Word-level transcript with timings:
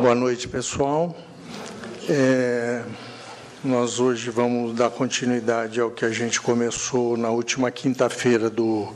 Boa 0.00 0.14
noite, 0.14 0.48
pessoal. 0.48 1.16
É, 2.08 2.82
nós 3.62 4.00
hoje 4.00 4.28
vamos 4.28 4.74
dar 4.74 4.90
continuidade 4.90 5.80
ao 5.80 5.88
que 5.88 6.04
a 6.04 6.10
gente 6.10 6.40
começou 6.40 7.16
na 7.16 7.30
última 7.30 7.70
quinta-feira 7.70 8.50
do, 8.50 8.92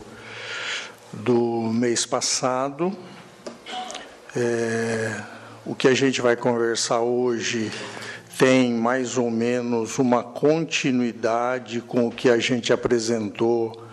do 1.12 1.70
mês 1.72 2.04
passado. 2.04 2.92
É, 4.36 5.22
o 5.64 5.72
que 5.72 5.86
a 5.86 5.94
gente 5.94 6.20
vai 6.20 6.34
conversar 6.34 7.00
hoje 7.00 7.70
tem 8.36 8.74
mais 8.74 9.16
ou 9.16 9.30
menos 9.30 9.98
uma 9.98 10.24
continuidade 10.24 11.80
com 11.80 12.08
o 12.08 12.10
que 12.10 12.28
a 12.28 12.38
gente 12.38 12.72
apresentou 12.72 13.86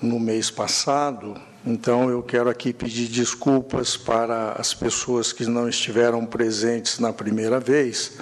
no 0.00 0.20
mês 0.20 0.50
passado. 0.50 1.47
Então, 1.66 2.08
eu 2.08 2.22
quero 2.22 2.48
aqui 2.48 2.72
pedir 2.72 3.08
desculpas 3.08 3.96
para 3.96 4.52
as 4.52 4.72
pessoas 4.72 5.32
que 5.32 5.44
não 5.44 5.68
estiveram 5.68 6.24
presentes 6.24 6.98
na 6.98 7.12
primeira 7.12 7.58
vez, 7.58 8.18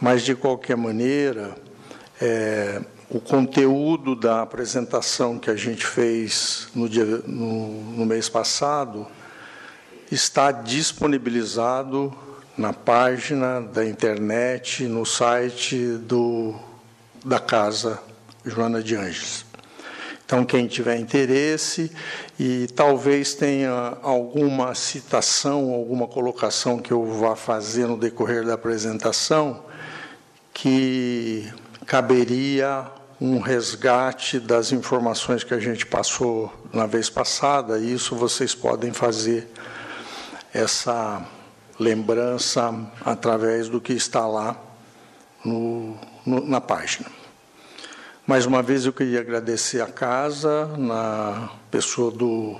mas, 0.00 0.22
de 0.22 0.34
qualquer 0.34 0.76
maneira, 0.76 1.56
é, 2.20 2.82
o 3.08 3.18
conteúdo 3.18 4.14
da 4.14 4.42
apresentação 4.42 5.38
que 5.38 5.50
a 5.50 5.56
gente 5.56 5.86
fez 5.86 6.68
no, 6.74 6.88
dia, 6.88 7.04
no, 7.26 7.82
no 7.92 8.04
mês 8.04 8.28
passado 8.28 9.06
está 10.10 10.52
disponibilizado 10.52 12.14
na 12.58 12.72
página 12.72 13.60
da 13.60 13.84
internet, 13.84 14.84
no 14.84 15.04
site 15.04 15.76
do, 15.98 16.54
da 17.24 17.38
Casa 17.38 18.00
Joana 18.44 18.82
de 18.82 18.96
Anjos. 18.96 19.44
Então, 20.24 20.44
quem 20.44 20.66
tiver 20.66 20.96
interesse 20.96 21.92
e 22.38 22.66
talvez 22.68 23.34
tenha 23.34 23.96
alguma 24.02 24.74
citação, 24.74 25.72
alguma 25.72 26.06
colocação 26.06 26.78
que 26.78 26.92
eu 26.92 27.04
vá 27.04 27.34
fazer 27.34 27.86
no 27.86 27.96
decorrer 27.96 28.44
da 28.44 28.54
apresentação, 28.54 29.64
que 30.52 31.50
caberia 31.86 32.86
um 33.18 33.40
resgate 33.40 34.38
das 34.38 34.72
informações 34.72 35.42
que 35.42 35.54
a 35.54 35.58
gente 35.58 35.86
passou 35.86 36.52
na 36.72 36.84
vez 36.84 37.08
passada, 37.08 37.78
e 37.78 37.94
isso 37.94 38.14
vocês 38.14 38.54
podem 38.54 38.92
fazer 38.92 39.50
essa 40.52 41.26
lembrança 41.80 42.74
através 43.02 43.68
do 43.68 43.80
que 43.80 43.94
está 43.94 44.26
lá 44.26 44.56
no, 45.42 45.96
no, 46.24 46.46
na 46.46 46.60
página. 46.60 47.06
Mais 48.26 48.44
uma 48.44 48.62
vez 48.62 48.84
eu 48.84 48.92
queria 48.92 49.20
agradecer 49.20 49.80
a 49.80 49.86
casa, 49.86 50.66
na 50.76 51.48
pessoa 51.76 52.10
do, 52.10 52.58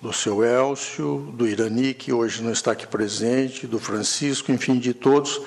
do 0.00 0.10
seu 0.10 0.42
Elcio, 0.42 1.30
do 1.34 1.46
Irani, 1.46 1.92
que 1.92 2.14
hoje 2.14 2.42
não 2.42 2.50
está 2.50 2.72
aqui 2.72 2.86
presente, 2.86 3.66
do 3.66 3.78
Francisco, 3.78 4.50
enfim, 4.50 4.78
de 4.78 4.94
todos 4.94 5.38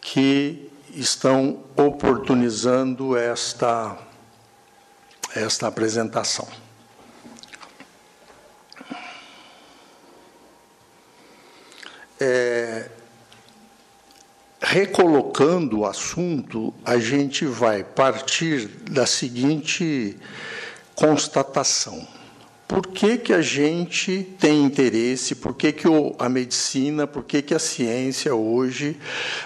que 0.00 0.68
estão 0.92 1.62
oportunizando 1.76 3.16
esta, 3.16 3.96
esta 5.36 5.68
apresentação. 5.68 6.48
É, 12.18 12.90
recolocando 14.60 15.78
o 15.78 15.86
assunto, 15.86 16.74
a 16.84 16.98
gente 16.98 17.46
vai 17.46 17.84
partir 17.84 18.66
da 18.66 19.06
seguinte 19.06 20.18
constatação. 20.96 22.11
Por 22.72 22.86
que, 22.86 23.18
que 23.18 23.34
a 23.34 23.42
gente 23.42 24.26
tem 24.40 24.64
interesse, 24.64 25.34
por 25.34 25.54
que, 25.54 25.72
que 25.72 25.86
a 26.18 26.26
medicina, 26.26 27.06
por 27.06 27.22
que, 27.22 27.42
que 27.42 27.52
a 27.52 27.58
ciência 27.58 28.34
hoje, 28.34 28.96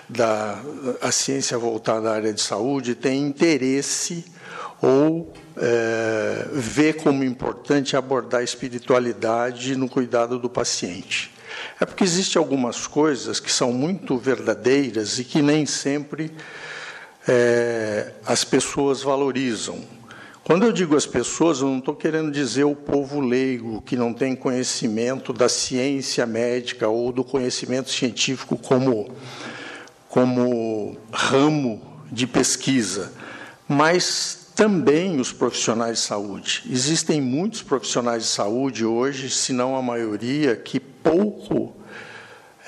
da, 0.09 0.63
a 1.03 1.11
ciência 1.11 1.59
voltada 1.59 2.09
à 2.09 2.15
área 2.15 2.33
de 2.33 2.41
saúde, 2.41 2.95
tem 2.95 3.21
interesse 3.27 4.25
ou 4.81 5.35
é, 5.57 6.47
vê 6.53 6.93
como 6.93 7.25
importante 7.25 7.97
abordar 7.97 8.43
a 8.43 8.45
espiritualidade 8.45 9.75
no 9.75 9.89
cuidado 9.89 10.39
do 10.39 10.49
paciente? 10.49 11.35
É 11.81 11.85
porque 11.85 12.05
existem 12.05 12.39
algumas 12.39 12.87
coisas 12.87 13.41
que 13.41 13.51
são 13.51 13.73
muito 13.73 14.17
verdadeiras 14.17 15.19
e 15.19 15.25
que 15.25 15.43
nem 15.43 15.67
sempre 15.67 16.31
é, 17.27 18.13
as 18.25 18.45
pessoas 18.45 19.03
valorizam. 19.03 19.96
Quando 20.47 20.63
eu 20.65 20.71
digo 20.71 20.95
as 20.95 21.05
pessoas, 21.05 21.59
eu 21.59 21.67
não 21.67 21.79
estou 21.79 21.93
querendo 21.93 22.31
dizer 22.31 22.63
o 22.63 22.77
povo 22.77 23.19
leigo, 23.19 23.83
que 23.83 23.97
não 23.97 24.15
tem 24.15 24.37
conhecimento 24.37 25.33
da 25.33 25.49
ciência 25.49 26.25
médica 26.25 26.87
ou 26.87 27.11
do 27.11 27.25
conhecimento 27.25 27.91
científico 27.91 28.57
como, 28.57 29.11
como 30.09 30.97
ramo 31.13 31.83
de 32.13 32.29
pesquisa, 32.29 33.13
mas 33.67 34.53
também 34.55 35.19
os 35.19 35.33
profissionais 35.33 35.99
de 35.99 36.05
saúde. 36.05 36.63
Existem 36.71 37.21
muitos 37.21 37.61
profissionais 37.61 38.23
de 38.23 38.29
saúde 38.29 38.85
hoje, 38.85 39.29
se 39.29 39.53
não 39.53 39.75
a 39.75 39.83
maioria, 39.83 40.55
que 40.55 40.79
pouco 40.79 41.75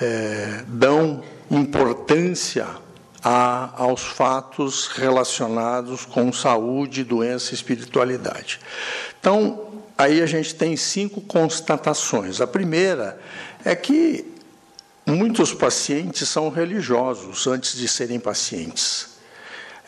é, 0.01 0.65
dão 0.67 1.23
importância 1.49 2.67
a, 3.23 3.71
aos 3.75 4.01
fatos 4.01 4.87
relacionados 4.87 6.05
com 6.05 6.31
saúde, 6.31 7.03
doença 7.03 7.51
e 7.51 7.55
espiritualidade. 7.55 8.59
Então, 9.19 9.83
aí 9.97 10.21
a 10.21 10.25
gente 10.25 10.55
tem 10.55 10.75
cinco 10.77 11.21
constatações. 11.21 12.39
A 12.39 12.47
primeira 12.47 13.19
é 13.65 13.75
que 13.75 14.25
muitos 15.05 15.53
pacientes 15.53 16.29
são 16.29 16.49
religiosos 16.49 17.47
antes 17.47 17.77
de 17.77 17.87
serem 17.87 18.19
pacientes. 18.19 19.09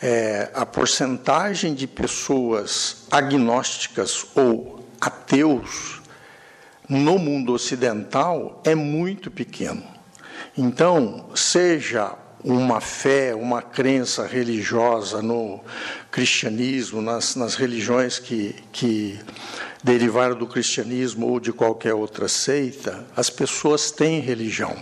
É, 0.00 0.50
a 0.52 0.66
porcentagem 0.66 1.74
de 1.74 1.86
pessoas 1.86 3.04
agnósticas 3.10 4.26
ou 4.34 4.84
ateus 5.00 6.02
no 6.88 7.18
mundo 7.18 7.52
ocidental 7.52 8.60
é 8.64 8.74
muito 8.74 9.30
pequeno. 9.30 9.84
Então, 10.58 11.30
seja 11.34 12.14
uma 12.44 12.80
fé, 12.80 13.34
uma 13.34 13.62
crença 13.62 14.26
religiosa 14.26 15.22
no 15.22 15.60
cristianismo, 16.10 17.00
nas, 17.00 17.36
nas 17.36 17.54
religiões 17.54 18.18
que, 18.18 18.54
que 18.72 19.18
derivaram 19.82 20.36
do 20.36 20.46
cristianismo 20.46 21.28
ou 21.28 21.38
de 21.38 21.52
qualquer 21.52 21.94
outra 21.94 22.28
seita, 22.28 23.06
as 23.16 23.30
pessoas 23.30 23.90
têm 23.90 24.20
religião. 24.20 24.76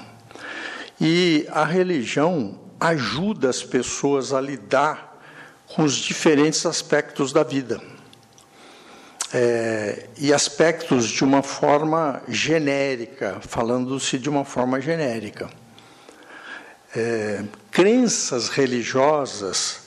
E 1.01 1.47
a 1.51 1.65
religião 1.65 2.59
ajuda 2.79 3.51
as 3.51 3.63
pessoas 3.63 4.33
a 4.33 4.41
lidar 4.41 5.19
com 5.67 5.83
os 5.83 5.95
diferentes 5.95 6.65
aspectos 6.67 7.33
da 7.33 7.43
vida 7.43 7.81
é, 9.33 10.09
e 10.19 10.33
aspectos 10.33 11.09
de 11.09 11.23
uma 11.23 11.43
forma 11.43 12.23
genérica, 12.29 13.39
falando-se 13.41 14.19
de 14.19 14.29
uma 14.29 14.45
forma 14.45 14.81
genérica. 14.81 15.49
É, 16.95 17.45
crenças 17.71 18.49
religiosas 18.49 19.83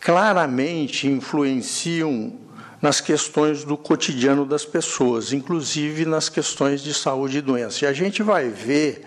claramente 0.00 1.08
influenciam 1.08 2.38
nas 2.80 3.00
questões 3.00 3.64
do 3.64 3.78
cotidiano 3.78 4.44
das 4.44 4.64
pessoas, 4.64 5.32
inclusive 5.32 6.04
nas 6.04 6.28
questões 6.28 6.82
de 6.82 6.92
saúde 6.92 7.38
e 7.38 7.40
doença. 7.40 7.84
E 7.84 7.88
a 7.88 7.92
gente 7.94 8.22
vai 8.22 8.50
ver, 8.50 9.04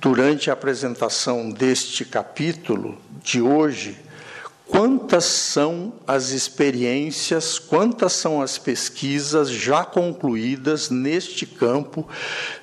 durante 0.00 0.50
a 0.50 0.54
apresentação 0.54 1.48
deste 1.48 2.04
capítulo 2.04 2.98
de 3.22 3.40
hoje, 3.40 3.96
quantas 4.66 5.24
são 5.24 5.92
as 6.04 6.30
experiências, 6.30 7.60
quantas 7.60 8.12
são 8.14 8.42
as 8.42 8.58
pesquisas 8.58 9.48
já 9.48 9.84
concluídas 9.84 10.90
neste 10.90 11.46
campo, 11.46 12.08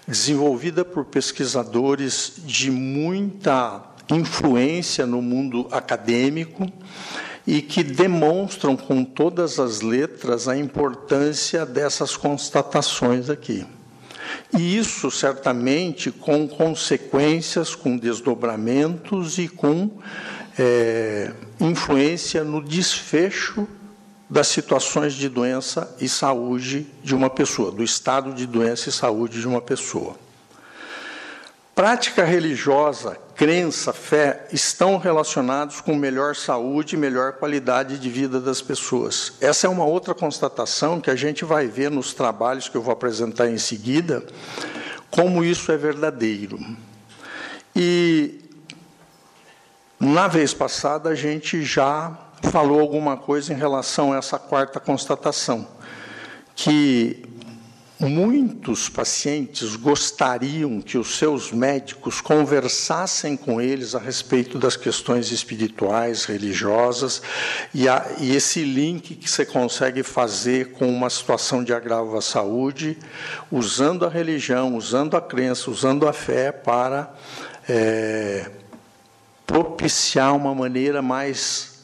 desenvolvida 0.06 0.84
por 0.84 1.06
pesquisadores 1.06 2.34
de 2.39 2.69
muita 2.69 3.89
influência 4.09 5.06
no 5.06 5.21
mundo 5.21 5.67
acadêmico 5.71 6.71
e 7.45 7.61
que 7.61 7.83
demonstram 7.83 8.75
com 8.75 9.03
todas 9.03 9.59
as 9.59 9.81
letras 9.81 10.47
a 10.47 10.57
importância 10.57 11.65
dessas 11.65 12.15
constatações 12.15 13.29
aqui. 13.29 13.65
E 14.53 14.77
isso 14.77 15.09
certamente 15.09 16.11
com 16.11 16.47
consequências, 16.47 17.73
com 17.73 17.97
desdobramentos 17.97 19.38
e 19.38 19.47
com 19.47 19.89
é, 20.57 21.31
influência 21.59 22.44
no 22.44 22.62
desfecho 22.62 23.67
das 24.29 24.47
situações 24.47 25.13
de 25.13 25.27
doença 25.27 25.95
e 26.00 26.07
saúde 26.07 26.85
de 27.03 27.15
uma 27.15 27.29
pessoa, 27.29 27.71
do 27.71 27.83
estado 27.83 28.33
de 28.33 28.45
doença 28.45 28.89
e 28.89 28.91
saúde 28.91 29.41
de 29.41 29.47
uma 29.47 29.62
pessoa. 29.62 30.15
Prática 31.73 32.23
religiosa, 32.23 33.17
crença, 33.39 33.94
fé 33.94 34.45
estão 34.51 34.97
relacionados 34.97 35.80
com 35.80 35.95
melhor 35.95 36.36
saúde 36.36 36.97
e 36.97 37.00
melhor 37.00 37.31
qualidade 37.31 37.97
de 37.97 38.09
vida 38.09 38.38
das 38.38 38.62
pessoas. 38.62 39.31
Essa 39.39 39.65
é 39.65 39.69
uma 39.69 39.86
outra 39.86 40.13
constatação 40.13 41.00
que 41.00 41.09
a 41.09 41.15
gente 41.15 41.45
vai 41.45 41.65
ver 41.65 41.89
nos 41.89 42.13
trabalhos 42.13 42.68
que 42.68 42.75
eu 42.75 42.81
vou 42.81 42.91
apresentar 42.91 43.47
em 43.47 43.57
seguida, 43.57 44.27
como 45.09 45.41
isso 45.41 45.71
é 45.71 45.77
verdadeiro. 45.77 46.59
E 47.74 48.41
Na 50.01 50.30
vez 50.30 50.53
passada, 50.53 51.09
a 51.09 51.15
gente 51.15 51.62
já 51.62 52.18
falou 52.44 52.80
alguma 52.80 53.18
coisa 53.18 53.51
em 53.51 53.57
relação 53.57 54.13
a 54.13 54.18
essa 54.18 54.39
quarta 54.39 54.80
constatação, 54.80 55.68
que 56.56 57.21
Muitos 58.00 58.88
pacientes 58.88 59.75
gostariam 59.75 60.80
que 60.80 60.98
os 60.98 61.18
seus 61.18 61.51
médicos 61.51 62.22
conversassem 62.22 63.36
com 63.36 63.60
eles 63.60 63.94
a 63.94 64.00
respeito 64.00 64.57
das 64.57 64.78
questões 64.78 65.34
espirituais, 65.34 66.24
religiosas, 66.24 67.22
e, 67.74 67.90
a, 67.90 68.10
e, 68.18 68.34
esse 68.34 68.63
link 68.63 69.16
que 69.16 69.30
você 69.30 69.46
consegue 69.46 70.01
fazer 70.01 70.72
com 70.72 70.88
uma 70.88 71.10
situação 71.10 71.62
de 71.62 71.74
agravo 71.74 72.18
à 72.18 72.22
saúde, 72.22 72.98
usando 73.51 74.06
a 74.06 74.10
religião, 74.10 74.78
usando 74.78 75.18
a 75.18 75.22
crença, 75.22 75.69
usando 75.69 76.07
a 76.07 76.13
fé 76.13 76.54
para 76.54 77.13
é, 77.68 78.50
propiciar 79.46 80.34
uma 80.34 80.56
maneira 80.56 81.01
mais 81.01 81.84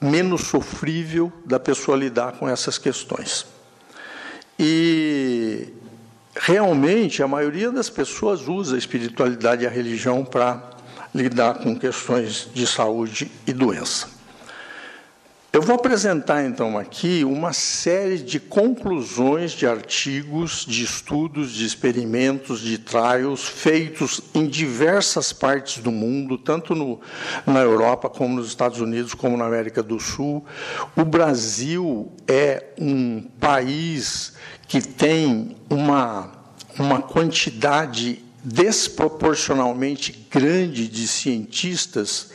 menos 0.00 0.46
sofrível 0.46 1.30
da 1.44 1.60
pessoa 1.60 1.98
lidar 1.98 2.32
com 2.38 2.48
essas 2.48 2.78
questões. 2.78 3.57
E 4.58 5.68
realmente 6.34 7.22
a 7.22 7.28
maioria 7.28 7.70
das 7.70 7.88
pessoas 7.88 8.48
usa 8.48 8.74
a 8.74 8.78
espiritualidade 8.78 9.64
e 9.64 9.66
a 9.66 9.70
religião 9.70 10.24
para 10.24 10.62
lidar 11.14 11.54
com 11.54 11.78
questões 11.78 12.48
de 12.52 12.66
saúde 12.66 13.30
e 13.46 13.52
doença. 13.52 14.17
Eu 15.50 15.62
vou 15.62 15.76
apresentar 15.76 16.44
então 16.44 16.76
aqui 16.76 17.24
uma 17.24 17.54
série 17.54 18.18
de 18.18 18.38
conclusões 18.38 19.52
de 19.52 19.66
artigos, 19.66 20.66
de 20.66 20.84
estudos, 20.84 21.52
de 21.52 21.64
experimentos, 21.64 22.60
de 22.60 22.76
trials 22.76 23.48
feitos 23.48 24.20
em 24.34 24.46
diversas 24.46 25.32
partes 25.32 25.82
do 25.82 25.90
mundo, 25.90 26.36
tanto 26.36 26.74
no, 26.74 27.00
na 27.46 27.60
Europa 27.60 28.10
como 28.10 28.36
nos 28.36 28.48
Estados 28.48 28.78
Unidos, 28.78 29.14
como 29.14 29.38
na 29.38 29.46
América 29.46 29.82
do 29.82 29.98
Sul. 29.98 30.44
O 30.94 31.02
Brasil 31.02 32.12
é 32.28 32.66
um 32.78 33.22
país 33.40 34.34
que 34.68 34.82
tem 34.82 35.56
uma, 35.70 36.30
uma 36.78 37.00
quantidade 37.00 38.22
desproporcionalmente 38.44 40.26
grande 40.30 40.86
de 40.86 41.08
cientistas 41.08 42.32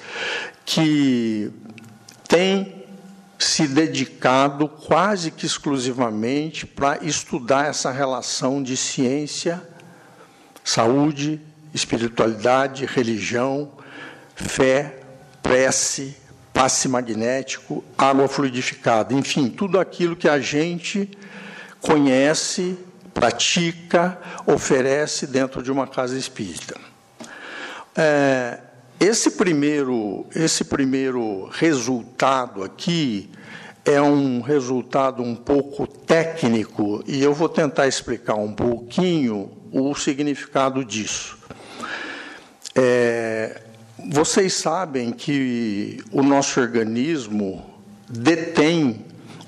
que 0.66 1.52
têm 2.28 2.83
se 3.44 3.68
dedicado 3.68 4.68
quase 4.68 5.30
que 5.30 5.46
exclusivamente 5.46 6.66
para 6.66 7.04
estudar 7.04 7.68
essa 7.68 7.92
relação 7.92 8.64
de 8.64 8.78
ciência, 8.78 9.62
saúde, 10.64 11.42
espiritualidade, 11.74 12.86
religião, 12.86 13.72
fé, 14.36 15.00
prece, 15.42 16.16
passe 16.54 16.88
magnético, 16.88 17.84
água 17.98 18.28
fluidificada, 18.28 19.14
enfim, 19.14 19.50
tudo 19.50 19.80
aquilo 19.80 20.16
que 20.16 20.30
a 20.30 20.40
gente 20.40 21.10
conhece, 21.82 22.78
pratica, 23.14 24.18
oferece 24.46 25.28
dentro 25.28 25.62
de 25.62 25.72
uma 25.72 25.86
casa 25.86 26.18
espírita. 26.18 26.80
É, 27.96 28.60
esse 29.04 29.32
primeiro, 29.32 30.26
esse 30.34 30.64
primeiro 30.64 31.50
resultado 31.52 32.64
aqui 32.64 33.30
é 33.84 34.02
um 34.02 34.40
resultado 34.40 35.22
um 35.22 35.36
pouco 35.36 35.86
técnico 35.86 37.04
e 37.06 37.22
eu 37.22 37.34
vou 37.34 37.50
tentar 37.50 37.86
explicar 37.86 38.36
um 38.36 38.54
pouquinho 38.54 39.52
o 39.74 39.94
significado 39.94 40.86
disso. 40.86 41.38
É, 42.74 43.62
vocês 44.10 44.54
sabem 44.54 45.12
que 45.12 46.02
o 46.10 46.24
nosso 46.24 46.62
organismo 46.62 47.62
detém 48.08 49.04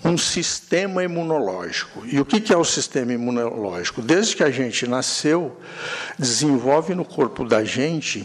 um 0.06 0.18
sistema 0.18 1.04
imunológico. 1.04 2.06
E 2.06 2.20
o 2.20 2.26
que 2.26 2.54
é 2.54 2.58
o 2.58 2.64
sistema 2.64 3.12
imunológico? 3.12 4.04
Desde 4.04 4.36
que 4.36 4.44
a 4.44 4.52
gente 4.52 4.88
nasceu, 4.88 5.58
desenvolve 6.18 6.94
no 6.94 7.04
corpo 7.04 7.44
da 7.44 7.64
gente 7.64 8.24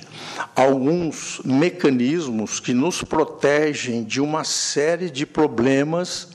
alguns 0.54 1.40
mecanismos 1.42 2.60
que 2.60 2.74
nos 2.74 3.02
protegem 3.02 4.04
de 4.04 4.20
uma 4.20 4.44
série 4.44 5.08
de 5.08 5.24
problemas 5.24 6.28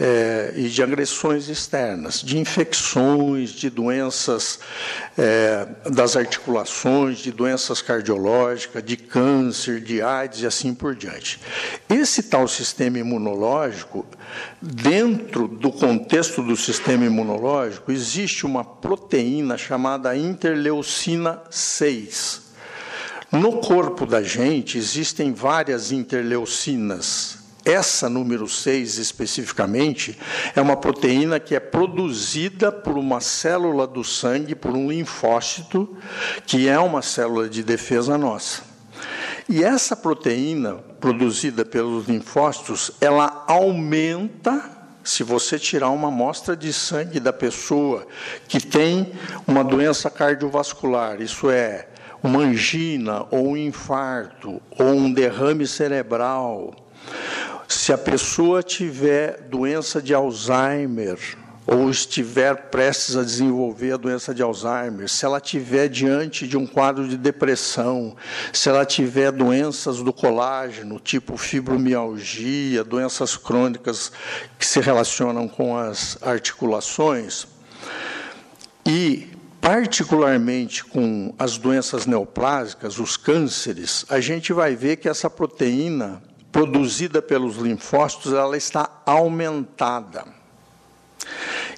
é, 0.00 0.52
e 0.56 0.68
de 0.68 0.82
agressões 0.82 1.48
externas, 1.48 2.20
de 2.20 2.38
infecções, 2.38 3.50
de 3.50 3.68
doenças 3.68 4.60
é, 5.16 5.66
das 5.90 6.16
articulações, 6.16 7.18
de 7.18 7.32
doenças 7.32 7.82
cardiológicas, 7.82 8.82
de 8.84 8.96
câncer, 8.96 9.80
de 9.80 10.00
AIDS 10.00 10.42
e 10.42 10.46
assim 10.46 10.72
por 10.72 10.94
diante. 10.94 11.40
Esse 11.88 12.22
tal 12.22 12.46
sistema 12.46 12.98
imunológico, 12.98 14.06
dentro 14.62 15.48
do 15.48 15.72
contexto 15.72 16.42
do 16.42 16.56
sistema 16.56 17.04
imunológico, 17.04 17.90
existe 17.90 18.46
uma 18.46 18.64
proteína 18.64 19.58
chamada 19.58 20.16
interleucina 20.16 21.42
6. 21.50 22.48
No 23.30 23.58
corpo 23.58 24.06
da 24.06 24.22
gente 24.22 24.78
existem 24.78 25.34
várias 25.34 25.92
interleucinas, 25.92 27.37
essa 27.70 28.08
número 28.08 28.48
6 28.48 28.98
especificamente 28.98 30.18
é 30.56 30.60
uma 30.60 30.76
proteína 30.76 31.38
que 31.38 31.54
é 31.54 31.60
produzida 31.60 32.72
por 32.72 32.96
uma 32.96 33.20
célula 33.20 33.86
do 33.86 34.02
sangue, 34.02 34.54
por 34.54 34.72
um 34.72 34.90
linfócito, 34.90 35.96
que 36.46 36.68
é 36.68 36.78
uma 36.78 37.02
célula 37.02 37.48
de 37.48 37.62
defesa 37.62 38.16
nossa. 38.16 38.62
E 39.48 39.62
essa 39.62 39.94
proteína 39.94 40.74
produzida 41.00 41.64
pelos 41.64 42.06
linfócitos, 42.06 42.90
ela 43.00 43.44
aumenta 43.46 44.78
se 45.02 45.22
você 45.22 45.58
tirar 45.58 45.88
uma 45.88 46.08
amostra 46.08 46.54
de 46.54 46.70
sangue 46.72 47.18
da 47.18 47.32
pessoa 47.32 48.06
que 48.46 48.60
tem 48.60 49.12
uma 49.46 49.64
doença 49.64 50.10
cardiovascular, 50.10 51.22
isso 51.22 51.50
é, 51.50 51.88
uma 52.22 52.40
angina, 52.40 53.26
ou 53.30 53.48
um 53.48 53.56
infarto, 53.56 54.60
ou 54.78 54.86
um 54.86 55.10
derrame 55.10 55.66
cerebral, 55.66 56.74
se 57.68 57.92
a 57.92 57.98
pessoa 57.98 58.62
tiver 58.62 59.42
doença 59.42 60.00
de 60.00 60.14
Alzheimer, 60.14 61.18
ou 61.66 61.90
estiver 61.90 62.56
prestes 62.70 63.14
a 63.14 63.22
desenvolver 63.22 63.92
a 63.92 63.96
doença 63.98 64.34
de 64.34 64.42
Alzheimer, 64.42 65.06
se 65.06 65.26
ela 65.26 65.38
tiver 65.38 65.86
diante 65.88 66.48
de 66.48 66.56
um 66.56 66.66
quadro 66.66 67.06
de 67.06 67.18
depressão, 67.18 68.16
se 68.54 68.70
ela 68.70 68.86
tiver 68.86 69.30
doenças 69.30 69.98
do 69.98 70.10
colágeno, 70.10 70.98
tipo 70.98 71.36
fibromialgia, 71.36 72.82
doenças 72.82 73.36
crônicas 73.36 74.10
que 74.58 74.66
se 74.66 74.80
relacionam 74.80 75.46
com 75.46 75.76
as 75.76 76.16
articulações, 76.22 77.46
e 78.86 79.28
particularmente 79.60 80.82
com 80.86 81.34
as 81.38 81.58
doenças 81.58 82.06
neoplásicas, 82.06 82.98
os 82.98 83.18
cânceres, 83.18 84.06
a 84.08 84.20
gente 84.20 84.54
vai 84.54 84.74
ver 84.74 84.96
que 84.96 85.06
essa 85.06 85.28
proteína 85.28 86.22
produzida 86.58 87.22
pelos 87.22 87.54
linfócitos, 87.54 88.32
ela 88.32 88.56
está 88.56 88.90
aumentada. 89.06 90.24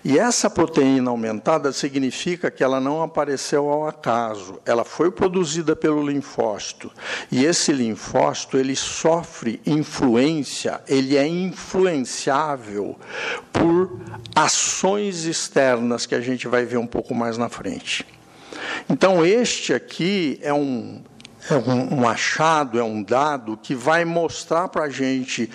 E 0.02 0.18
essa 0.18 0.48
proteína 0.48 1.10
aumentada 1.10 1.70
significa 1.70 2.50
que 2.50 2.64
ela 2.64 2.80
não 2.80 3.02
apareceu 3.02 3.68
ao 3.68 3.86
acaso, 3.86 4.58
ela 4.64 4.82
foi 4.82 5.10
produzida 5.10 5.76
pelo 5.76 6.08
linfócito. 6.08 6.90
E 7.30 7.44
esse 7.44 7.72
linfócito, 7.72 8.56
ele 8.56 8.74
sofre 8.74 9.60
influência, 9.66 10.80
ele 10.88 11.14
é 11.14 11.28
influenciável 11.28 12.98
por 13.52 14.00
ações 14.34 15.26
externas 15.26 16.06
que 16.06 16.14
a 16.14 16.22
gente 16.22 16.48
vai 16.48 16.64
ver 16.64 16.78
um 16.78 16.86
pouco 16.86 17.14
mais 17.14 17.36
na 17.36 17.50
frente. 17.50 18.06
Então, 18.88 19.26
este 19.26 19.74
aqui 19.74 20.40
é 20.40 20.54
um, 20.54 21.02
é 21.48 21.54
um, 21.54 22.00
um 22.00 22.08
achado, 22.08 22.78
é 22.78 22.82
um 22.82 23.02
dado 23.02 23.56
que 23.56 23.74
vai 23.74 24.04
mostrar 24.04 24.68
para 24.68 24.84
a 24.84 24.90
gente, 24.90 25.50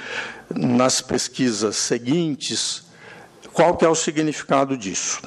nas 0.50 1.01
pesquisas 1.01 1.75
seguintes, 1.75 2.86
qual 3.54 3.75
que 3.77 3.86
é 3.86 3.89
o 3.89 3.96
significado 3.96 4.77
disso. 4.77 5.22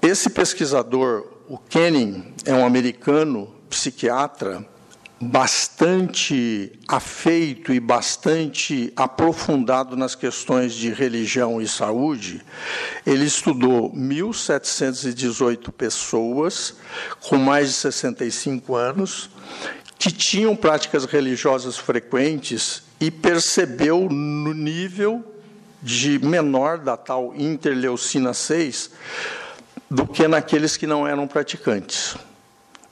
Esse 0.00 0.30
pesquisador, 0.30 1.26
o 1.48 1.58
Kenning, 1.58 2.34
é 2.44 2.52
um 2.54 2.66
americano 2.66 3.54
psiquiatra 3.68 4.66
bastante 5.22 6.72
afeito 6.88 7.72
e 7.72 7.78
bastante 7.78 8.92
aprofundado 8.96 9.96
nas 9.96 10.16
questões 10.16 10.74
de 10.74 10.92
religião 10.92 11.62
e 11.62 11.68
saúde, 11.68 12.44
ele 13.06 13.24
estudou 13.24 13.92
1.718 13.94 15.70
pessoas 15.70 16.74
com 17.20 17.36
mais 17.36 17.68
de 17.68 17.74
65 17.74 18.74
anos 18.74 19.30
que 19.96 20.10
tinham 20.10 20.56
práticas 20.56 21.04
religiosas 21.04 21.78
frequentes 21.78 22.82
e 23.00 23.08
percebeu 23.08 24.08
no 24.10 24.52
nível 24.52 25.24
de 25.80 26.18
menor 26.18 26.78
da 26.78 26.96
tal 26.96 27.32
interleucina 27.36 28.34
6 28.34 28.90
do 29.88 30.04
que 30.04 30.26
naqueles 30.26 30.76
que 30.76 30.86
não 30.86 31.06
eram 31.06 31.28
praticantes. 31.28 32.16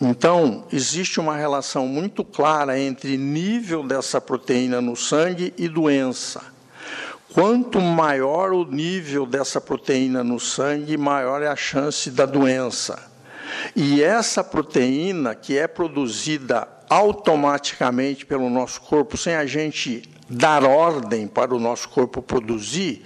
Então, 0.00 0.64
existe 0.72 1.20
uma 1.20 1.36
relação 1.36 1.86
muito 1.86 2.24
clara 2.24 2.78
entre 2.78 3.18
nível 3.18 3.82
dessa 3.82 4.18
proteína 4.20 4.80
no 4.80 4.96
sangue 4.96 5.52
e 5.58 5.68
doença. 5.68 6.42
Quanto 7.34 7.80
maior 7.80 8.52
o 8.52 8.64
nível 8.64 9.26
dessa 9.26 9.60
proteína 9.60 10.24
no 10.24 10.40
sangue, 10.40 10.96
maior 10.96 11.42
é 11.42 11.48
a 11.48 11.54
chance 11.54 12.10
da 12.10 12.24
doença. 12.24 13.10
E 13.76 14.02
essa 14.02 14.42
proteína, 14.42 15.34
que 15.34 15.56
é 15.56 15.68
produzida 15.68 16.66
automaticamente 16.88 18.24
pelo 18.24 18.48
nosso 18.48 18.80
corpo, 18.80 19.16
sem 19.16 19.34
a 19.34 19.44
gente 19.44 20.02
dar 20.30 20.64
ordem 20.64 21.26
para 21.26 21.52
o 21.52 21.58
nosso 21.58 21.88
corpo 21.88 22.22
produzir, 22.22 23.02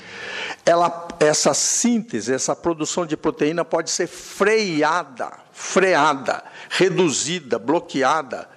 ela, 0.65 1.09
essa 1.19 1.55
síntese, 1.55 2.35
essa 2.35 2.55
produção 2.55 3.07
de 3.07 3.17
proteína 3.17 3.65
pode 3.65 3.91
ser 3.91 4.07
freada, 4.07 5.33
freada, 5.51 6.45
reduzida, 6.69 7.59
bloqueada 7.59 8.49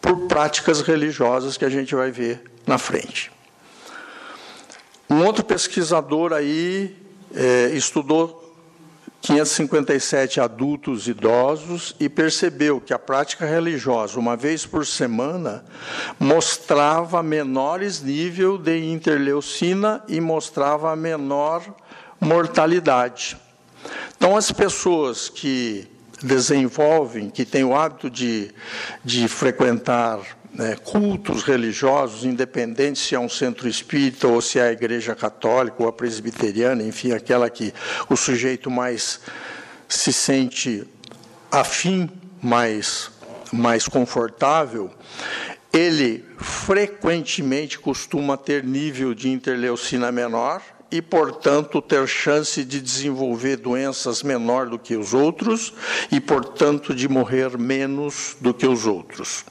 por 0.00 0.26
práticas 0.26 0.80
religiosas 0.80 1.58
que 1.58 1.64
a 1.64 1.70
gente 1.70 1.94
vai 1.94 2.10
ver 2.10 2.42
na 2.66 2.78
frente. 2.78 3.30
Um 5.08 5.22
outro 5.24 5.44
pesquisador 5.44 6.32
aí 6.32 6.96
é, 7.34 7.70
estudou 7.74 8.43
557 9.24 10.38
adultos 10.38 11.08
idosos 11.08 11.96
e 11.98 12.10
percebeu 12.10 12.78
que 12.78 12.92
a 12.92 12.98
prática 12.98 13.46
religiosa, 13.46 14.20
uma 14.20 14.36
vez 14.36 14.66
por 14.66 14.84
semana, 14.84 15.64
mostrava 16.20 17.22
menores 17.22 18.02
níveis 18.02 18.60
de 18.60 18.84
interleucina 18.92 20.04
e 20.08 20.20
mostrava 20.20 20.94
menor 20.94 21.62
mortalidade. 22.20 23.38
Então, 24.14 24.36
as 24.36 24.52
pessoas 24.52 25.30
que 25.30 25.88
desenvolvem, 26.22 27.30
que 27.30 27.46
têm 27.46 27.64
o 27.64 27.74
hábito 27.74 28.10
de, 28.10 28.52
de 29.02 29.26
frequentar 29.26 30.20
né, 30.54 30.76
cultos 30.76 31.42
religiosos, 31.42 32.24
independente 32.24 32.98
se 32.98 33.14
é 33.14 33.18
um 33.18 33.28
centro 33.28 33.68
espírita 33.68 34.28
ou 34.28 34.40
se 34.40 34.58
é 34.58 34.68
a 34.68 34.72
igreja 34.72 35.14
católica 35.14 35.82
ou 35.82 35.88
a 35.88 35.92
presbiteriana, 35.92 36.82
enfim, 36.82 37.12
aquela 37.12 37.50
que 37.50 37.74
o 38.08 38.16
sujeito 38.16 38.70
mais 38.70 39.20
se 39.88 40.12
sente 40.12 40.86
afim, 41.50 42.08
mais, 42.40 43.10
mais 43.52 43.88
confortável, 43.88 44.90
ele 45.72 46.24
frequentemente 46.38 47.78
costuma 47.78 48.36
ter 48.36 48.62
nível 48.62 49.12
de 49.12 49.28
interleucina 49.28 50.12
menor 50.12 50.62
e, 50.90 51.02
portanto, 51.02 51.82
ter 51.82 52.06
chance 52.06 52.64
de 52.64 52.80
desenvolver 52.80 53.56
doenças 53.56 54.22
menor 54.22 54.68
do 54.68 54.78
que 54.78 54.96
os 54.96 55.12
outros 55.12 55.74
e, 56.12 56.20
portanto, 56.20 56.94
de 56.94 57.08
morrer 57.08 57.58
menos 57.58 58.36
do 58.40 58.54
que 58.54 58.66
os 58.66 58.86
outros. 58.86 59.44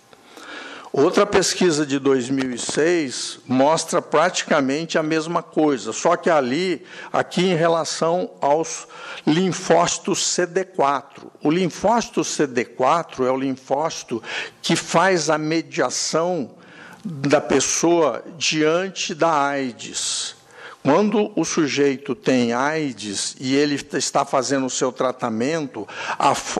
Outra 0.95 1.25
pesquisa 1.25 1.87
de 1.87 1.97
2006 1.97 3.39
mostra 3.47 3.99
praticamente 3.99 4.95
a 4.95 5.01
mesma 5.01 5.41
coisa, 5.41 5.91
só 5.91 6.15
que 6.15 6.29
ali, 6.29 6.85
aqui 7.11 7.47
em 7.47 7.55
relação 7.55 8.29
aos 8.39 8.87
linfócitos 9.25 10.19
CD4. 10.19 11.31
O 11.41 11.49
linfócito 11.49 12.21
CD4 12.21 13.25
é 13.25 13.31
o 13.31 13.35
linfócito 13.35 14.21
que 14.61 14.75
faz 14.75 15.31
a 15.31 15.37
mediação 15.39 16.51
da 17.03 17.41
pessoa 17.41 18.23
diante 18.37 19.15
da 19.15 19.47
AIDS. 19.47 20.42
Quando 20.83 21.31
o 21.33 21.45
sujeito 21.45 22.13
tem 22.13 22.51
AIDS 22.51 23.37
e 23.39 23.55
ele 23.55 23.75
está 23.93 24.25
fazendo 24.25 24.65
o 24.65 24.69
seu 24.69 24.91
tratamento, 24.91 25.87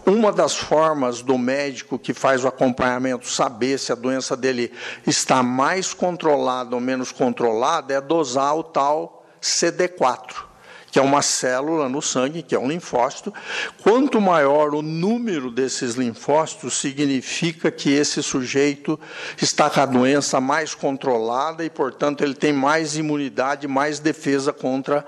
uma 0.06 0.32
das 0.32 0.56
formas 0.56 1.22
do 1.22 1.38
médico 1.38 2.00
que 2.00 2.14
faz 2.14 2.46
o 2.46 2.48
acompanhamento 2.48 3.28
saber 3.28 3.78
se 3.78 3.92
a 3.92 3.96
doença 3.96 4.38
dele 4.38 4.72
está 5.06 5.44
mais 5.44 5.94
controlada 5.94 6.74
ou 6.74 6.82
menos 6.82 7.12
controlada 7.12 7.94
é 7.94 8.00
dosar 8.00 8.56
o 8.56 8.64
tal 8.64 9.26
CD4 9.42 10.53
que 10.94 11.00
é 11.00 11.02
uma 11.02 11.24
célula 11.24 11.90
no 11.90 12.04
sangue, 12.04 12.44
que 12.44 12.54
é 12.54 12.60
um 12.60 12.68
linfócito. 12.68 13.34
Quanto 13.82 14.22
maior 14.22 14.76
o 14.76 14.84
número 14.84 15.50
desses 15.50 15.96
linfócitos, 15.96 16.76
significa 16.76 17.72
que 17.72 17.92
esse 17.92 18.22
sujeito 18.22 19.00
está 19.42 19.72
com 19.72 19.80
a 19.80 19.88
doença 19.88 20.40
mais 20.40 20.76
controlada 20.76 21.66
e, 21.66 21.70
portanto, 21.70 22.24
ele 22.24 22.36
tem 22.36 22.54
mais 22.54 22.96
imunidade, 22.96 23.68
mais 23.68 23.98
defesa 23.98 24.54
contra 24.54 25.04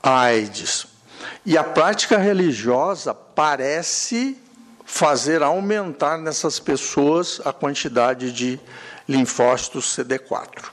a 0.00 0.20
AIDS. 0.20 0.86
E 1.44 1.58
a 1.58 1.64
prática 1.64 2.16
religiosa 2.16 3.12
parece 3.12 4.38
fazer 4.84 5.42
aumentar 5.42 6.16
nessas 6.16 6.60
pessoas 6.60 7.40
a 7.44 7.52
quantidade 7.52 8.30
de 8.30 8.60
linfócitos 9.08 9.96
CD4. 9.96 10.71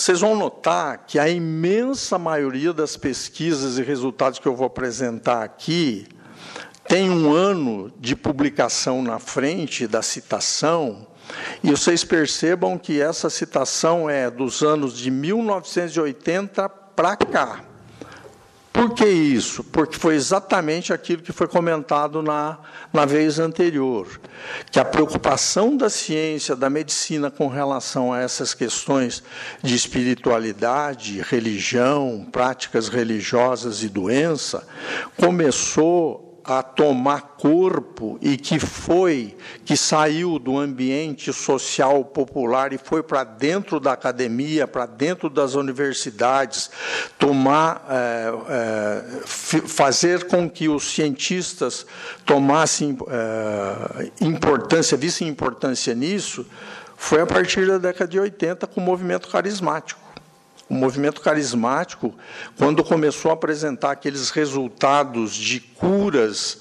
Vocês 0.00 0.22
vão 0.22 0.34
notar 0.34 1.04
que 1.06 1.18
a 1.18 1.28
imensa 1.28 2.18
maioria 2.18 2.72
das 2.72 2.96
pesquisas 2.96 3.76
e 3.76 3.82
resultados 3.82 4.38
que 4.38 4.48
eu 4.48 4.56
vou 4.56 4.66
apresentar 4.66 5.42
aqui 5.42 6.06
tem 6.88 7.10
um 7.10 7.30
ano 7.34 7.92
de 7.98 8.16
publicação 8.16 9.02
na 9.02 9.18
frente 9.18 9.86
da 9.86 10.00
citação, 10.00 11.06
e 11.62 11.70
vocês 11.70 12.02
percebam 12.02 12.78
que 12.78 12.98
essa 12.98 13.28
citação 13.28 14.08
é 14.08 14.30
dos 14.30 14.62
anos 14.62 14.96
de 14.96 15.10
1980 15.10 16.66
para 16.70 17.14
cá. 17.14 17.69
Por 18.72 18.94
que 18.94 19.04
isso? 19.04 19.64
Porque 19.64 19.98
foi 19.98 20.14
exatamente 20.14 20.92
aquilo 20.92 21.22
que 21.22 21.32
foi 21.32 21.48
comentado 21.48 22.22
na, 22.22 22.58
na 22.92 23.04
vez 23.04 23.40
anterior, 23.40 24.06
que 24.70 24.78
a 24.78 24.84
preocupação 24.84 25.76
da 25.76 25.90
ciência, 25.90 26.54
da 26.54 26.70
medicina 26.70 27.30
com 27.30 27.48
relação 27.48 28.12
a 28.12 28.20
essas 28.20 28.54
questões 28.54 29.24
de 29.60 29.74
espiritualidade, 29.74 31.20
religião, 31.20 32.26
práticas 32.30 32.88
religiosas 32.88 33.82
e 33.82 33.88
doença, 33.88 34.66
começou 35.16 36.29
a 36.44 36.62
tomar 36.62 37.36
corpo 37.38 38.18
e 38.20 38.36
que 38.36 38.58
foi, 38.58 39.36
que 39.64 39.76
saiu 39.76 40.38
do 40.38 40.58
ambiente 40.58 41.32
social 41.32 42.04
popular 42.04 42.72
e 42.72 42.78
foi 42.78 43.02
para 43.02 43.24
dentro 43.24 43.78
da 43.78 43.92
academia, 43.92 44.66
para 44.66 44.86
dentro 44.86 45.28
das 45.28 45.54
universidades, 45.54 46.70
tomar, 47.18 47.86
é, 47.88 48.32
é, 48.48 49.26
fazer 49.26 50.24
com 50.24 50.48
que 50.48 50.68
os 50.68 50.94
cientistas 50.94 51.86
tomassem 52.24 52.96
é, 53.08 54.10
importância, 54.20 54.96
vissem 54.96 55.28
importância 55.28 55.94
nisso, 55.94 56.46
foi 56.96 57.20
a 57.20 57.26
partir 57.26 57.66
da 57.66 57.78
década 57.78 58.10
de 58.10 58.18
80 58.18 58.66
com 58.66 58.80
o 58.80 58.84
movimento 58.84 59.28
carismático 59.28 60.09
o 60.70 60.74
movimento 60.74 61.20
carismático, 61.20 62.14
quando 62.56 62.84
começou 62.84 63.32
a 63.32 63.34
apresentar 63.34 63.90
aqueles 63.90 64.30
resultados 64.30 65.34
de 65.34 65.58
curas 65.58 66.60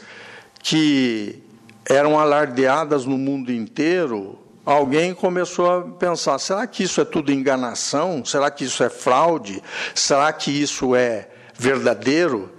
que 0.63 1.43
eram 1.87 2.19
alardeadas 2.19 3.05
no 3.05 3.19
mundo 3.19 3.51
inteiro, 3.51 4.39
alguém 4.65 5.13
começou 5.13 5.71
a 5.71 5.81
pensar: 5.83 6.39
será 6.39 6.65
que 6.65 6.83
isso 6.83 6.99
é 6.99 7.05
tudo 7.05 7.31
enganação? 7.31 8.25
Será 8.25 8.49
que 8.49 8.65
isso 8.65 8.83
é 8.83 8.89
fraude? 8.89 9.61
Será 9.93 10.33
que 10.33 10.49
isso 10.49 10.95
é 10.95 11.29
verdadeiro? 11.55 12.51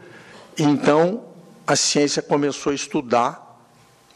Então, 0.56 1.24
a 1.66 1.74
ciência 1.74 2.22
começou 2.22 2.70
a 2.70 2.74
estudar 2.74 3.60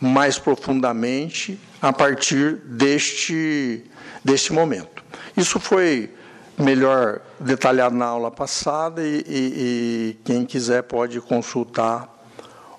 mais 0.01 0.39
profundamente 0.39 1.59
a 1.83 1.93
partir 1.93 2.59
deste, 2.67 3.85
deste 4.25 4.53
momento. 4.53 5.03
Isso 5.37 5.59
foi 5.59 6.13
melhor 6.59 7.21
detalhado 7.39 7.95
na 7.95 8.07
aula 8.07 8.31
passada 8.31 9.03
e, 9.03 9.25
e, 9.27 9.29
e 9.29 10.19
quem 10.25 10.45
quiser 10.45 10.83
pode 10.83 11.21
consultar 11.21 12.09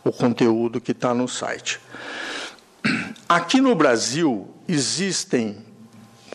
o 0.04 0.12
conteúdo 0.12 0.80
que 0.80 0.92
está 0.92 1.14
no 1.14 1.28
site. 1.28 1.80
Aqui 3.28 3.60
no 3.60 3.76
Brasil 3.76 4.48
existem, 4.68 5.66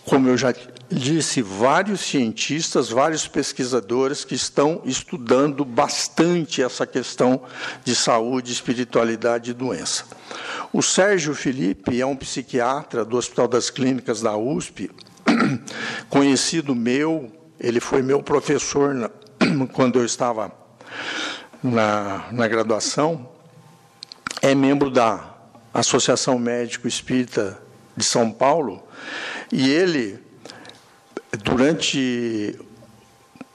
como 0.04 0.28
eu 0.28 0.37
já 0.37 0.52
disse, 0.90 1.40
vários 1.40 2.00
cientistas, 2.00 2.88
vários 2.88 3.28
pesquisadores 3.28 4.25
que 4.25 4.35
estão 4.35 4.82
estudando 4.85 5.64
bastante 5.64 6.62
essa 6.62 6.85
questão 6.85 7.42
de 7.85 7.94
saúde, 7.94 8.52
espiritualidade 8.52 9.52
e 9.52 9.54
doença. 9.54 10.04
O 10.73 10.82
Sérgio 10.82 11.35
Felipe 11.35 12.00
é 12.00 12.06
um 12.06 12.16
psiquiatra 12.16 13.04
do 13.04 13.16
Hospital 13.16 13.47
das 13.47 13.70
Clínicas 13.70 14.20
da 14.20 14.37
USP 14.37 14.90
conhecido 16.09 16.75
meu, 16.75 17.31
ele 17.59 17.81
foi 17.81 18.03
meu 18.03 18.23
professor 18.23 18.95
na, 18.95 19.11
quando 19.73 19.99
eu 19.99 20.05
estava 20.05 20.53
na, 21.62 22.27
na 22.33 22.49
graduação, 22.49 23.29
é 24.43 24.55
membro 24.55 24.91
da 24.91 25.35
Associação 25.73 26.39
Médico 26.39 26.89
Espírita 26.89 27.61
de 27.97 28.05
São 28.05 28.33
Paulo, 28.33 28.83
e 29.53 29.69
ele, 29.71 30.19
durante 31.43 32.59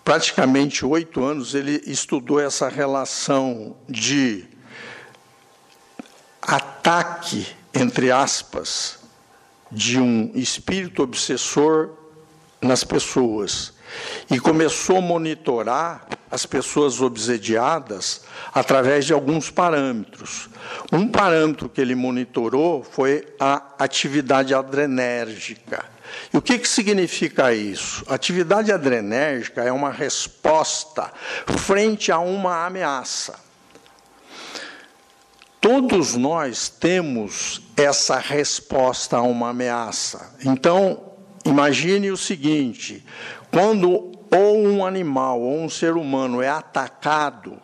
praticamente 0.03 0.85
oito 0.85 1.23
anos, 1.23 1.55
ele 1.55 1.81
estudou 1.87 2.39
essa 2.39 2.69
relação 2.69 3.75
de 3.89 4.45
ataque, 6.41 7.47
entre 7.73 8.11
aspas, 8.11 8.99
de 9.75 9.99
um 9.99 10.31
espírito 10.33 11.03
obsessor 11.03 11.89
nas 12.61 12.85
pessoas 12.85 13.73
e 14.31 14.39
começou 14.39 14.97
a 14.97 15.01
monitorar 15.01 16.07
as 16.31 16.45
pessoas 16.45 17.01
obsediadas 17.01 18.23
através 18.53 19.05
de 19.05 19.13
alguns 19.13 19.51
parâmetros. 19.51 20.49
Um 20.91 21.07
parâmetro 21.09 21.67
que 21.67 21.81
ele 21.81 21.93
monitorou 21.93 22.83
foi 22.83 23.27
a 23.37 23.61
atividade 23.77 24.53
adrenérgica. 24.53 25.83
E 26.33 26.37
o 26.37 26.41
que, 26.41 26.57
que 26.57 26.67
significa 26.67 27.53
isso? 27.53 28.03
Atividade 28.07 28.71
adrenérgica 28.71 29.61
é 29.61 29.71
uma 29.71 29.91
resposta 29.91 31.11
frente 31.45 32.13
a 32.13 32.19
uma 32.19 32.65
ameaça. 32.65 33.35
Todos 35.59 36.15
nós 36.15 36.69
temos 36.69 37.64
essa 37.75 38.17
resposta 38.17 39.17
a 39.17 39.21
uma 39.21 39.49
ameaça. 39.49 40.33
Então, 40.43 41.01
imagine 41.43 42.11
o 42.11 42.17
seguinte: 42.17 43.05
quando 43.51 44.11
ou 44.31 44.57
um 44.57 44.85
animal 44.85 45.41
ou 45.41 45.59
um 45.59 45.69
ser 45.69 45.93
humano 45.93 46.41
é 46.41 46.49
atacado, 46.49 47.57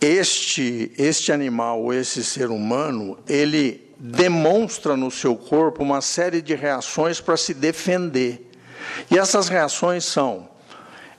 este, 0.00 0.92
este 0.96 1.32
animal 1.32 1.82
ou 1.82 1.92
esse 1.92 2.22
ser 2.22 2.50
humano, 2.50 3.18
ele 3.28 3.92
demonstra 3.98 4.96
no 4.96 5.10
seu 5.10 5.34
corpo 5.34 5.82
uma 5.82 6.00
série 6.00 6.40
de 6.40 6.54
reações 6.54 7.20
para 7.20 7.36
se 7.36 7.52
defender. 7.52 8.48
E 9.10 9.18
essas 9.18 9.48
reações 9.48 10.04
são: 10.04 10.48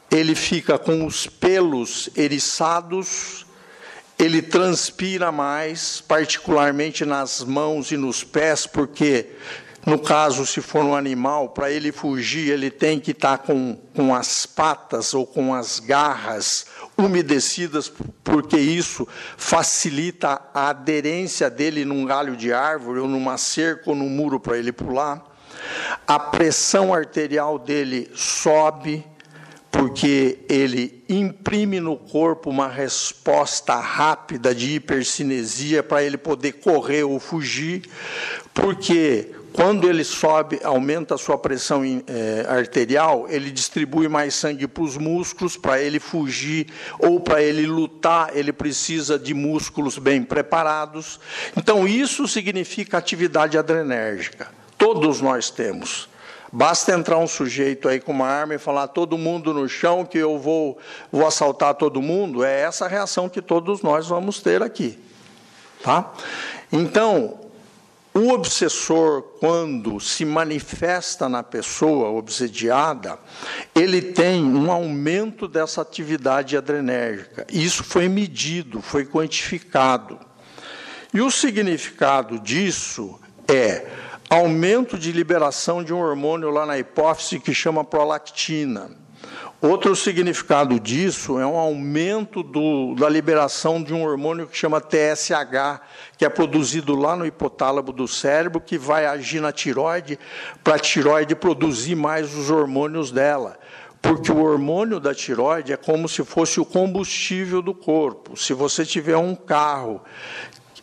ele 0.10 0.34
fica 0.34 0.78
com 0.78 1.06
os 1.06 1.28
pelos 1.28 2.10
eriçados, 2.16 3.46
ele 4.20 4.42
transpira 4.42 5.32
mais, 5.32 6.02
particularmente 6.02 7.06
nas 7.06 7.42
mãos 7.42 7.90
e 7.90 7.96
nos 7.96 8.22
pés, 8.22 8.68
porque 8.68 9.30
no 9.86 9.98
caso, 9.98 10.46
se 10.46 10.62
for 10.62 10.84
um 10.84 10.94
animal, 10.94 11.50
para 11.50 11.72
ele 11.72 11.94
fugir, 11.94 12.52
ele 12.52 12.70
tem 12.70 13.00
que 13.00 13.12
estar 13.12 13.38
tá 13.38 13.44
com, 13.46 13.78
com 13.96 14.14
as 14.14 14.46
patas 14.46 15.14
ou 15.14 15.26
com 15.26 15.54
as 15.54 15.80
garras 15.80 16.66
umedecidas, 16.98 17.92
porque 18.22 18.58
isso 18.58 19.08
facilita 19.38 20.42
a 20.54 20.70
aderência 20.70 21.50
dele 21.50 21.86
num 21.86 22.04
galho 22.06 22.36
de 22.36 22.52
árvore, 22.52 23.00
ou 23.00 23.08
numa 23.08 23.38
cerca, 23.38 23.90
ou 23.90 23.96
num 23.96 24.10
muro 24.10 24.38
para 24.38 24.58
ele 24.58 24.74
pular. 24.74 25.26
A 26.06 26.20
pressão 26.20 26.94
arterial 26.94 27.58
dele 27.58 28.12
sobe, 28.14 29.06
porque 29.80 30.40
ele 30.50 31.06
imprime 31.08 31.80
no 31.80 31.96
corpo 31.96 32.50
uma 32.50 32.68
resposta 32.68 33.76
rápida 33.76 34.54
de 34.54 34.76
hipercinesia 34.76 35.82
para 35.82 36.04
ele 36.04 36.18
poder 36.18 36.52
correr 36.56 37.04
ou 37.04 37.18
fugir, 37.18 37.84
porque 38.54 39.32
quando 39.54 39.90
ele 39.90 40.04
sobe, 40.04 40.60
aumenta 40.66 41.16
a 41.16 41.18
sua 41.18 41.38
pressão 41.38 41.82
é, 41.86 42.46
arterial, 42.50 43.26
ele 43.30 43.50
distribui 43.50 44.10
mais 44.10 44.36
sangue 44.36 44.68
para 44.68 44.84
os 44.84 44.98
músculos, 44.98 45.56
para 45.56 45.82
ele 45.82 45.98
fugir 45.98 46.68
ou 47.00 47.22
para 47.22 47.42
ele 47.42 47.66
lutar, 47.66 48.36
ele 48.36 48.52
precisa 48.52 49.18
de 49.18 49.34
músculos 49.34 49.98
bem 49.98 50.24
preparados. 50.24 51.22
Então, 51.56 51.88
isso 51.88 52.28
significa 52.28 52.98
atividade 52.98 53.58
adrenérgica. 53.58 54.50
Todos 54.78 55.22
nós 55.22 55.50
temos. 55.50 56.09
Basta 56.52 56.94
entrar 56.94 57.18
um 57.18 57.28
sujeito 57.28 57.88
aí 57.88 58.00
com 58.00 58.12
uma 58.12 58.28
arma 58.28 58.56
e 58.56 58.60
falar 58.60 58.88
todo 58.88 59.18
mundo 59.18 59.54
no 59.54 59.70
chão 59.70 60.04
que 60.04 60.18
eu 60.18 60.40
vou, 60.40 60.78
vou 61.12 61.28
assaltar 61.28 61.76
todo 61.76 62.02
mundo. 62.02 62.44
É 62.44 62.62
essa 62.62 62.86
a 62.86 62.88
reação 62.88 63.30
que 63.30 63.42
todos 63.42 63.82
nós 63.82 64.08
vamos 64.08 64.42
ter 64.42 64.64
aqui. 64.64 65.00
Tá? 65.84 66.12
Então, 66.72 67.40
o 68.14 68.30
obsessor, 68.30 69.22
quando 69.40 70.00
se 70.00 70.26
manifesta 70.26 71.30
na 71.30 71.44
pessoa 71.44 72.10
obsediada, 72.10 73.20
ele 73.76 74.02
tem 74.02 74.44
um 74.44 74.72
aumento 74.72 75.48
dessa 75.48 75.82
atividade 75.82 76.58
adrenérgica. 76.58 77.46
Isso 77.50 77.84
foi 77.84 78.10
medido, 78.10 78.82
foi 78.82 79.06
quantificado. 79.06 80.20
E 81.14 81.22
o 81.22 81.30
significado 81.30 82.40
disso 82.40 83.20
é 83.48 83.86
aumento 84.30 84.98
de 84.98 85.12
liberação 85.12 85.84
de 85.84 85.92
um 85.92 86.00
hormônio 86.00 86.52
lá 86.52 86.66
na 86.66 86.78
hipófise 86.78 87.40
que 87.40 87.54
chama 87.54 87.84
prolactina. 87.84 88.92
Outro 89.62 89.94
significado 89.94 90.80
disso 90.80 91.38
é 91.38 91.46
um 91.46 91.58
aumento 91.58 92.42
do, 92.42 92.96
da 92.96 93.10
liberação 93.10 93.84
de 93.84 93.94
um 93.94 94.06
hormônio 94.06 94.48
que 94.48 94.56
chama 94.56 94.80
TSH, 94.80 95.82
que 96.18 96.24
é 96.24 96.30
produzido 96.30 96.96
lá 96.96 97.14
no 97.14 97.26
hipotálamo 97.26 97.92
do 97.92 98.08
cérebro, 98.08 98.62
que 98.62 98.78
vai 98.78 99.06
agir 99.06 99.42
na 99.42 99.52
tiroide, 99.52 100.18
para 100.64 100.76
a 100.76 100.80
tiroide 100.80 101.36
produzir 101.36 101.96
mais 101.96 102.34
os 102.36 102.50
hormônios 102.50 103.12
dela. 103.12 103.60
Porque 104.02 104.32
o 104.32 104.42
hormônio 104.42 104.98
da 104.98 105.14
tiroide 105.14 105.74
é 105.74 105.78
como 105.78 106.08
se 106.08 106.24
fosse 106.24 106.62
o 106.62 106.66
combustível 106.66 107.62
do 107.62 107.74
corpo. 107.74 108.38
Se 108.38 108.54
você 108.54 108.86
tiver 108.86 109.18
um 109.18 109.36
carro 109.36 110.02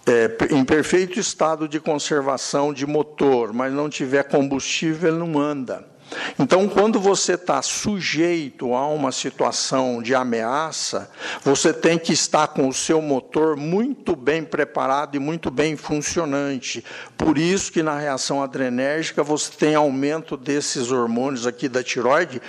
é, 0.06 0.30
em 0.50 0.64
perfeito 0.64 1.18
estado 1.18 1.68
de 1.68 1.80
conservação 1.80 2.72
de 2.72 2.86
motor, 2.86 3.52
mas 3.52 3.72
não 3.72 3.90
tiver 3.90 4.22
combustível, 4.24 5.10
ele 5.10 5.18
não 5.18 5.38
anda. 5.38 5.84
Então, 6.38 6.68
quando 6.68 7.00
você 7.00 7.34
está 7.34 7.60
sujeito 7.62 8.74
a 8.74 8.86
uma 8.86 9.10
situação 9.10 10.00
de 10.00 10.14
ameaça, 10.14 11.10
você 11.42 11.72
tem 11.72 11.98
que 11.98 12.12
estar 12.12 12.46
com 12.48 12.68
o 12.68 12.72
seu 12.72 13.02
motor 13.02 13.56
muito 13.56 14.14
bem 14.14 14.44
preparado 14.44 15.16
e 15.16 15.18
muito 15.18 15.50
bem 15.50 15.76
funcionante. 15.76 16.84
Por 17.16 17.36
isso 17.36 17.72
que 17.72 17.82
na 17.82 17.98
reação 17.98 18.40
adrenérgica 18.40 19.24
você 19.24 19.50
tem 19.50 19.74
aumento 19.74 20.36
desses 20.36 20.92
hormônios 20.92 21.44
aqui 21.44 21.68
da 21.68 21.82
tiroide, 21.82 22.40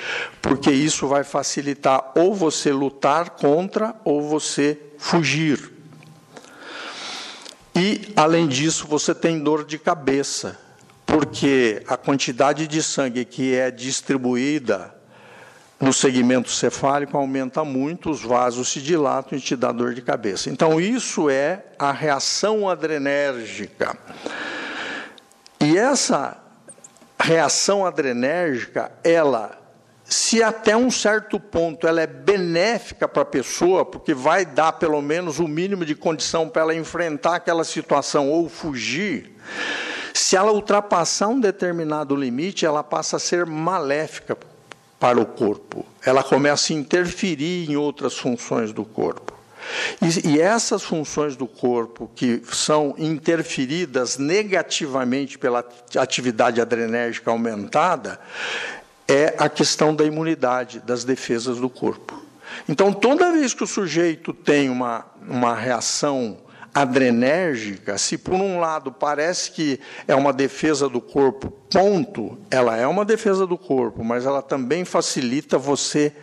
porque 0.42 0.70
isso 0.70 1.08
vai 1.08 1.24
facilitar 1.24 2.12
ou 2.16 2.36
você 2.36 2.72
lutar 2.72 3.32
contra 3.32 3.96
ou 4.06 4.22
você 4.22 4.80
fugir. 5.00 5.77
E, 7.78 8.12
além 8.16 8.48
disso, 8.48 8.88
você 8.88 9.14
tem 9.14 9.40
dor 9.40 9.64
de 9.64 9.78
cabeça 9.78 10.58
porque 11.06 11.82
a 11.88 11.96
quantidade 11.96 12.68
de 12.68 12.84
sangue 12.84 13.24
que 13.24 13.56
é 13.56 13.72
distribuída 13.72 14.94
no 15.80 15.94
segmento 15.94 16.50
cefálico 16.50 17.16
aumenta 17.16 17.64
muito, 17.64 18.10
os 18.10 18.22
vasos 18.22 18.68
se 18.70 18.82
dilatam 18.82 19.38
e 19.38 19.42
te 19.42 19.56
dá 19.56 19.72
dor 19.72 19.94
de 19.94 20.02
cabeça. 20.02 20.50
Então, 20.50 20.82
isso 20.82 21.30
é 21.30 21.64
a 21.80 21.92
reação 21.92 22.68
adrenérgica. 22.68 23.96
E 25.60 25.78
essa 25.78 26.38
reação 27.20 27.86
adrenérgica, 27.86 28.92
ela, 29.04 29.58
se 30.10 30.42
até 30.42 30.76
um 30.76 30.90
certo 30.90 31.40
ponto 31.40 31.86
ela 31.86 32.02
é 32.02 32.08
benéfica 32.08 33.08
para 33.08 33.24
a 33.24 33.26
pessoa, 33.26 33.84
porque 33.84 34.14
vai 34.14 34.46
dar 34.46 34.74
pelo 34.74 35.02
menos 35.02 35.40
o 35.40 35.48
mínimo 35.48 35.86
de 35.86 35.96
condição 35.96 36.48
para 36.48 36.62
ela 36.62 36.76
enfrentar 36.76 37.36
aquela 37.36 37.64
situação 37.64 38.30
ou 38.30 38.48
fugir, 38.48 39.36
se 40.14 40.36
ela 40.36 40.52
ultrapassar 40.52 41.28
um 41.28 41.40
determinado 41.40 42.16
limite, 42.16 42.66
ela 42.66 42.84
passa 42.84 43.18
a 43.18 43.20
ser 43.20 43.46
maléfica 43.46 44.38
para 45.00 45.20
o 45.20 45.26
corpo. 45.26 45.86
Ela 46.04 46.24
começa 46.24 46.74
a 46.74 46.76
interferir 46.76 47.70
em 47.70 47.76
outras 47.76 48.18
funções 48.18 48.72
do 48.72 48.84
corpo. 48.84 49.38
E, 50.26 50.40
essas 50.40 50.84
funções 50.84 51.36
do 51.36 51.46
corpo 51.46 52.10
que 52.16 52.42
são 52.52 52.96
interferidas 52.98 54.18
negativamente 54.18 55.38
pela 55.38 55.64
atividade 55.98 56.62
adrenérgica 56.62 57.30
aumentada 57.30 58.20
é 59.08 59.36
a 59.38 59.48
questão 59.48 59.96
da 59.96 60.04
imunidade, 60.04 60.80
das 60.80 61.04
defesas 61.04 61.58
do 61.58 61.70
corpo. 61.70 62.22
Então, 62.68 62.92
toda 62.92 63.32
vez 63.32 63.54
que 63.54 63.64
o 63.64 63.68
sujeito 63.68 64.34
tem 64.34 64.70
uma, 64.70 65.06
uma 65.28 65.56
reação 65.56 66.38
adrenérgica, 66.74 67.98
se 67.98 68.18
por 68.18 68.36
um 68.36 68.60
lado 68.60 68.92
parece 68.92 69.52
que 69.52 69.80
é 70.08 70.14
uma 70.14 70.32
defesa 70.32 70.88
do 70.88 71.02
corpo, 71.02 71.50
ponto, 71.72 72.38
ela 72.52 72.78
é 72.78 72.86
uma 72.86 73.04
defesa 73.04 73.48
do 73.48 73.58
corpo, 73.58 74.04
mas 74.04 74.26
ela 74.26 74.42
também 74.42 74.86
facilita 74.86 75.58
você. 75.58 76.14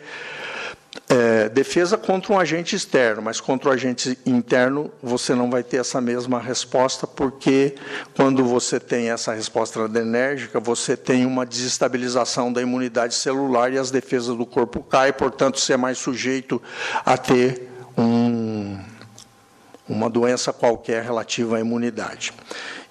É, 1.07 1.51
defesa 1.51 1.99
contra 1.99 2.33
um 2.33 2.39
agente 2.39 2.75
externo, 2.75 3.21
mas 3.21 3.39
contra 3.39 3.69
o 3.69 3.73
agente 3.73 4.19
interno 4.25 4.91
você 5.03 5.35
não 5.35 5.51
vai 5.51 5.63
ter 5.63 5.77
essa 5.77 6.01
mesma 6.01 6.41
resposta, 6.41 7.07
porque 7.07 7.75
quando 8.17 8.43
você 8.43 8.81
tem 8.81 9.11
essa 9.11 9.35
resposta 9.35 9.85
adrenérgica, 9.85 10.59
você 10.59 10.97
tem 10.97 11.27
uma 11.27 11.45
desestabilização 11.45 12.51
da 12.51 12.63
imunidade 12.63 13.15
celular 13.15 13.71
e 13.71 13.79
as 13.79 13.91
defesas 13.91 14.35
do 14.35 14.47
corpo 14.47 14.83
caem, 14.83 15.13
portanto, 15.13 15.61
você 15.61 15.75
é 15.75 15.77
mais 15.77 15.99
sujeito 15.99 16.61
a 17.05 17.19
ter 17.19 17.69
um 17.99 18.79
uma 19.89 20.09
doença 20.09 20.53
qualquer 20.53 21.03
relativa 21.03 21.57
à 21.57 21.61
imunidade. 21.61 22.33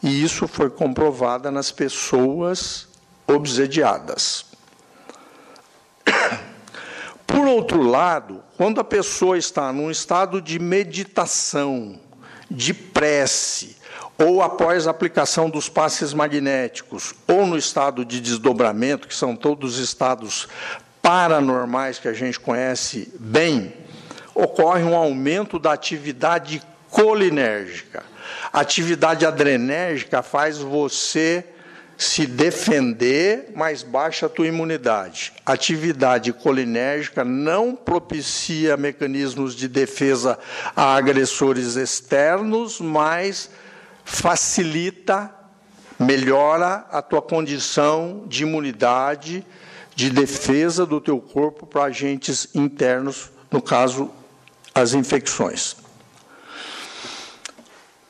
E 0.02 0.24
isso 0.24 0.48
foi 0.48 0.70
comprovado 0.70 1.50
nas 1.50 1.72
pessoas 1.72 2.88
obsediadas. 3.28 4.46
Por 7.34 7.48
outro 7.48 7.82
lado, 7.82 8.44
quando 8.58 8.80
a 8.80 8.84
pessoa 8.84 9.40
está 9.40 9.74
num 9.74 9.90
estado 9.90 10.40
de 10.40 10.60
meditação 10.60 12.00
de 12.50 12.76
prece, 12.76 13.76
ou 14.20 14.44
após 14.44 14.86
a 14.86 14.92
aplicação 14.92 15.50
dos 15.50 15.68
passes 15.68 16.14
magnéticos, 16.14 17.16
ou 17.28 17.48
no 17.48 17.58
estado 17.58 18.06
de 18.06 18.22
desdobramento, 18.22 19.08
que 19.08 19.16
são 19.16 19.36
todos 19.36 19.80
os 19.80 19.84
estados 19.84 20.48
paranormais 21.02 21.98
que 21.98 22.08
a 22.08 22.14
gente 22.14 22.40
conhece 22.40 23.12
bem, 23.20 23.74
ocorre 24.36 24.84
um 24.84 24.96
aumento 24.96 25.58
da 25.58 25.74
atividade 25.74 26.62
colinérgica. 26.92 28.04
A 28.54 28.60
atividade 28.60 29.26
adrenérgica 29.26 30.22
faz 30.22 30.60
você 30.60 31.44
se 31.98 32.26
defender, 32.26 33.52
mas 33.56 33.84
baixa 33.84 34.26
a 34.26 34.30
tua 34.30 34.48
imunidade. 34.48 35.34
Atividade 35.46 36.34
colinérgica 36.34 37.24
não 37.24 37.76
propicia 37.76 38.76
mecanismos 38.76 39.56
de 39.56 39.68
defesa 39.68 40.38
a 40.76 40.96
agressores 40.96 41.76
externos, 41.76 42.80
mas 42.80 43.50
facilita, 44.04 45.34
melhora 46.00 46.86
a 46.92 47.02
tua 47.02 47.22
condição 47.22 48.26
de 48.28 48.44
imunidade, 48.44 49.46
de 49.96 50.10
defesa 50.10 50.86
do 50.86 51.00
teu 51.00 51.20
corpo 51.20 51.66
para 51.66 51.84
agentes 51.84 52.50
internos, 52.56 53.32
no 53.52 53.62
caso, 53.62 54.10
as 54.74 54.94
infecções. 54.94 55.83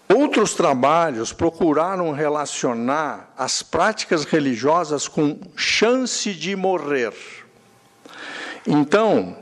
Outros 0.08 0.54
trabalhos 0.54 1.32
procuraram 1.32 2.12
relacionar 2.12 3.34
as 3.38 3.64
práticas 3.64 4.26
religiosas 4.26 5.08
com 5.08 5.40
chance 5.56 6.34
de 6.34 6.56
morrer. 6.56 7.14
Então, 8.68 9.38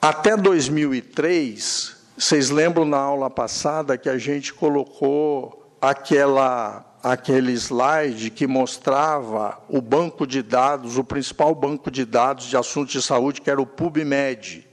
até 0.00 0.36
2003, 0.36 1.96
vocês 2.16 2.50
lembram 2.50 2.84
na 2.84 2.98
aula 2.98 3.30
passada 3.30 3.98
que 3.98 4.08
a 4.08 4.18
gente 4.18 4.52
colocou 4.52 5.74
aquela 5.80 6.86
aquele 7.02 7.52
slide 7.52 8.30
que 8.30 8.46
mostrava 8.46 9.58
o 9.68 9.80
banco 9.80 10.26
de 10.26 10.42
dados, 10.42 10.98
o 10.98 11.04
principal 11.04 11.54
banco 11.54 11.90
de 11.90 12.04
dados 12.04 12.44
de 12.44 12.56
assuntos 12.56 12.92
de 12.92 13.00
saúde, 13.00 13.40
que 13.40 13.50
era 13.50 13.60
o 13.60 13.66
PubMed. 13.66 14.68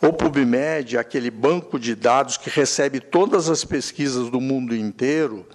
O 0.00 0.12
PubMed, 0.12 0.96
aquele 0.96 1.30
banco 1.30 1.78
de 1.78 1.94
dados 1.94 2.36
que 2.36 2.48
recebe 2.48 3.00
todas 3.00 3.48
as 3.48 3.64
pesquisas 3.64 4.30
do 4.30 4.40
mundo 4.40 4.74
inteiro, 4.74 5.46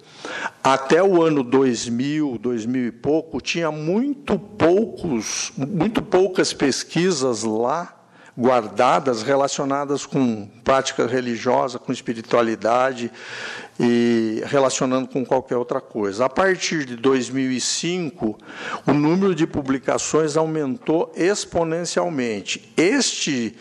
até 0.62 1.02
o 1.02 1.22
ano 1.22 1.42
2000, 1.42 2.38
2000 2.38 2.86
e 2.86 2.92
pouco, 2.92 3.40
tinha 3.40 3.70
muito 3.70 4.38
poucos, 4.38 5.52
muito 5.56 6.02
poucas 6.02 6.52
pesquisas 6.52 7.42
lá 7.42 7.94
guardadas 8.36 9.22
relacionadas 9.22 10.04
com 10.04 10.48
prática 10.64 11.06
religiosa, 11.06 11.78
com 11.78 11.92
espiritualidade 11.92 13.10
e 13.78 14.42
relacionando 14.46 15.08
com 15.08 15.24
qualquer 15.24 15.56
outra 15.56 15.80
coisa. 15.80 16.26
A 16.26 16.28
partir 16.28 16.84
de 16.84 16.96
2005, 16.96 18.38
o 18.86 18.92
número 18.92 19.34
de 19.34 19.46
publicações 19.46 20.36
aumentou 20.36 21.12
exponencialmente. 21.16 22.72
Este 22.76 23.56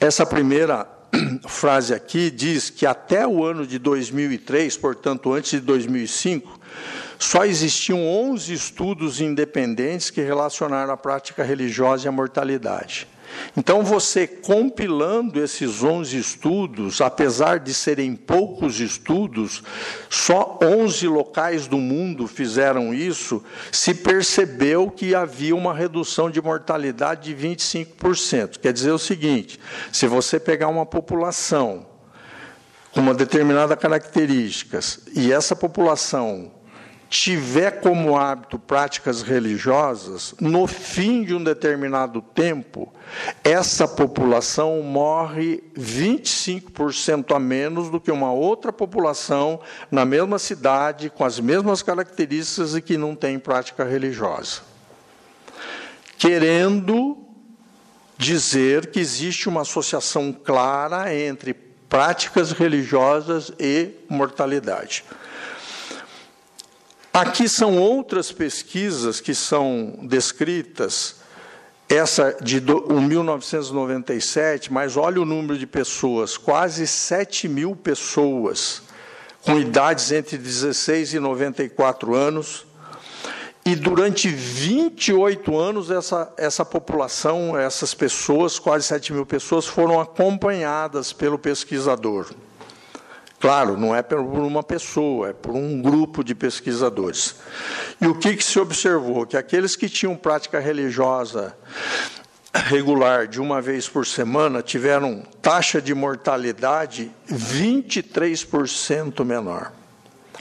essa 0.00 0.24
primeira 0.24 0.88
frase 1.48 1.92
aqui 1.92 2.30
diz 2.30 2.70
que 2.70 2.86
até 2.86 3.26
o 3.26 3.44
ano 3.44 3.66
de 3.66 3.78
2003, 3.78 4.76
portanto 4.76 5.32
antes 5.32 5.50
de 5.52 5.60
2005, 5.60 6.58
só 7.18 7.44
existiam 7.44 8.06
11 8.06 8.52
estudos 8.52 9.20
independentes 9.20 10.10
que 10.10 10.20
relacionaram 10.20 10.92
a 10.92 10.96
prática 10.96 11.42
religiosa 11.42 12.06
e 12.06 12.08
a 12.08 12.12
mortalidade. 12.12 13.08
Então, 13.56 13.82
você 13.82 14.26
compilando 14.26 15.42
esses 15.42 15.82
11 15.82 16.16
estudos, 16.16 17.00
apesar 17.00 17.58
de 17.58 17.74
serem 17.74 18.14
poucos 18.14 18.80
estudos, 18.80 19.62
só 20.08 20.58
11 20.62 21.08
locais 21.08 21.66
do 21.66 21.78
mundo 21.78 22.26
fizeram 22.26 22.94
isso, 22.94 23.42
se 23.72 23.94
percebeu 23.94 24.90
que 24.90 25.14
havia 25.14 25.54
uma 25.56 25.74
redução 25.74 26.30
de 26.30 26.40
mortalidade 26.40 27.34
de 27.34 27.48
25%. 27.48 28.58
Quer 28.58 28.72
dizer 28.72 28.92
o 28.92 28.98
seguinte: 28.98 29.58
se 29.92 30.06
você 30.06 30.38
pegar 30.38 30.68
uma 30.68 30.86
população 30.86 31.86
com 32.92 33.00
uma 33.00 33.14
determinada 33.14 33.76
características 33.76 35.00
e 35.14 35.32
essa 35.32 35.54
população 35.54 36.57
tiver 37.08 37.80
como 37.80 38.16
hábito 38.16 38.58
práticas 38.58 39.22
religiosas, 39.22 40.34
no 40.40 40.66
fim 40.66 41.24
de 41.24 41.34
um 41.34 41.42
determinado 41.42 42.20
tempo, 42.20 42.92
essa 43.42 43.88
população 43.88 44.82
morre 44.82 45.62
25% 45.76 47.34
a 47.34 47.38
menos 47.38 47.88
do 47.88 47.98
que 47.98 48.10
uma 48.10 48.32
outra 48.32 48.72
população 48.72 49.60
na 49.90 50.04
mesma 50.04 50.38
cidade, 50.38 51.08
com 51.08 51.24
as 51.24 51.40
mesmas 51.40 51.82
características 51.82 52.74
e 52.74 52.82
que 52.82 52.98
não 52.98 53.14
tem 53.14 53.38
prática 53.38 53.84
religiosa. 53.84 54.60
Querendo 56.18 57.16
dizer 58.18 58.90
que 58.90 59.00
existe 59.00 59.48
uma 59.48 59.62
associação 59.62 60.32
clara 60.32 61.14
entre 61.14 61.54
práticas 61.88 62.52
religiosas 62.52 63.50
e 63.58 63.92
mortalidade. 64.08 65.04
Aqui 67.12 67.48
são 67.48 67.78
outras 67.78 68.30
pesquisas 68.30 69.20
que 69.20 69.34
são 69.34 69.98
descritas, 70.02 71.16
essa 71.88 72.36
de 72.42 72.60
1997, 72.60 74.72
mas 74.72 74.96
olha 74.96 75.22
o 75.22 75.24
número 75.24 75.58
de 75.58 75.66
pessoas, 75.66 76.36
quase 76.36 76.86
7 76.86 77.48
mil 77.48 77.74
pessoas, 77.74 78.82
com 79.42 79.58
idades 79.58 80.12
entre 80.12 80.36
16 80.36 81.14
e 81.14 81.18
94 81.18 82.14
anos, 82.14 82.66
e 83.64 83.74
durante 83.74 84.28
28 84.28 85.58
anos, 85.58 85.90
essa, 85.90 86.32
essa 86.38 86.64
população, 86.64 87.58
essas 87.58 87.92
pessoas, 87.92 88.56
quase 88.58 88.86
7 88.86 89.12
mil 89.12 89.26
pessoas, 89.26 89.66
foram 89.66 90.00
acompanhadas 90.00 91.12
pelo 91.12 91.38
pesquisador. 91.38 92.30
Claro, 93.40 93.76
não 93.76 93.94
é 93.94 94.02
por 94.02 94.18
uma 94.18 94.62
pessoa, 94.64 95.30
é 95.30 95.32
por 95.32 95.54
um 95.54 95.80
grupo 95.80 96.24
de 96.24 96.34
pesquisadores. 96.34 97.36
E 98.00 98.06
o 98.06 98.14
que, 98.14 98.34
que 98.34 98.42
se 98.42 98.58
observou? 98.58 99.24
Que 99.26 99.36
aqueles 99.36 99.76
que 99.76 99.88
tinham 99.88 100.16
prática 100.16 100.58
religiosa 100.58 101.56
regular 102.52 103.28
de 103.28 103.40
uma 103.40 103.60
vez 103.62 103.88
por 103.88 104.06
semana 104.06 104.60
tiveram 104.60 105.22
taxa 105.40 105.80
de 105.80 105.94
mortalidade 105.94 107.12
23% 107.30 109.24
menor. 109.24 109.72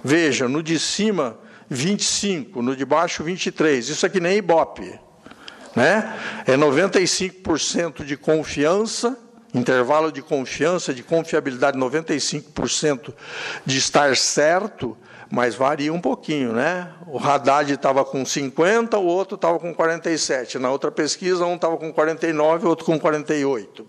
Veja, 0.04 0.48
no 0.48 0.64
de 0.64 0.80
cima, 0.80 1.38
25, 1.70 2.62
no 2.64 2.76
de 2.76 2.86
baixo, 2.86 3.24
23. 3.24 3.90
Isso 3.90 4.06
aqui 4.06 4.20
nem 4.20 4.38
Ibope. 4.38 5.00
Né? 5.76 6.18
É 6.48 6.58
95% 6.58 8.04
de 8.04 8.18
confiança 8.18 9.27
intervalo 9.58 10.12
de 10.12 10.22
confiança, 10.22 10.94
de 10.94 11.04
confiabilidade 11.04 11.78
95% 11.78 13.14
de 13.66 13.78
estar 13.78 14.16
certo, 14.16 14.98
mas 15.30 15.56
varia 15.56 15.92
um 15.92 16.00
pouquinho, 16.00 16.54
né? 16.54 16.90
O 17.06 17.20
Haddad 17.20 17.74
estava 17.74 18.06
com 18.06 18.26
50, 18.26 18.98
o 18.98 19.06
outro 19.06 19.36
estava 19.36 19.60
com 19.60 19.74
47. 19.74 20.58
Na 20.58 20.72
outra 20.72 20.92
pesquisa, 20.92 21.46
um 21.46 21.56
estava 21.56 21.78
com 21.78 21.92
49, 21.92 22.66
o 22.66 22.70
outro 22.70 22.86
com 22.86 23.00
48. 23.00 23.86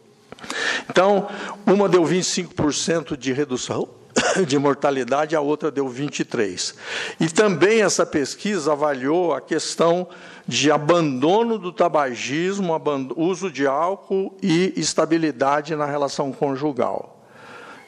Então, 0.90 1.28
uma 1.66 1.88
deu 1.88 2.02
25% 2.04 3.16
de 3.16 3.32
redução 3.32 3.88
de 4.46 4.58
mortalidade, 4.58 5.36
a 5.36 5.40
outra 5.40 5.70
deu 5.70 5.88
23. 5.88 6.74
E 7.20 7.28
também 7.28 7.82
essa 7.82 8.04
pesquisa 8.04 8.72
avaliou 8.72 9.34
a 9.34 9.40
questão 9.40 10.08
de 10.48 10.70
abandono 10.70 11.58
do 11.58 11.70
tabagismo, 11.70 12.72
uso 13.14 13.50
de 13.50 13.66
álcool 13.66 14.34
e 14.42 14.72
estabilidade 14.78 15.76
na 15.76 15.84
relação 15.84 16.32
conjugal. 16.32 17.22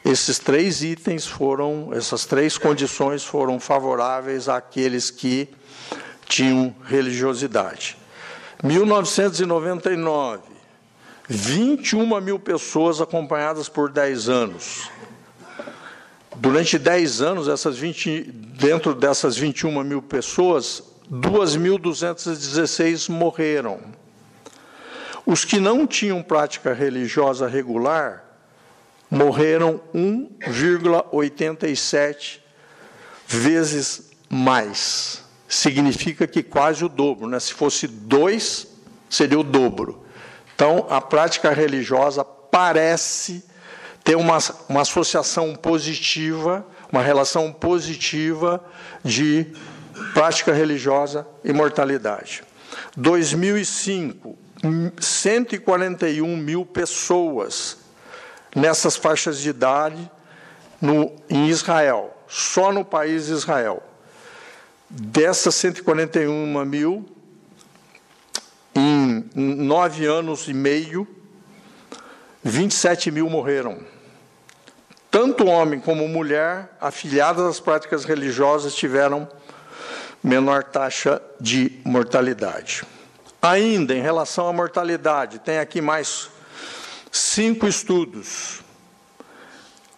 Esses 0.05 0.37
três 0.37 0.83
itens 0.83 1.25
foram, 1.25 1.89
essas 1.91 2.23
três 2.23 2.59
condições 2.59 3.23
foram 3.23 3.59
favoráveis 3.59 4.47
àqueles 4.47 5.09
que 5.09 5.49
tinham 6.27 6.75
religiosidade. 6.85 7.97
1999, 8.63 10.43
21 11.27 12.21
mil 12.21 12.37
pessoas 12.37 13.01
acompanhadas 13.01 13.67
por 13.67 13.89
10 13.89 14.29
anos. 14.29 14.87
Durante 16.35 16.77
10 16.77 17.21
anos, 17.21 17.47
essas 17.47 17.75
20, 17.75 18.21
dentro 18.21 18.93
dessas 18.93 19.35
21 19.35 19.83
mil 19.83 20.01
pessoas, 20.01 20.90
2.216 21.11 23.09
morreram. 23.09 23.81
Os 25.25 25.43
que 25.43 25.59
não 25.59 25.85
tinham 25.85 26.23
prática 26.23 26.73
religiosa 26.73 27.45
regular 27.47 28.23
morreram 29.09 29.81
1,87 29.93 32.39
vezes 33.27 34.11
mais. 34.29 35.25
Significa 35.47 36.25
que 36.25 36.41
quase 36.41 36.85
o 36.85 36.89
dobro. 36.89 37.27
Né? 37.27 37.37
Se 37.39 37.53
fosse 37.53 37.85
dois, 37.87 38.67
seria 39.09 39.39
o 39.39 39.43
dobro. 39.43 40.05
Então, 40.55 40.87
a 40.89 41.01
prática 41.01 41.51
religiosa 41.51 42.23
parece 42.23 43.43
tem 44.03 44.15
uma, 44.15 44.39
uma 44.67 44.81
associação 44.81 45.55
positiva, 45.55 46.65
uma 46.91 47.03
relação 47.03 47.51
positiva 47.51 48.63
de 49.03 49.53
prática 50.13 50.53
religiosa 50.53 51.27
e 51.43 51.53
mortalidade. 51.53 52.43
2005, 52.95 54.37
141 54.99 56.37
mil 56.37 56.65
pessoas 56.65 57.77
nessas 58.55 58.95
faixas 58.95 59.39
de 59.39 59.49
idade 59.49 60.11
no, 60.81 61.11
em 61.29 61.47
Israel, 61.47 62.15
só 62.27 62.71
no 62.71 62.83
país 62.83 63.27
Israel. 63.27 63.83
Dessas 64.89 65.55
141 65.55 66.65
mil, 66.65 67.05
em 68.75 69.29
nove 69.35 70.05
anos 70.05 70.47
e 70.47 70.53
meio, 70.53 71.07
27 72.43 73.11
mil 73.11 73.29
morreram. 73.29 73.79
Tanto 75.09 75.45
homem 75.45 75.79
como 75.79 76.07
mulher, 76.07 76.75
afiliadas 76.79 77.45
às 77.45 77.59
práticas 77.59 78.05
religiosas, 78.05 78.73
tiveram 78.73 79.27
menor 80.23 80.63
taxa 80.63 81.21
de 81.39 81.79
mortalidade. 81.83 82.83
Ainda 83.41 83.95
em 83.95 84.01
relação 84.01 84.47
à 84.47 84.53
mortalidade, 84.53 85.39
tem 85.39 85.57
aqui 85.57 85.81
mais 85.81 86.29
cinco 87.11 87.67
estudos, 87.67 88.61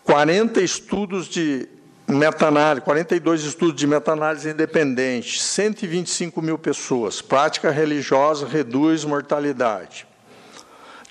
40 0.03 0.61
estudos 0.61 1.27
de 1.27 1.67
meta-análise, 2.07 2.85
42 2.85 3.43
estudos 3.43 3.75
de 3.75 3.87
meta-análise 3.87 4.49
independente, 4.49 5.41
125 5.41 6.41
mil 6.41 6.57
pessoas. 6.57 7.21
Prática 7.21 7.71
religiosa 7.71 8.47
reduz 8.47 9.03
mortalidade. 9.03 10.07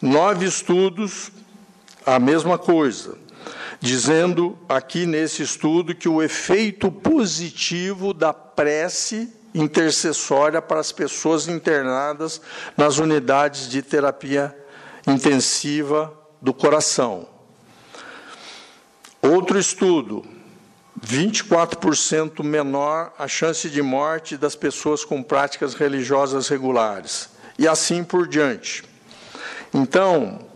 Nove 0.01 0.47
estudos, 0.47 1.31
a 2.05 2.19
mesma 2.19 2.59
coisa, 2.59 3.17
dizendo 3.83 4.57
aqui 4.69 5.07
nesse 5.07 5.43
estudo 5.43 5.93
que 5.93 6.09
o 6.09 6.23
efeito 6.23 6.91
positivo 6.91 8.15
da 8.15 8.33
prece 8.33 9.29
intercessória 9.53 10.63
para 10.63 10.79
as 10.79 10.93
pessoas 10.93 11.49
internadas 11.49 12.41
nas 12.77 12.99
unidades 12.99 13.69
de 13.69 13.83
terapia 13.83 14.57
intensiva 15.05 16.17
do 16.41 16.55
coração. 16.55 17.29
Outro 19.21 19.59
estudo, 19.59 20.25
24% 21.05 22.45
menor 22.45 23.13
a 23.19 23.27
chance 23.27 23.69
de 23.69 23.83
morte 23.83 24.37
das 24.37 24.55
pessoas 24.55 25.05
com 25.05 25.25
práticas 25.25 25.75
religiosas 25.75 26.49
regulares. 26.49 27.31
E 27.59 27.67
assim 27.67 28.05
por 28.05 28.29
diante. 28.29 28.85
Então, 29.75 30.52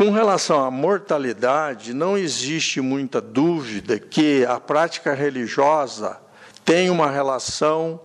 com 0.00 0.12
relação 0.12 0.64
à 0.64 0.70
mortalidade, 0.70 1.92
não 1.92 2.16
existe 2.16 2.80
muita 2.80 3.20
dúvida 3.20 3.98
que 3.98 4.46
a 4.46 4.58
prática 4.58 5.12
religiosa 5.12 6.18
tem 6.64 6.88
uma 6.88 7.10
relação, 7.10 8.00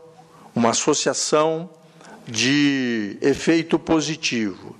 uma 0.53 0.71
associação 0.71 1.69
de 2.27 3.17
efeito 3.21 3.79
positivo. 3.79 4.75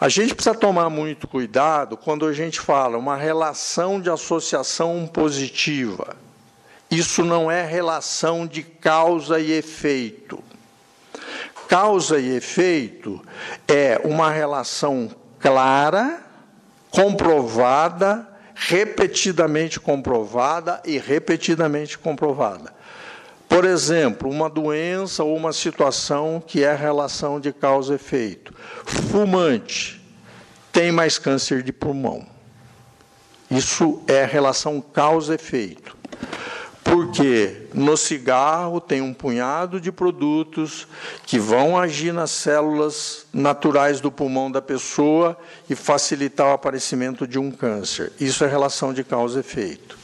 A 0.00 0.08
gente 0.08 0.32
precisa 0.32 0.54
tomar 0.54 0.88
muito 0.88 1.26
cuidado 1.26 1.96
quando 1.96 2.24
a 2.24 2.32
gente 2.32 2.60
fala 2.60 2.96
uma 2.96 3.16
relação 3.16 4.00
de 4.00 4.08
associação 4.08 5.10
positiva. 5.12 6.16
Isso 6.88 7.24
não 7.24 7.50
é 7.50 7.66
relação 7.66 8.46
de 8.46 8.62
causa 8.62 9.40
e 9.40 9.50
efeito. 9.50 10.38
Causa 11.66 12.20
e 12.20 12.36
efeito 12.36 13.20
é 13.66 14.00
uma 14.04 14.30
relação 14.30 15.10
clara, 15.40 16.20
comprovada, 16.90 18.28
repetidamente 18.54 19.80
comprovada 19.80 20.80
e 20.84 20.98
repetidamente 20.98 21.98
comprovada. 21.98 22.72
Por 23.48 23.64
exemplo, 23.64 24.30
uma 24.30 24.48
doença 24.48 25.24
ou 25.24 25.36
uma 25.36 25.52
situação 25.52 26.42
que 26.46 26.62
é 26.62 26.74
relação 26.74 27.40
de 27.40 27.52
causa 27.52 27.94
e 27.94 27.96
efeito. 27.96 28.54
Fumante 28.84 30.00
tem 30.70 30.92
mais 30.92 31.18
câncer 31.18 31.62
de 31.62 31.72
pulmão. 31.72 32.24
Isso 33.50 34.00
é 34.06 34.24
relação 34.24 34.80
causa-efeito 34.80 35.99
porque 36.90 37.68
no 37.72 37.96
cigarro 37.96 38.80
tem 38.80 39.00
um 39.00 39.14
punhado 39.14 39.80
de 39.80 39.92
produtos 39.92 40.88
que 41.24 41.38
vão 41.38 41.78
agir 41.78 42.12
nas 42.12 42.32
células 42.32 43.26
naturais 43.32 44.00
do 44.00 44.10
pulmão 44.10 44.50
da 44.50 44.60
pessoa 44.60 45.38
e 45.68 45.76
facilitar 45.76 46.48
o 46.48 46.52
aparecimento 46.52 47.28
de 47.28 47.38
um 47.38 47.52
câncer. 47.52 48.12
Isso 48.18 48.42
é 48.42 48.48
relação 48.48 48.92
de 48.92 49.04
causa 49.04 49.38
e 49.38 49.40
efeito. 49.40 49.96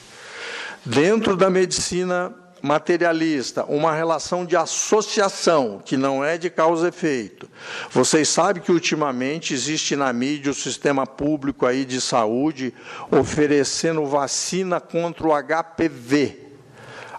Dentro 0.85 1.37
da 1.37 1.51
medicina 1.51 2.33
materialista, 2.63 3.65
uma 3.65 3.93
relação 3.93 4.47
de 4.47 4.57
associação, 4.57 5.83
que 5.85 5.97
não 5.97 6.25
é 6.25 6.39
de 6.39 6.49
causa 6.49 6.87
e 6.87 6.89
efeito. 6.91 7.51
Vocês 7.91 8.29
sabem 8.29 8.63
que 8.63 8.71
ultimamente 8.71 9.53
existe 9.53 9.97
na 9.97 10.13
mídia 10.13 10.53
o 10.53 10.55
sistema 10.55 11.05
público 11.05 11.67
aí 11.67 11.85
de 11.85 12.01
saúde 12.01 12.73
oferecendo 13.11 14.07
vacina 14.07 14.81
contra 14.81 15.27
o 15.27 15.33
HPV 15.33 16.46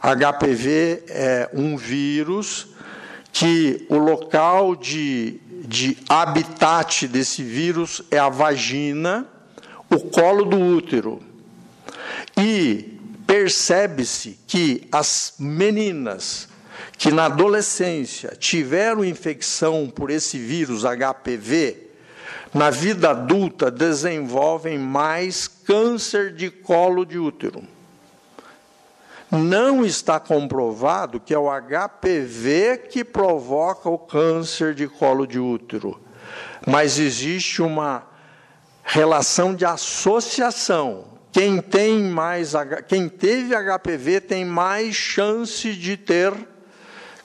HPV 0.02 1.04
é 1.08 1.50
um 1.54 1.76
vírus 1.76 2.68
que 3.32 3.86
o 3.90 3.98
local 3.98 4.76
de, 4.76 5.40
de 5.66 5.98
habitat 6.08 7.08
desse 7.08 7.44
vírus 7.44 8.02
é 8.10 8.18
a 8.18 8.30
vagina, 8.30 9.28
o 9.90 10.00
colo 10.00 10.46
do 10.46 10.60
útero. 10.60 11.22
E 12.36 13.00
percebe-se 13.26 14.40
que 14.48 14.88
as 14.92 15.34
meninas 15.40 16.48
que 16.98 17.12
na 17.12 17.26
adolescência 17.26 18.34
tiveram 18.40 19.06
infecção 19.06 19.88
por 19.88 20.10
esse 20.10 20.40
vírus 20.40 20.84
HPV, 20.84 21.88
na 22.54 22.70
vida 22.70 23.12
adulta 23.12 23.70
desenvolvem 23.70 24.80
mais 24.80 25.48
câncer 25.48 26.34
de 26.34 26.50
colo 26.50 27.06
de 27.06 27.20
útero. 27.20 27.64
Não 29.30 29.86
está 29.86 30.20
comprovado 30.20 31.20
que 31.20 31.34
é 31.34 31.38
o 31.38 31.50
HPV 31.50 32.88
que 32.90 33.04
provoca 33.04 33.90
o 33.90 33.98
câncer 33.98 34.74
de 34.74 34.88
colo 34.88 35.28
de 35.28 35.38
útero, 35.38 36.00
mas 36.66 36.98
existe 36.98 37.62
uma 37.62 38.04
relação 38.84 39.54
de 39.54 39.66
associação. 39.66 41.06
Quem 41.32 41.62
tem 41.62 42.04
mais, 42.04 42.54
quem 42.88 43.10
teve 43.10 43.54
HPV 43.54 44.22
tem 44.22 44.46
mais 44.46 44.96
chance 44.96 45.74
de 45.74 45.98
ter 45.98 46.34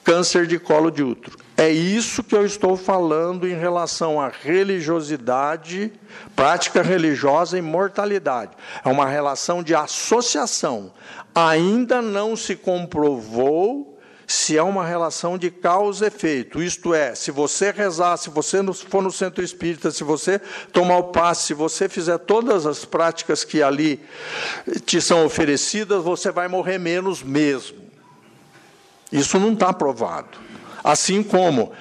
câncer 0.03 0.45
de 0.45 0.59
colo 0.59 0.91
de 0.91 1.01
útero. 1.01 1.37
É 1.55 1.69
isso 1.69 2.23
que 2.23 2.35
eu 2.35 2.45
estou 2.45 2.75
falando 2.75 3.47
em 3.47 3.53
relação 3.53 4.19
à 4.19 4.27
religiosidade, 4.27 5.93
prática 6.35 6.81
religiosa 6.81 7.57
e 7.57 7.61
mortalidade. 7.61 8.51
É 8.83 8.89
uma 8.89 9.05
relação 9.05 9.61
de 9.61 9.75
associação 9.75 10.91
ainda 11.33 12.01
não 12.01 12.35
se 12.35 12.55
comprovou 12.55 13.89
se 14.25 14.57
é 14.57 14.63
uma 14.63 14.85
relação 14.85 15.37
de 15.37 15.51
causa 15.51 16.05
e 16.05 16.07
efeito. 16.07 16.63
Isto 16.63 16.93
é, 16.93 17.13
se 17.13 17.29
você 17.29 17.71
rezar, 17.71 18.17
se 18.17 18.29
você 18.29 18.61
for 18.87 19.01
no 19.01 19.11
centro 19.11 19.43
espírita, 19.43 19.91
se 19.91 20.03
você 20.03 20.39
tomar 20.71 20.97
o 20.97 21.03
passe, 21.05 21.47
se 21.47 21.53
você 21.53 21.89
fizer 21.89 22.17
todas 22.19 22.65
as 22.65 22.85
práticas 22.85 23.43
que 23.43 23.61
ali 23.61 23.99
te 24.85 25.01
são 25.01 25.25
oferecidas, 25.25 26.03
você 26.03 26.31
vai 26.31 26.47
morrer 26.47 26.77
menos 26.77 27.21
mesmo. 27.21 27.77
Isso 29.11 29.37
não 29.37 29.53
está 29.53 29.73
provado. 29.73 30.42
Assim 30.83 31.23
como 31.23 31.71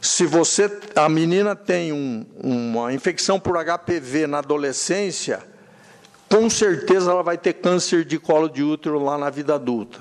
se 0.00 0.26
você 0.26 0.70
a 0.94 1.08
menina 1.08 1.56
tem 1.56 1.92
um, 1.92 2.26
uma 2.42 2.92
infecção 2.92 3.40
por 3.40 3.56
HPV 3.56 4.26
na 4.26 4.38
adolescência, 4.38 5.42
com 6.28 6.48
certeza 6.50 7.10
ela 7.10 7.22
vai 7.22 7.38
ter 7.38 7.54
câncer 7.54 8.04
de 8.04 8.18
colo 8.18 8.48
de 8.48 8.62
útero 8.62 9.02
lá 9.02 9.16
na 9.16 9.30
vida 9.30 9.54
adulta. 9.54 10.00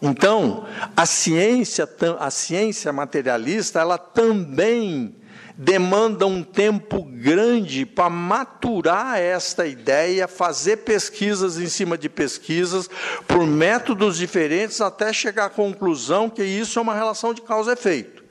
Então, 0.00 0.66
a 0.96 1.06
ciência, 1.06 1.88
a 2.18 2.30
ciência 2.30 2.92
materialista, 2.92 3.80
ela 3.80 3.96
também 3.96 5.14
demanda 5.56 6.26
um 6.26 6.42
tempo 6.42 7.02
grande 7.02 7.86
para 7.86 8.10
maturar 8.10 9.18
esta 9.18 9.66
ideia, 9.66 10.26
fazer 10.26 10.78
pesquisas 10.78 11.58
em 11.58 11.68
cima 11.68 11.96
de 11.96 12.08
pesquisas, 12.08 12.90
por 13.26 13.46
métodos 13.46 14.16
diferentes, 14.16 14.80
até 14.80 15.12
chegar 15.12 15.46
à 15.46 15.50
conclusão 15.50 16.28
que 16.28 16.42
isso 16.42 16.78
é 16.78 16.82
uma 16.82 16.94
relação 16.94 17.32
de 17.32 17.40
causa 17.40 17.70
e 17.70 17.74
efeito. 17.74 18.24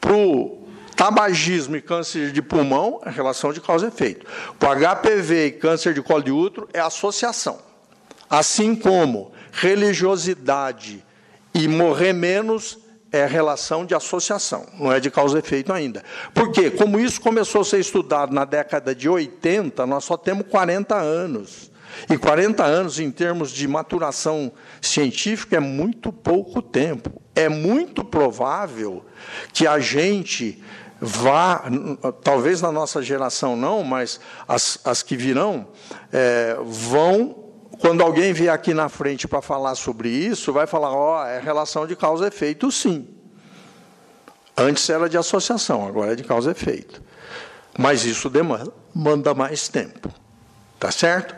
Para 0.00 0.14
o 0.14 0.68
Tabagismo 0.94 1.76
e 1.76 1.80
câncer 1.80 2.32
de 2.32 2.42
pulmão 2.42 3.00
é 3.04 3.10
relação 3.10 3.52
de 3.52 3.60
causa 3.60 3.86
e 3.86 3.88
efeito. 3.88 4.26
Para 4.58 4.96
HPV 4.96 5.46
e 5.46 5.52
câncer 5.52 5.94
de 5.94 6.02
colo 6.02 6.22
de 6.22 6.32
útero 6.32 6.68
é 6.72 6.80
associação. 6.80 7.60
Assim 8.30 8.74
como 8.74 9.32
religiosidade 9.52 11.04
e 11.54 11.66
morrer 11.66 12.12
menos 12.12 12.78
é 13.10 13.24
relação 13.26 13.86
de 13.86 13.94
associação, 13.94 14.66
não 14.78 14.92
é 14.92 15.00
de 15.00 15.10
causa 15.10 15.36
e 15.36 15.40
efeito 15.40 15.72
ainda. 15.72 16.02
Por 16.34 16.52
quê? 16.52 16.70
Como 16.70 17.00
isso 17.00 17.20
começou 17.20 17.62
a 17.62 17.64
ser 17.64 17.80
estudado 17.80 18.34
na 18.34 18.44
década 18.44 18.94
de 18.94 19.08
80, 19.08 19.86
nós 19.86 20.04
só 20.04 20.16
temos 20.16 20.46
40 20.48 20.94
anos. 20.94 21.70
E 22.08 22.16
40 22.16 22.62
anos, 22.64 23.00
em 23.00 23.10
termos 23.10 23.50
de 23.50 23.66
maturação 23.66 24.52
científica, 24.80 25.56
é 25.56 25.60
muito 25.60 26.12
pouco 26.12 26.60
tempo. 26.60 27.20
É 27.34 27.48
muito 27.48 28.04
provável 28.04 29.04
que 29.52 29.66
a 29.66 29.78
gente 29.78 30.62
vá, 31.00 31.64
talvez 32.22 32.60
na 32.60 32.70
nossa 32.70 33.02
geração 33.02 33.56
não, 33.56 33.82
mas 33.82 34.20
as, 34.46 34.78
as 34.84 35.02
que 35.02 35.16
virão, 35.16 35.68
é, 36.12 36.56
vão 36.62 37.47
quando 37.80 38.02
alguém 38.02 38.32
vier 38.32 38.52
aqui 38.52 38.74
na 38.74 38.88
frente 38.88 39.28
para 39.28 39.40
falar 39.40 39.74
sobre 39.74 40.08
isso, 40.08 40.52
vai 40.52 40.66
falar: 40.66 40.92
ó, 40.92 41.22
oh, 41.22 41.26
é 41.26 41.40
relação 41.40 41.86
de 41.86 41.94
causa 41.94 42.24
e 42.24 42.28
efeito, 42.28 42.70
sim. 42.72 43.08
Antes 44.56 44.88
era 44.90 45.08
de 45.08 45.16
associação, 45.16 45.86
agora 45.86 46.12
é 46.12 46.16
de 46.16 46.24
causa 46.24 46.50
e 46.50 46.52
efeito. 46.52 47.00
Mas 47.78 48.04
isso 48.04 48.28
demanda 48.28 49.32
mais 49.34 49.68
tempo. 49.68 50.12
Tá 50.80 50.92
certo? 50.92 51.34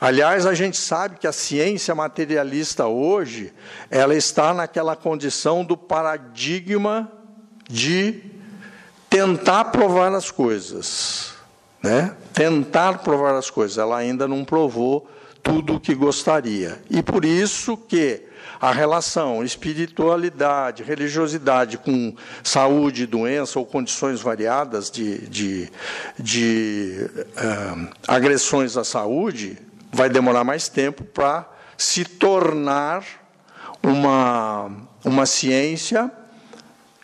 Aliás, 0.00 0.46
a 0.46 0.54
gente 0.54 0.76
sabe 0.76 1.18
que 1.18 1.26
a 1.26 1.32
ciência 1.32 1.94
materialista 1.94 2.86
hoje, 2.86 3.52
ela 3.88 4.16
está 4.16 4.52
naquela 4.52 4.96
condição 4.96 5.64
do 5.64 5.76
paradigma 5.76 7.10
de 7.68 8.24
tentar 9.08 9.66
provar 9.66 10.12
as 10.12 10.32
coisas, 10.32 11.32
né? 11.80 12.16
Tentar 12.32 12.98
provar 12.98 13.34
as 13.34 13.48
coisas. 13.48 13.78
Ela 13.78 13.96
ainda 13.96 14.26
não 14.26 14.44
provou 14.44 15.08
tudo 15.42 15.76
o 15.76 15.80
que 15.80 15.94
gostaria. 15.94 16.80
E 16.90 17.02
por 17.02 17.24
isso 17.24 17.76
que 17.76 18.22
a 18.60 18.72
relação 18.72 19.42
espiritualidade, 19.42 20.82
religiosidade 20.82 21.78
com 21.78 22.14
saúde, 22.42 23.06
doença 23.06 23.58
ou 23.58 23.64
condições 23.64 24.20
variadas 24.20 24.90
de, 24.90 25.26
de, 25.28 25.72
de 26.18 27.10
uh, 27.16 27.88
agressões 28.06 28.76
à 28.76 28.84
saúde 28.84 29.58
vai 29.92 30.08
demorar 30.08 30.44
mais 30.44 30.68
tempo 30.68 31.04
para 31.04 31.48
se 31.76 32.04
tornar 32.04 33.02
uma, 33.82 34.70
uma 35.04 35.26
ciência 35.26 36.10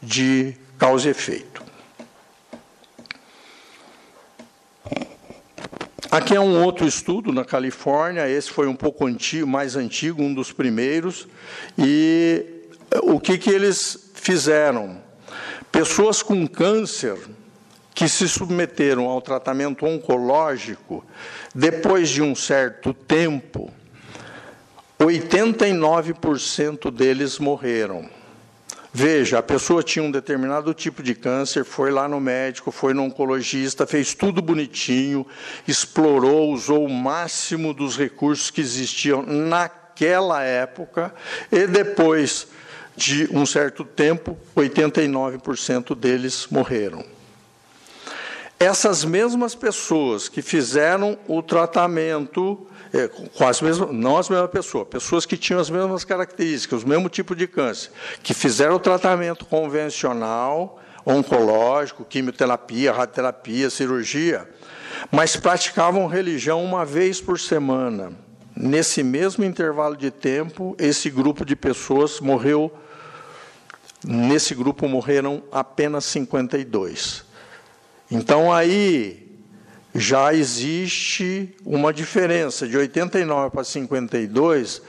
de 0.03 0.55
causa 0.79 1.09
e 1.09 1.11
efeito. 1.11 1.65
Aqui 6.11 6.35
é 6.37 6.40
um 6.40 6.62
outro 6.62 6.87
estudo 6.87 7.33
na 7.33 7.45
Califórnia, 7.45 8.29
esse 8.29 8.51
foi 8.51 8.69
um 8.69 8.77
pouco 8.77 9.07
antigo, 9.07 9.47
mais 9.47 9.75
antigo, 9.75 10.23
um 10.23 10.33
dos 10.33 10.53
primeiros, 10.53 11.27
e 11.77 12.47
o 13.03 13.19
que, 13.19 13.37
que 13.37 13.51
eles 13.51 14.12
fizeram? 14.14 15.03
Pessoas 15.73 16.23
com 16.23 16.47
câncer 16.47 17.19
que 17.95 18.09
se 18.09 18.29
submeteram 18.29 19.07
ao 19.07 19.21
tratamento 19.21 19.85
oncológico, 19.85 21.05
depois 21.55 22.09
de 22.09 22.23
um 22.23 22.35
certo 22.35 22.95
tempo, 22.95 23.73
89% 25.01 26.90
deles 26.90 27.38
morreram. 27.38 28.09
Veja, 28.98 29.40
a 29.40 29.42
pessoa 29.42 29.82
tinha 29.82 30.02
um 30.02 30.11
determinado 30.11 30.72
tipo 30.72 31.02
de 31.02 31.14
câncer, 31.14 31.66
foi 31.66 31.90
lá 31.90 32.09
no 32.09 32.18
médico, 32.18 32.70
foi 32.70 32.94
no 32.94 33.02
oncologista, 33.02 33.87
fez 33.87 34.14
tudo 34.14 34.40
bonitinho, 34.40 35.26
explorou, 35.68 36.50
usou 36.50 36.87
o 36.87 36.88
máximo 36.88 37.74
dos 37.74 37.94
recursos 37.94 38.50
que 38.50 38.62
existiam 38.62 39.22
naquela 39.22 40.42
época, 40.42 41.14
e 41.52 41.66
depois 41.66 42.46
de 42.96 43.28
um 43.30 43.44
certo 43.44 43.85
tempo, 43.85 44.35
89% 44.56 45.94
deles 45.94 46.46
morreram. 46.50 47.04
Essas 48.59 49.04
mesmas 49.04 49.54
pessoas 49.54 50.26
que 50.26 50.40
fizeram 50.40 51.18
o 51.28 51.42
tratamento 51.42 52.66
é, 52.92 53.09
com 53.09 53.46
as 53.46 53.61
mesmas, 53.61 53.90
não 53.92 54.16
as 54.16 54.29
mesmas 54.29 54.51
pessoas, 54.51 54.88
pessoas 54.88 55.27
que 55.27 55.37
tinham 55.37 55.61
as 55.61 55.70
mesmas 55.70 56.05
características, 56.05 56.83
o 56.83 56.88
mesmo 56.88 57.09
tipo 57.09 57.35
de 57.35 57.46
câncer, 57.46 57.90
que 58.22 58.33
fizeram 58.33 58.77
o 58.77 58.81
tratamento 58.81 59.44
convencional, 59.44 60.81
oncológico, 61.05 62.05
quimioterapia, 62.05 62.92
radioterapia, 62.92 63.70
cirurgia, 63.70 64.49
mas 65.11 65.37
praticavam 65.37 66.07
religião 66.07 66.64
uma 66.64 66.85
vez 66.85 67.20
por 67.20 67.38
semana. 67.38 68.12
Nesse 68.57 69.03
mesmo 69.03 69.44
intervalo 69.44 69.96
de 69.96 70.11
tempo, 70.11 70.75
esse 70.79 71.11
grupo 71.11 71.44
de 71.44 71.55
pessoas 71.55 72.20
morreu. 72.20 72.72
Nesse 74.03 74.55
grupo 74.55 74.88
morreram 74.88 75.42
apenas 75.53 76.07
52. 76.07 77.25
Então 78.11 78.53
aí 78.53 79.26
já 79.98 80.35
existe 80.35 81.54
uma 81.64 81.92
diferença 81.92 82.68
de 82.68 82.76
89 82.76 83.50
para 83.50 83.64
52, 83.64 84.82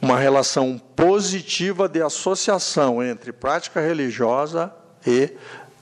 uma 0.00 0.18
relação 0.18 0.80
positiva 0.96 1.88
de 1.88 2.00
associação 2.00 3.02
entre 3.02 3.32
prática 3.32 3.80
religiosa 3.80 4.72
e 5.06 5.30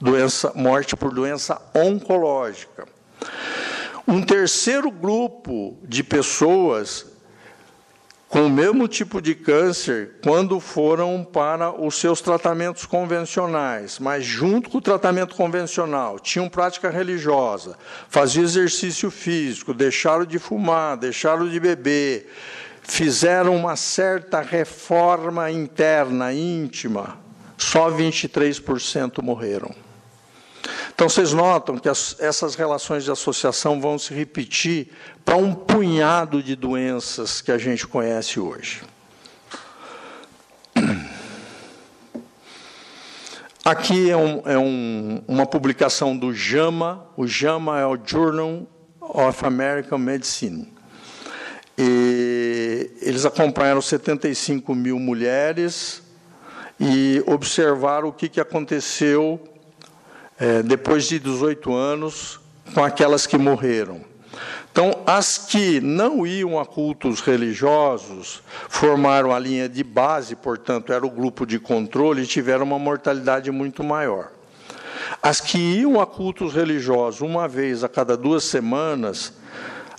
doença, 0.00 0.52
morte 0.54 0.96
por 0.96 1.12
doença 1.12 1.60
oncológica. 1.74 2.86
Um 4.08 4.22
terceiro 4.22 4.90
grupo 4.90 5.78
de 5.84 6.02
pessoas 6.02 7.06
com 8.30 8.46
o 8.46 8.50
mesmo 8.50 8.86
tipo 8.86 9.20
de 9.20 9.34
câncer 9.34 10.12
quando 10.22 10.60
foram 10.60 11.24
para 11.24 11.72
os 11.72 11.96
seus 11.96 12.20
tratamentos 12.20 12.86
convencionais, 12.86 13.98
mas 13.98 14.24
junto 14.24 14.70
com 14.70 14.78
o 14.78 14.80
tratamento 14.80 15.34
convencional, 15.34 16.16
tinham 16.20 16.48
prática 16.48 16.88
religiosa, 16.88 17.76
faziam 18.08 18.44
exercício 18.44 19.10
físico, 19.10 19.74
deixaram 19.74 20.24
de 20.24 20.38
fumar, 20.38 20.96
deixaram 20.96 21.48
de 21.48 21.58
beber, 21.58 22.32
fizeram 22.84 23.56
uma 23.56 23.74
certa 23.74 24.40
reforma 24.40 25.50
interna, 25.50 26.32
íntima, 26.32 27.18
só 27.58 27.90
23% 27.90 29.20
morreram. 29.24 29.74
Então 30.94 31.08
vocês 31.08 31.32
notam 31.32 31.78
que 31.78 31.88
as, 31.88 32.16
essas 32.20 32.54
relações 32.54 33.04
de 33.04 33.10
associação 33.10 33.80
vão 33.80 33.98
se 33.98 34.12
repetir 34.12 34.88
para 35.24 35.36
um 35.36 35.54
punhado 35.54 36.42
de 36.42 36.54
doenças 36.54 37.40
que 37.40 37.50
a 37.50 37.58
gente 37.58 37.86
conhece 37.86 38.38
hoje. 38.38 38.82
Aqui 43.64 44.10
é, 44.10 44.16
um, 44.16 44.42
é 44.46 44.58
um, 44.58 45.22
uma 45.28 45.46
publicação 45.46 46.16
do 46.16 46.34
JAMA. 46.34 47.06
O 47.16 47.26
JAMA 47.26 47.78
é 47.78 47.86
o 47.86 47.98
Journal 48.04 48.66
of 49.00 49.44
American 49.44 49.98
Medicine. 49.98 50.72
E 51.78 52.90
eles 53.00 53.24
acompanharam 53.24 53.80
75 53.80 54.74
mil 54.74 54.98
mulheres 54.98 56.02
e 56.78 57.22
observaram 57.26 58.08
o 58.08 58.12
que, 58.12 58.28
que 58.28 58.40
aconteceu 58.40 59.40
é, 60.40 60.62
depois 60.62 61.06
de 61.06 61.18
18 61.18 61.72
anos, 61.74 62.40
com 62.72 62.82
aquelas 62.82 63.26
que 63.26 63.36
morreram. 63.36 64.00
Então, 64.72 65.02
as 65.06 65.36
que 65.36 65.80
não 65.80 66.26
iam 66.26 66.58
a 66.58 66.64
cultos 66.64 67.20
religiosos 67.20 68.42
formaram 68.68 69.34
a 69.34 69.38
linha 69.38 69.68
de 69.68 69.84
base, 69.84 70.34
portanto, 70.34 70.92
era 70.92 71.04
o 71.04 71.10
grupo 71.10 71.44
de 71.44 71.58
controle 71.58 72.22
e 72.22 72.26
tiveram 72.26 72.64
uma 72.64 72.78
mortalidade 72.78 73.50
muito 73.50 73.84
maior. 73.84 74.30
As 75.20 75.40
que 75.40 75.58
iam 75.58 76.00
a 76.00 76.06
cultos 76.06 76.54
religiosos 76.54 77.20
uma 77.20 77.46
vez 77.46 77.84
a 77.84 77.88
cada 77.88 78.16
duas 78.16 78.44
semanas, 78.44 79.34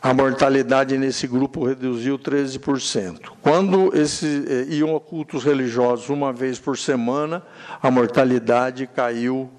a 0.02 0.14
mortalidade 0.14 0.98
nesse 0.98 1.28
grupo 1.28 1.66
reduziu 1.66 2.18
13%. 2.18 3.34
Quando 3.42 3.96
esse, 3.96 4.46
eh, 4.48 4.74
iam 4.74 4.96
a 4.96 5.00
cultos 5.00 5.44
religiosos 5.44 6.10
uma 6.10 6.34
vez 6.34 6.58
por 6.58 6.78
semana, 6.78 7.44
a 7.84 7.92
mortalidade 7.92 8.88
caiu 8.88 9.52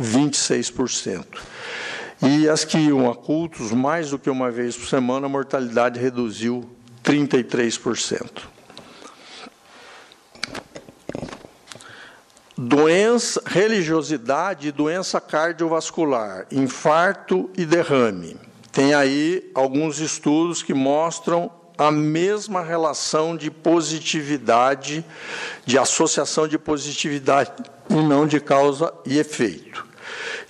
26%. 0.00 1.24
E 2.20 2.48
as 2.48 2.64
que 2.64 2.78
iam 2.78 3.10
a 3.10 3.14
cultos 3.14 3.72
mais 3.72 4.10
do 4.10 4.18
que 4.18 4.28
uma 4.28 4.50
vez 4.50 4.76
por 4.76 4.86
semana, 4.86 5.26
a 5.26 5.28
mortalidade 5.28 6.00
reduziu 6.00 6.68
33%. 7.04 8.42
Doença, 12.56 13.40
religiosidade 13.46 14.68
e 14.68 14.72
doença 14.72 15.20
cardiovascular, 15.20 16.44
infarto 16.50 17.48
e 17.56 17.64
derrame. 17.64 18.36
Tem 18.72 18.94
aí 18.94 19.48
alguns 19.54 20.00
estudos 20.00 20.60
que 20.60 20.74
mostram 20.74 21.52
a 21.78 21.92
mesma 21.92 22.60
relação 22.60 23.36
de 23.36 23.48
positividade, 23.48 25.04
de 25.64 25.78
associação 25.78 26.48
de 26.48 26.58
positividade 26.58 27.52
e 27.88 27.94
não 27.94 28.26
de 28.26 28.40
causa 28.40 28.92
e 29.06 29.18
efeito. 29.18 29.87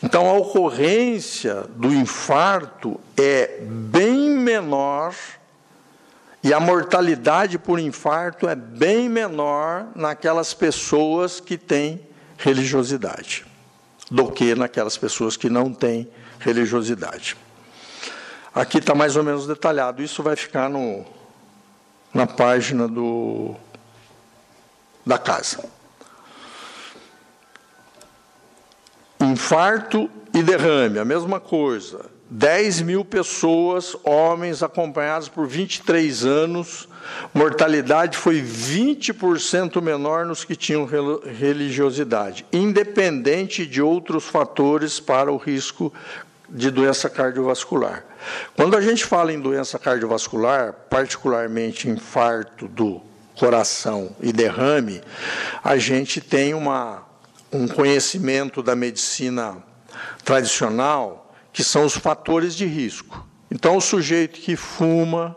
Então, 0.03 0.28
a 0.28 0.34
ocorrência 0.34 1.64
do 1.70 1.92
infarto 1.92 3.01
é 3.16 3.59
bem 3.62 4.30
menor 4.30 5.14
e 6.42 6.55
a 6.55 6.61
mortalidade 6.61 7.59
por 7.59 7.80
infarto 7.80 8.49
é 8.49 8.55
bem 8.55 9.09
menor 9.09 9.88
naquelas 9.96 10.55
pessoas 10.55 11.40
que 11.40 11.59
têm 11.59 12.01
religiosidade 12.38 13.44
do 14.11 14.30
que 14.30 14.55
naquelas 14.55 14.96
pessoas 14.96 15.36
que 15.36 15.51
não 15.51 15.72
têm 15.72 16.09
religiosidade. 16.38 17.36
Aqui 18.55 18.78
está 18.78 18.94
mais 18.94 19.16
ou 19.16 19.24
menos 19.24 19.46
detalhado. 19.46 20.03
Isso 20.03 20.22
vai 20.22 20.36
ficar 20.36 20.70
no, 20.70 21.05
na 22.14 22.26
página 22.26 22.88
do, 22.88 23.55
da 25.05 25.18
casa. 25.18 25.77
Infarto 29.20 30.10
e 30.32 30.42
derrame, 30.42 30.98
a 30.98 31.04
mesma 31.04 31.40
coisa. 31.40 32.06
10 32.30 32.82
mil 32.82 33.04
pessoas, 33.04 33.96
homens, 34.04 34.62
acompanhados 34.62 35.28
por 35.28 35.46
23 35.46 36.26
anos, 36.26 36.86
mortalidade 37.32 38.18
foi 38.18 38.42
20% 38.42 39.80
menor 39.80 40.26
nos 40.26 40.44
que 40.44 40.54
tinham 40.54 40.86
religiosidade, 41.24 42.44
independente 42.52 43.66
de 43.66 43.80
outros 43.80 44.24
fatores 44.24 45.00
para 45.00 45.32
o 45.32 45.38
risco 45.38 45.92
de 46.48 46.70
doença 46.70 47.08
cardiovascular. 47.08 48.04
Quando 48.54 48.76
a 48.76 48.80
gente 48.80 49.04
fala 49.04 49.32
em 49.32 49.40
doença 49.40 49.78
cardiovascular, 49.78 50.74
particularmente 50.90 51.88
infarto 51.88 52.68
do 52.68 53.00
coração 53.38 54.14
e 54.20 54.32
derrame, 54.32 55.00
a 55.62 55.78
gente 55.78 56.20
tem 56.20 56.52
uma, 56.52 57.04
um 57.53 57.66
conhecimento 57.66 58.62
da 58.62 58.76
medicina 58.76 59.62
tradicional 60.24 61.32
que 61.53 61.64
são 61.64 61.84
os 61.84 61.96
fatores 61.96 62.55
de 62.55 62.66
risco. 62.66 63.26
Então, 63.51 63.76
o 63.76 63.80
sujeito 63.80 64.38
que 64.38 64.55
fuma, 64.55 65.36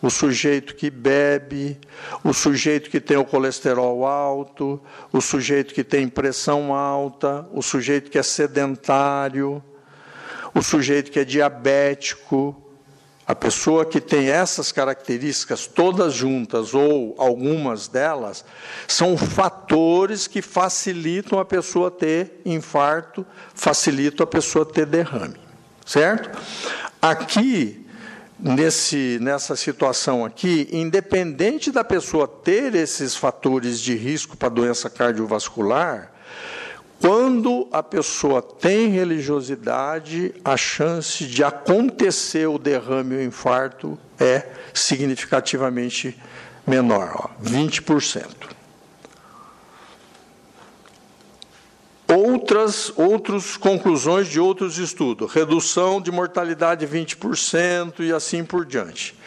o 0.00 0.08
sujeito 0.08 0.74
que 0.74 0.90
bebe, 0.90 1.78
o 2.22 2.32
sujeito 2.32 2.88
que 2.88 3.00
tem 3.00 3.16
o 3.16 3.24
colesterol 3.24 4.06
alto, 4.06 4.80
o 5.12 5.20
sujeito 5.20 5.74
que 5.74 5.82
tem 5.82 6.08
pressão 6.08 6.72
alta, 6.72 7.46
o 7.52 7.62
sujeito 7.62 8.10
que 8.10 8.18
é 8.18 8.22
sedentário, 8.22 9.62
o 10.54 10.62
sujeito 10.62 11.10
que 11.10 11.18
é 11.18 11.24
diabético, 11.24 12.61
a 13.26 13.34
pessoa 13.34 13.86
que 13.86 14.00
tem 14.00 14.28
essas 14.28 14.72
características 14.72 15.66
todas 15.66 16.12
juntas 16.12 16.74
ou 16.74 17.14
algumas 17.18 17.86
delas 17.86 18.44
são 18.88 19.16
fatores 19.16 20.26
que 20.26 20.42
facilitam 20.42 21.38
a 21.38 21.44
pessoa 21.44 21.90
ter 21.90 22.40
infarto, 22.44 23.24
facilitam 23.54 24.24
a 24.24 24.26
pessoa 24.26 24.66
ter 24.66 24.86
derrame, 24.86 25.38
certo? 25.86 26.36
Aqui 27.00 27.86
nesse 28.38 29.18
nessa 29.20 29.54
situação 29.54 30.24
aqui, 30.24 30.68
independente 30.72 31.70
da 31.70 31.84
pessoa 31.84 32.26
ter 32.26 32.74
esses 32.74 33.14
fatores 33.14 33.80
de 33.80 33.94
risco 33.94 34.36
para 34.36 34.48
doença 34.48 34.90
cardiovascular, 34.90 36.12
quando 37.02 37.66
a 37.72 37.82
pessoa 37.82 38.40
tem 38.40 38.90
religiosidade, 38.90 40.32
a 40.44 40.56
chance 40.56 41.26
de 41.26 41.42
acontecer 41.42 42.46
o 42.46 42.58
derrame 42.58 43.16
ou 43.16 43.22
infarto 43.22 43.98
é 44.20 44.46
significativamente 44.72 46.16
menor, 46.64 47.12
ó, 47.16 47.42
20%. 47.42 48.24
Outras 52.06 52.92
outras 52.96 53.56
conclusões 53.56 54.28
de 54.28 54.38
outros 54.38 54.78
estudos, 54.78 55.32
redução 55.32 56.00
de 56.00 56.12
mortalidade 56.12 56.86
20% 56.86 57.98
e 57.98 58.12
assim 58.12 58.44
por 58.44 58.64
diante. 58.64 59.18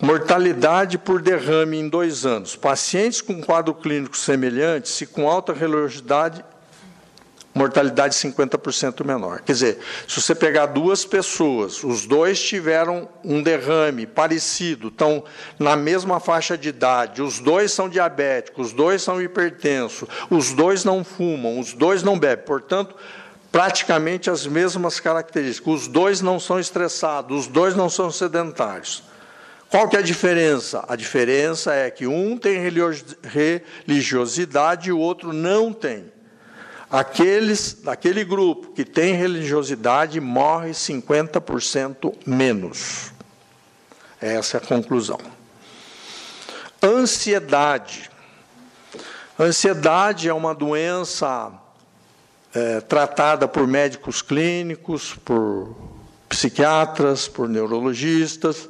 Mortalidade 0.00 0.96
por 0.96 1.20
derrame 1.20 1.76
em 1.76 1.88
dois 1.88 2.24
anos. 2.24 2.54
Pacientes 2.54 3.20
com 3.20 3.42
quadro 3.42 3.74
clínico 3.74 4.16
semelhante, 4.16 4.88
se 4.88 5.06
com 5.06 5.28
alta 5.28 5.52
religiosidade, 5.52 6.44
mortalidade 7.60 8.14
50% 8.14 9.04
menor. 9.04 9.42
Quer 9.42 9.52
dizer, 9.52 9.78
se 10.08 10.20
você 10.20 10.34
pegar 10.34 10.66
duas 10.66 11.04
pessoas, 11.04 11.84
os 11.84 12.06
dois 12.06 12.40
tiveram 12.40 13.06
um 13.22 13.42
derrame 13.42 14.06
parecido, 14.06 14.88
estão 14.88 15.22
na 15.58 15.76
mesma 15.76 16.18
faixa 16.18 16.56
de 16.56 16.70
idade, 16.70 17.20
os 17.20 17.38
dois 17.38 17.70
são 17.70 17.86
diabéticos, 17.86 18.68
os 18.68 18.72
dois 18.72 19.02
são 19.02 19.20
hipertensos, 19.20 20.08
os 20.30 20.52
dois 20.52 20.84
não 20.84 21.04
fumam, 21.04 21.60
os 21.60 21.74
dois 21.74 22.02
não 22.02 22.18
bebem, 22.18 22.46
portanto, 22.46 22.96
praticamente 23.52 24.30
as 24.30 24.46
mesmas 24.46 24.98
características. 24.98 25.82
Os 25.82 25.86
dois 25.86 26.22
não 26.22 26.40
são 26.40 26.58
estressados, 26.58 27.40
os 27.40 27.46
dois 27.46 27.76
não 27.76 27.90
são 27.90 28.10
sedentários. 28.10 29.02
Qual 29.68 29.86
que 29.86 29.96
é 29.96 29.98
a 29.98 30.02
diferença? 30.02 30.82
A 30.88 30.96
diferença 30.96 31.74
é 31.74 31.90
que 31.90 32.06
um 32.06 32.38
tem 32.38 32.58
religiosidade 33.86 34.88
e 34.88 34.92
o 34.92 34.98
outro 34.98 35.32
não 35.32 35.72
tem. 35.72 36.10
Aqueles 36.90 37.74
daquele 37.74 38.24
grupo 38.24 38.72
que 38.72 38.84
tem 38.84 39.14
religiosidade 39.14 40.20
morre 40.20 40.70
50% 40.70 42.12
menos. 42.26 43.12
Essa 44.20 44.56
é 44.56 44.58
a 44.58 44.66
conclusão. 44.66 45.20
Ansiedade. 46.82 48.10
Ansiedade 49.38 50.28
é 50.28 50.34
uma 50.34 50.54
doença 50.54 51.52
é, 52.52 52.80
tratada 52.80 53.46
por 53.46 53.66
médicos 53.66 54.20
clínicos, 54.20 55.14
por 55.24 55.74
psiquiatras, 56.30 57.26
por 57.26 57.48
neurologistas, 57.48 58.68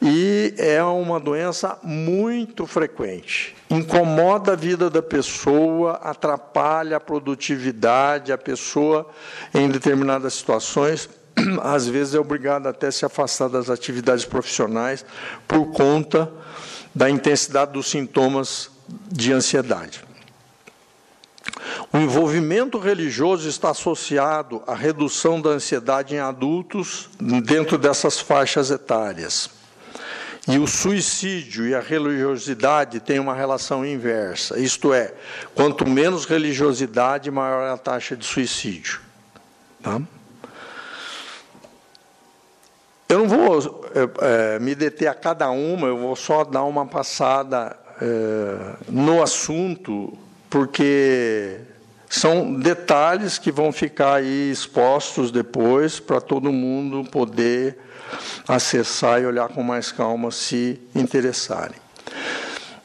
e 0.00 0.54
é 0.56 0.82
uma 0.82 1.20
doença 1.20 1.78
muito 1.82 2.66
frequente. 2.66 3.54
Incomoda 3.68 4.54
a 4.54 4.56
vida 4.56 4.88
da 4.88 5.02
pessoa, 5.02 6.00
atrapalha 6.02 6.96
a 6.96 7.00
produtividade, 7.00 8.32
a 8.32 8.38
pessoa, 8.38 9.06
em 9.52 9.68
determinadas 9.68 10.32
situações, 10.32 11.10
às 11.62 11.86
vezes 11.86 12.14
é 12.14 12.18
obrigada 12.18 12.70
até 12.70 12.86
a 12.86 12.92
se 12.92 13.04
afastar 13.04 13.48
das 13.48 13.68
atividades 13.68 14.24
profissionais 14.24 15.04
por 15.46 15.72
conta 15.72 16.32
da 16.94 17.10
intensidade 17.10 17.72
dos 17.72 17.90
sintomas 17.90 18.70
de 19.12 19.30
ansiedade. 19.30 20.02
O 21.92 21.98
envolvimento 21.98 22.78
religioso 22.78 23.48
está 23.48 23.70
associado 23.70 24.62
à 24.66 24.74
redução 24.74 25.40
da 25.40 25.50
ansiedade 25.50 26.14
em 26.14 26.18
adultos 26.18 27.08
dentro 27.44 27.78
dessas 27.78 28.20
faixas 28.20 28.70
etárias. 28.70 29.50
E 30.46 30.58
o 30.58 30.66
suicídio 30.66 31.66
e 31.66 31.74
a 31.74 31.80
religiosidade 31.80 33.00
têm 33.00 33.18
uma 33.18 33.34
relação 33.34 33.84
inversa, 33.84 34.58
isto 34.58 34.92
é, 34.92 35.14
quanto 35.54 35.88
menos 35.88 36.26
religiosidade, 36.26 37.30
maior 37.30 37.66
é 37.66 37.72
a 37.72 37.78
taxa 37.78 38.14
de 38.14 38.26
suicídio. 38.26 39.00
Tá? 39.82 40.02
Eu 43.08 43.20
não 43.20 43.28
vou 43.28 43.86
é, 43.94 44.56
é, 44.56 44.58
me 44.58 44.74
deter 44.74 45.08
a 45.08 45.14
cada 45.14 45.48
uma, 45.50 45.86
eu 45.86 45.96
vou 45.96 46.14
só 46.14 46.44
dar 46.44 46.64
uma 46.64 46.84
passada 46.84 47.74
é, 48.02 48.76
no 48.88 49.22
assunto, 49.22 50.18
porque 50.54 51.56
são 52.08 52.54
detalhes 52.54 53.38
que 53.38 53.50
vão 53.50 53.72
ficar 53.72 54.14
aí 54.14 54.52
expostos 54.52 55.32
depois 55.32 55.98
para 55.98 56.20
todo 56.20 56.52
mundo 56.52 57.02
poder 57.10 57.76
acessar 58.46 59.20
e 59.20 59.26
olhar 59.26 59.48
com 59.48 59.64
mais 59.64 59.90
calma 59.90 60.30
se 60.30 60.80
interessarem. 60.94 61.74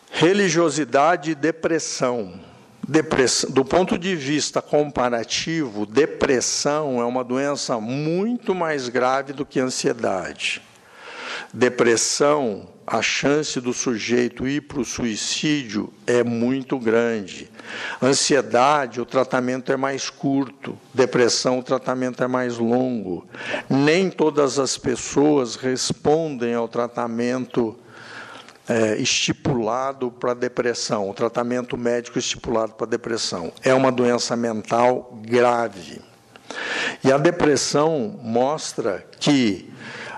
Religiosidade 0.10 1.30
e 1.30 1.36
depressão. 1.36 2.40
depressão. 2.88 3.52
Do 3.52 3.64
ponto 3.64 4.00
de 4.00 4.16
vista 4.16 4.64
comparativo, 4.64 5.86
depressão 5.86 7.00
é 7.00 7.06
uma 7.06 7.24
doença 7.24 7.80
muito 7.80 8.56
mais 8.56 8.90
grave 8.90 9.32
do 9.32 9.46
que 9.46 9.60
ansiedade. 9.60 10.60
Depressão 11.54 12.68
a 12.92 13.04
chance 13.04 13.62
do 13.62 13.72
sujeito 13.72 14.48
ir 14.48 14.62
para 14.62 14.80
o 14.80 14.86
suicídio 14.86 15.94
é 16.08 16.24
muito 16.24 16.80
grande. 16.80 17.48
Ansiedade, 18.02 19.00
o 19.00 19.06
tratamento 19.06 19.72
é 19.72 19.78
mais 19.78 20.10
curto. 20.10 20.76
Depressão, 20.92 21.60
o 21.60 21.64
tratamento 21.64 22.24
é 22.24 22.28
mais 22.28 22.58
longo. 22.58 23.28
Nem 23.70 24.10
todas 24.10 24.58
as 24.58 24.76
pessoas 24.76 25.56
respondem 25.56 26.56
ao 26.56 26.68
tratamento 26.68 27.78
é, 28.68 28.96
estipulado 28.98 30.10
para 30.10 30.34
depressão, 30.34 31.12
o 31.12 31.14
tratamento 31.14 31.78
médico 31.78 32.18
estipulado 32.18 32.74
para 32.74 32.88
depressão. 32.88 33.54
É 33.64 33.72
uma 33.72 33.92
doença 33.92 34.36
mental 34.36 35.16
grave. 35.22 36.02
E 37.04 37.12
a 37.12 37.20
depressão 37.20 38.20
mostra 38.24 39.06
que 39.20 39.70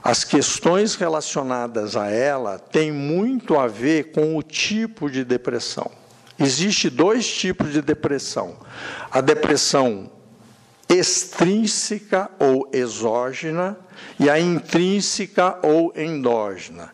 as 0.03 0.23
questões 0.23 0.95
relacionadas 0.95 1.95
a 1.95 2.07
ela 2.07 2.57
têm 2.57 2.91
muito 2.91 3.57
a 3.57 3.67
ver 3.67 4.11
com 4.11 4.35
o 4.35 4.41
tipo 4.41 5.09
de 5.09 5.23
depressão. 5.23 5.91
Existe 6.39 6.89
dois 6.89 7.27
tipos 7.31 7.71
de 7.71 7.81
depressão: 7.81 8.57
a 9.11 9.21
depressão 9.21 10.11
extrínseca 10.89 12.29
ou 12.39 12.67
exógena 12.73 13.77
e 14.19 14.29
a 14.29 14.39
intrínseca 14.39 15.57
ou 15.63 15.91
endógena. 15.95 16.93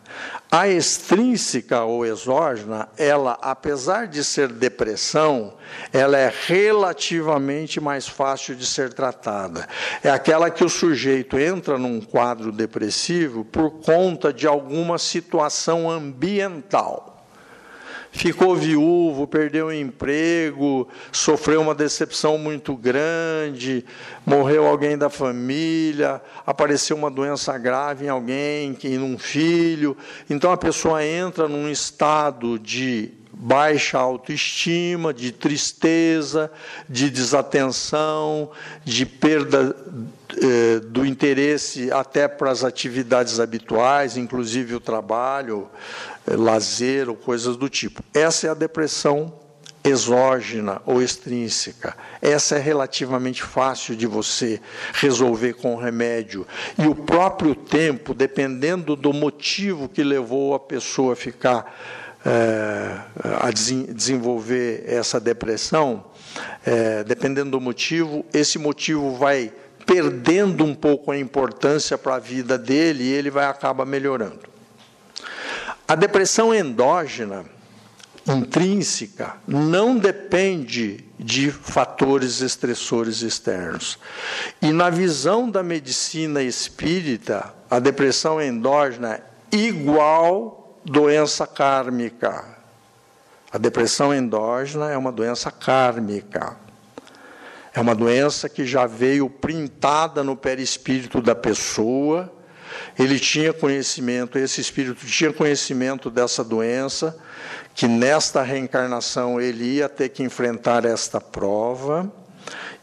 A 0.49 0.67
extrínseca 0.67 1.83
ou 1.83 2.05
exógena, 2.05 2.87
ela, 2.97 3.37
apesar 3.41 4.07
de 4.07 4.23
ser 4.23 4.47
depressão, 4.47 5.55
ela 5.91 6.17
é 6.17 6.31
relativamente 6.47 7.81
mais 7.81 8.07
fácil 8.07 8.55
de 8.55 8.65
ser 8.65 8.93
tratada. 8.93 9.67
É 10.01 10.09
aquela 10.09 10.49
que 10.49 10.63
o 10.63 10.69
sujeito 10.69 11.37
entra 11.37 11.77
num 11.77 11.99
quadro 11.99 12.51
depressivo 12.51 13.43
por 13.43 13.71
conta 13.81 14.31
de 14.31 14.47
alguma 14.47 14.97
situação 14.97 15.91
ambiental 15.91 17.16
ficou 18.11 18.55
viúvo, 18.55 19.27
perdeu 19.27 19.67
o 19.67 19.73
emprego, 19.73 20.87
sofreu 21.11 21.61
uma 21.61 21.75
decepção 21.75 22.37
muito 22.37 22.75
grande, 22.75 23.85
morreu 24.25 24.65
alguém 24.65 24.97
da 24.97 25.09
família, 25.09 26.21
apareceu 26.45 26.95
uma 26.95 27.11
doença 27.11 27.57
grave 27.57 28.05
em 28.05 28.09
alguém, 28.09 28.77
em 28.83 28.99
um 28.99 29.17
filho. 29.17 29.95
Então 30.29 30.51
a 30.51 30.57
pessoa 30.57 31.05
entra 31.05 31.47
num 31.47 31.69
estado 31.69 32.57
de 32.59 33.16
baixa 33.39 33.99
autoestima, 33.99 35.13
de 35.13 35.31
tristeza, 35.31 36.51
de 36.89 37.09
desatenção, 37.09 38.49
de 38.83 39.05
perda 39.05 39.75
eh, 40.41 40.79
do 40.79 41.05
interesse 41.05 41.91
até 41.91 42.27
para 42.27 42.49
as 42.49 42.63
atividades 42.63 43.39
habituais, 43.39 44.17
inclusive 44.17 44.73
o 44.73 44.79
trabalho, 44.79 45.69
eh, 46.25 46.35
lazer 46.35 47.09
ou 47.09 47.15
coisas 47.15 47.55
do 47.55 47.69
tipo. 47.69 48.03
Essa 48.13 48.47
é 48.47 48.49
a 48.49 48.55
depressão 48.55 49.31
exógena 49.83 50.81
ou 50.85 51.01
extrínseca. 51.01 51.95
Essa 52.21 52.55
é 52.55 52.59
relativamente 52.59 53.43
fácil 53.43 53.95
de 53.95 54.05
você 54.05 54.59
resolver 54.93 55.53
com 55.53 55.75
remédio. 55.75 56.45
E 56.77 56.87
o 56.87 56.95
próprio 56.95 57.55
tempo, 57.55 58.13
dependendo 58.13 58.95
do 58.95 59.13
motivo 59.13 59.87
que 59.87 60.03
levou 60.03 60.53
a 60.53 60.59
pessoa 60.59 61.13
a 61.13 61.15
ficar 61.15 61.73
é, 62.25 62.97
a 63.39 63.51
desenvolver 63.51 64.83
essa 64.85 65.19
depressão, 65.19 66.05
é, 66.65 67.03
dependendo 67.03 67.51
do 67.51 67.61
motivo, 67.61 68.25
esse 68.33 68.59
motivo 68.59 69.15
vai 69.15 69.51
perdendo 69.85 70.65
um 70.65 70.75
pouco 70.75 71.11
a 71.11 71.17
importância 71.17 71.97
para 71.97 72.15
a 72.15 72.19
vida 72.19 72.57
dele 72.57 73.05
e 73.05 73.13
ele 73.13 73.29
vai 73.29 73.45
acaba 73.45 73.85
melhorando. 73.85 74.41
A 75.87 75.95
depressão 75.95 76.53
endógena, 76.53 77.45
intrínseca, 78.27 79.37
não 79.47 79.97
depende 79.97 81.05
de 81.17 81.49
fatores 81.49 82.41
estressores 82.41 83.21
externos. 83.21 83.97
E 84.61 84.73
na 84.73 84.89
visão 84.89 85.49
da 85.49 85.63
medicina 85.63 86.43
espírita, 86.43 87.53
a 87.69 87.79
depressão 87.79 88.41
endógena 88.41 89.21
igual 89.49 90.66
doença 90.87 91.45
kármica. 91.45 92.43
A 93.51 93.57
depressão 93.57 94.13
endógena 94.13 94.91
é 94.91 94.97
uma 94.97 95.11
doença 95.11 95.51
kármica. 95.51 96.57
É 97.73 97.79
uma 97.79 97.93
doença 97.93 98.49
que 98.49 98.65
já 98.65 98.87
veio 98.87 99.29
printada 99.29 100.23
no 100.23 100.35
perispírito 100.35 101.21
da 101.21 101.35
pessoa 101.35 102.33
ele 102.97 103.19
tinha 103.19 103.53
conhecimento, 103.53 104.37
esse 104.37 104.61
espírito 104.61 105.05
tinha 105.05 105.31
conhecimento 105.31 106.09
dessa 106.09 106.43
doença, 106.43 107.17
que 107.73 107.87
nesta 107.87 108.41
reencarnação 108.41 109.39
ele 109.39 109.75
ia 109.75 109.87
ter 109.87 110.09
que 110.09 110.23
enfrentar 110.23 110.83
esta 110.83 111.21
prova, 111.21 112.11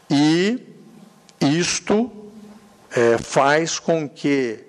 e 0.09 0.59
isto 1.41 2.31
é, 2.91 3.17
faz 3.17 3.77
com 3.77 4.07
que 4.07 4.64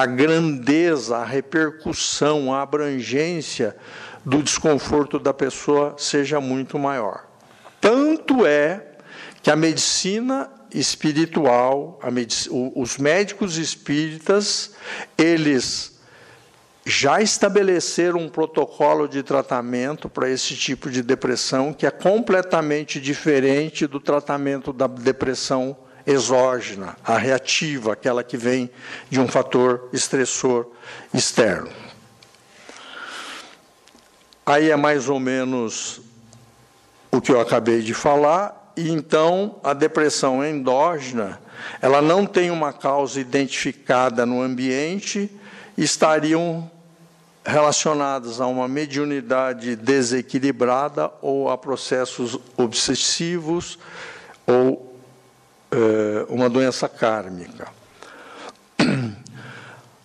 a 0.00 0.06
grandeza, 0.06 1.18
a 1.18 1.24
repercussão, 1.26 2.54
a 2.54 2.62
abrangência 2.62 3.76
do 4.24 4.42
desconforto 4.42 5.18
da 5.18 5.34
pessoa 5.34 5.94
seja 5.98 6.40
muito 6.40 6.78
maior. 6.78 7.26
Tanto 7.78 8.46
é 8.46 8.96
que 9.42 9.50
a 9.50 9.56
medicina 9.56 10.50
espiritual, 10.72 12.00
os 12.74 12.96
médicos 12.96 13.58
espíritas, 13.58 14.72
eles 15.18 16.00
já 16.86 17.20
estabeleceram 17.20 18.20
um 18.20 18.28
protocolo 18.30 19.06
de 19.06 19.22
tratamento 19.22 20.08
para 20.08 20.30
esse 20.30 20.56
tipo 20.56 20.88
de 20.88 21.02
depressão 21.02 21.74
que 21.74 21.86
é 21.86 21.90
completamente 21.90 22.98
diferente 22.98 23.86
do 23.86 24.00
tratamento 24.00 24.72
da 24.72 24.86
depressão 24.86 25.76
exógena, 26.10 26.96
a 27.04 27.16
reativa, 27.16 27.92
aquela 27.92 28.24
que 28.24 28.36
vem 28.36 28.70
de 29.08 29.20
um 29.20 29.28
fator 29.28 29.88
estressor 29.92 30.66
externo. 31.14 31.70
Aí 34.44 34.70
é 34.70 34.76
mais 34.76 35.08
ou 35.08 35.20
menos 35.20 36.00
o 37.12 37.20
que 37.20 37.30
eu 37.30 37.40
acabei 37.40 37.82
de 37.82 37.94
falar, 37.94 38.72
e 38.76 38.90
então 38.90 39.56
a 39.62 39.72
depressão 39.72 40.44
endógena, 40.44 41.40
ela 41.80 42.00
não 42.00 42.26
tem 42.26 42.50
uma 42.50 42.72
causa 42.72 43.20
identificada 43.20 44.24
no 44.24 44.40
ambiente, 44.40 45.30
estariam 45.76 46.70
relacionadas 47.44 48.40
a 48.40 48.46
uma 48.46 48.68
mediunidade 48.68 49.76
desequilibrada 49.76 51.10
ou 51.22 51.50
a 51.50 51.56
processos 51.56 52.38
obsessivos 52.56 53.78
ou 54.46 54.89
uma 56.28 56.48
doença 56.48 56.88
kármica. 56.88 57.68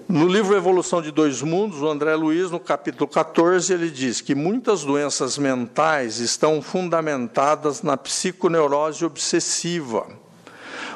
No 0.07 0.28
livro 0.28 0.55
Evolução 0.55 1.01
de 1.01 1.09
Dois 1.09 1.41
Mundos, 1.41 1.82
o 1.82 1.89
André 1.89 2.13
Luiz, 2.13 2.51
no 2.51 2.59
capítulo 2.59 3.07
14, 3.07 3.74
ele 3.74 3.89
diz 3.89 4.22
que 4.22 4.36
muitas 4.36 4.84
doenças 4.84 5.36
mentais 5.36 6.20
estão 6.20 6.61
fundamentadas 6.61 7.82
na 7.82 7.97
psiconeurose 7.97 9.03
obsessiva. 9.03 10.05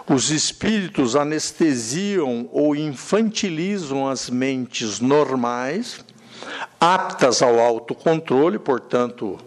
Os 0.08 0.30
espíritos 0.30 1.16
anestesiam 1.16 2.48
ou 2.52 2.76
infantilizam 2.76 4.08
as 4.08 4.30
mentes 4.30 5.00
normais, 5.00 6.06
aptas 6.80 7.42
ao 7.42 7.60
autocontrole, 7.60 8.60
portanto, 8.60 9.40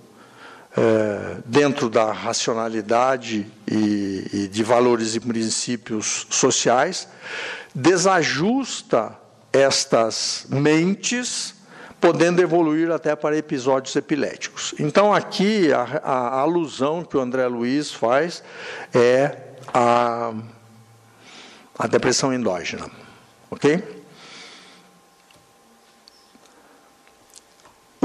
é, 0.77 1.37
dentro 1.45 1.91
da 1.91 2.13
racionalidade 2.13 3.47
e, 3.71 4.29
e 4.33 4.49
de 4.49 4.63
valores 4.63 5.15
e 5.15 5.21
princípios 5.21 6.27
sociais, 6.31 7.09
desajusta 7.75 9.17
estas 9.53 10.47
mentes, 10.49 11.55
podendo 12.01 12.41
evoluir 12.41 12.91
até 12.91 13.15
para 13.15 13.37
episódios 13.37 13.95
epiléticos. 13.95 14.75
Então, 14.79 15.13
aqui, 15.13 15.73
a, 15.73 16.01
a 16.03 16.41
alusão 16.41 17.05
que 17.05 17.17
o 17.17 17.21
André 17.21 17.47
Luiz 17.47 17.93
faz 17.93 18.43
é 18.93 19.37
a, 19.73 20.33
a 21.79 21.87
depressão 21.87 22.33
endógena. 22.33 22.91
Ok? 23.51 24.02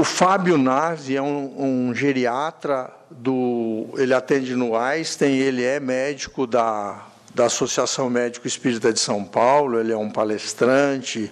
O 0.00 0.04
Fábio 0.04 0.56
Nazi 0.56 1.16
é 1.16 1.20
um, 1.20 1.88
um, 1.88 1.92
geriatra 1.92 2.88
do. 3.10 3.88
Ele 3.96 4.14
atende 4.14 4.54
no 4.54 4.76
Einstein, 4.76 5.38
ele 5.38 5.64
é 5.64 5.80
médico 5.80 6.46
da 6.46 7.04
da 7.34 7.46
Associação 7.46 8.08
Médico 8.08 8.46
Espírita 8.46 8.92
de 8.92 9.00
São 9.00 9.24
Paulo, 9.24 9.78
ele 9.78 9.92
é 9.92 9.96
um 9.96 10.08
palestrante 10.08 11.30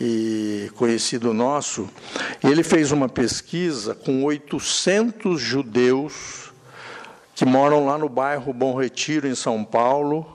e 0.00 0.68
conhecido 0.74 1.32
nosso. 1.32 1.88
Ele 2.42 2.64
fez 2.64 2.90
uma 2.90 3.08
pesquisa 3.08 3.94
com 3.94 4.24
800 4.24 5.40
judeus 5.40 6.52
que 7.36 7.44
moram 7.44 7.86
lá 7.86 7.96
no 7.96 8.08
bairro 8.08 8.52
Bom 8.52 8.76
Retiro, 8.76 9.28
em 9.28 9.34
São 9.34 9.64
Paulo, 9.64 10.26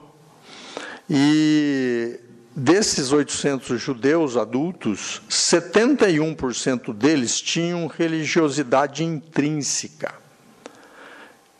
e 1.08 2.18
desses 2.58 3.12
800 3.12 3.80
judeus 3.80 4.36
adultos, 4.36 5.22
71% 5.30 6.92
deles 6.92 7.40
tinham 7.40 7.86
religiosidade 7.86 9.04
intrínseca. 9.04 10.12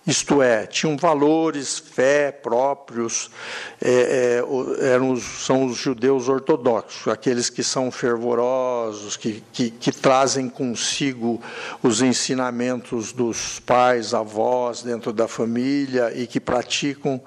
Isto 0.04 0.40
é, 0.40 0.66
tinham 0.66 0.96
valores, 0.96 1.78
fé 1.78 2.32
próprios, 2.32 3.30
é, 3.78 4.40
é, 4.80 4.86
eram, 4.86 5.14
são 5.18 5.66
os 5.66 5.76
judeus 5.76 6.30
ortodoxos, 6.30 7.12
aqueles 7.12 7.50
que 7.50 7.62
são 7.62 7.90
fervorosos, 7.90 9.18
que, 9.18 9.44
que, 9.52 9.70
que 9.70 9.92
trazem 9.92 10.48
consigo 10.48 11.40
os 11.82 12.00
ensinamentos 12.00 13.12
dos 13.12 13.60
pais, 13.60 14.14
avós 14.14 14.82
dentro 14.82 15.12
da 15.12 15.28
família 15.28 16.10
e 16.16 16.26
que 16.26 16.40
praticam 16.40 17.20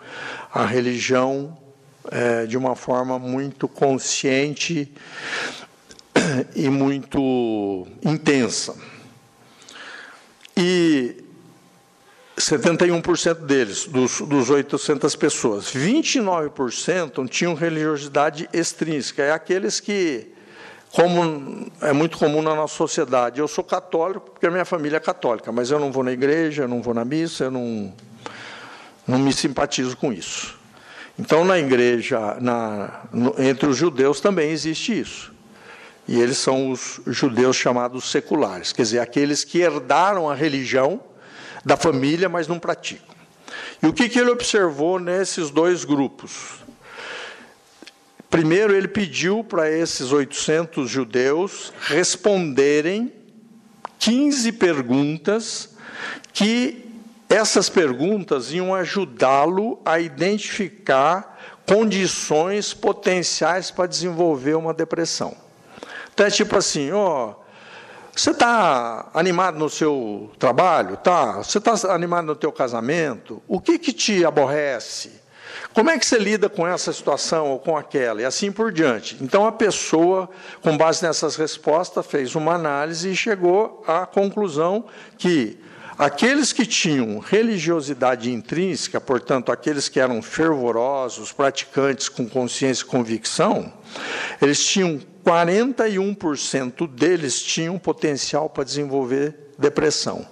a 0.51 0.65
religião 0.65 1.55
é, 2.09 2.45
de 2.45 2.57
uma 2.57 2.75
forma 2.75 3.19
muito 3.19 3.67
consciente 3.67 4.91
e 6.55 6.69
muito 6.69 7.87
intensa. 8.03 8.75
E 10.55 11.23
71% 12.37 13.45
deles, 13.45 13.85
dos, 13.85 14.21
dos 14.21 14.49
800 14.49 15.15
pessoas. 15.15 15.65
29% 15.73 17.29
tinham 17.29 17.53
religiosidade 17.53 18.49
extrínseca, 18.51 19.23
é 19.23 19.31
aqueles 19.31 19.79
que, 19.79 20.27
como 20.91 21.71
é 21.81 21.93
muito 21.93 22.17
comum 22.17 22.41
na 22.41 22.55
nossa 22.55 22.75
sociedade, 22.75 23.39
eu 23.39 23.47
sou 23.47 23.63
católico 23.63 24.31
porque 24.31 24.47
a 24.47 24.51
minha 24.51 24.65
família 24.65 24.97
é 24.97 24.99
católica, 24.99 25.51
mas 25.51 25.71
eu 25.71 25.79
não 25.79 25.91
vou 25.91 26.03
na 26.03 26.11
igreja, 26.11 26.63
eu 26.63 26.67
não 26.67 26.81
vou 26.81 26.93
na 26.93 27.05
missa, 27.05 27.45
eu 27.45 27.51
não, 27.51 27.93
não 29.07 29.19
me 29.19 29.31
simpatizo 29.31 29.95
com 29.95 30.11
isso. 30.11 30.60
Então, 31.21 31.45
na 31.45 31.59
igreja, 31.59 32.35
na, 32.41 33.01
no, 33.13 33.35
entre 33.37 33.69
os 33.69 33.77
judeus 33.77 34.19
também 34.19 34.49
existe 34.49 34.99
isso. 34.99 35.31
E 36.07 36.19
eles 36.19 36.39
são 36.39 36.71
os 36.71 36.99
judeus 37.05 37.55
chamados 37.55 38.09
seculares, 38.09 38.73
quer 38.73 38.81
dizer, 38.81 38.99
aqueles 38.99 39.43
que 39.43 39.59
herdaram 39.59 40.27
a 40.27 40.33
religião 40.33 40.99
da 41.63 41.77
família, 41.77 42.27
mas 42.27 42.47
não 42.47 42.57
praticam. 42.57 43.15
E 43.83 43.85
o 43.85 43.93
que, 43.93 44.09
que 44.09 44.17
ele 44.17 44.31
observou 44.31 44.97
nesses 44.97 45.51
dois 45.51 45.85
grupos? 45.85 46.55
Primeiro, 48.27 48.75
ele 48.75 48.87
pediu 48.87 49.43
para 49.43 49.69
esses 49.69 50.11
800 50.11 50.89
judeus 50.89 51.71
responderem 51.81 53.13
15 53.99 54.53
perguntas 54.53 55.69
que 56.33 56.90
essas 57.31 57.69
perguntas 57.69 58.51
iam 58.51 58.75
ajudá-lo 58.75 59.79
a 59.85 59.99
identificar 59.99 61.39
condições 61.65 62.73
potenciais 62.73 63.71
para 63.71 63.87
desenvolver 63.87 64.55
uma 64.55 64.73
depressão. 64.73 65.35
Então 66.13 66.25
é 66.25 66.29
tipo 66.29 66.57
assim, 66.57 66.91
ó, 66.91 67.35
você 68.13 68.31
está 68.31 69.09
animado 69.13 69.57
no 69.57 69.69
seu 69.69 70.29
trabalho? 70.37 70.97
Tá. 70.97 71.37
Você 71.37 71.59
está 71.59 71.73
animado 71.93 72.25
no 72.25 72.35
teu 72.35 72.51
casamento? 72.51 73.41
O 73.47 73.61
que, 73.61 73.79
que 73.79 73.93
te 73.93 74.25
aborrece? 74.25 75.21
Como 75.73 75.89
é 75.89 75.97
que 75.97 76.05
você 76.05 76.17
lida 76.17 76.49
com 76.49 76.67
essa 76.67 76.91
situação 76.91 77.49
ou 77.49 77.59
com 77.59 77.77
aquela? 77.77 78.21
E 78.21 78.25
assim 78.25 78.51
por 78.51 78.73
diante. 78.73 79.17
Então 79.21 79.45
a 79.45 79.51
pessoa, 79.51 80.29
com 80.61 80.75
base 80.75 81.01
nessas 81.01 81.37
respostas, 81.37 82.05
fez 82.05 82.35
uma 82.35 82.55
análise 82.55 83.09
e 83.09 83.15
chegou 83.15 83.81
à 83.87 84.05
conclusão 84.05 84.85
que 85.17 85.57
aqueles 86.01 86.51
que 86.51 86.65
tinham 86.65 87.19
religiosidade 87.19 88.31
intrínseca, 88.31 88.99
portanto, 88.99 89.51
aqueles 89.51 89.87
que 89.87 89.99
eram 89.99 90.19
fervorosos, 90.19 91.31
praticantes 91.31 92.09
com 92.09 92.27
consciência 92.27 92.83
e 92.83 92.87
convicção, 92.87 93.71
eles 94.41 94.65
tinham 94.65 94.99
41% 95.23 96.87
deles 96.87 97.43
tinham 97.43 97.77
potencial 97.77 98.49
para 98.49 98.63
desenvolver 98.63 99.53
depressão. 99.59 100.27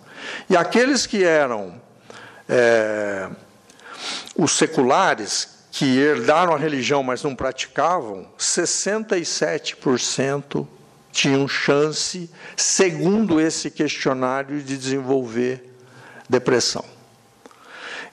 E 0.50 0.58
aqueles 0.58 1.06
que 1.06 1.24
eram 1.24 1.80
é, 2.48 3.30
os 4.36 4.54
seculares, 4.54 5.60
que 5.72 6.00
herdaram 6.00 6.56
a 6.56 6.58
religião, 6.58 7.04
mas 7.04 7.22
não 7.22 7.36
praticavam, 7.36 8.28
67% 8.40 10.68
tinham 11.12 11.48
chance, 11.48 12.30
segundo 12.56 13.40
esse 13.40 13.70
questionário, 13.72 14.62
de 14.62 14.78
desenvolver 14.78 15.74
depressão. 16.30 16.86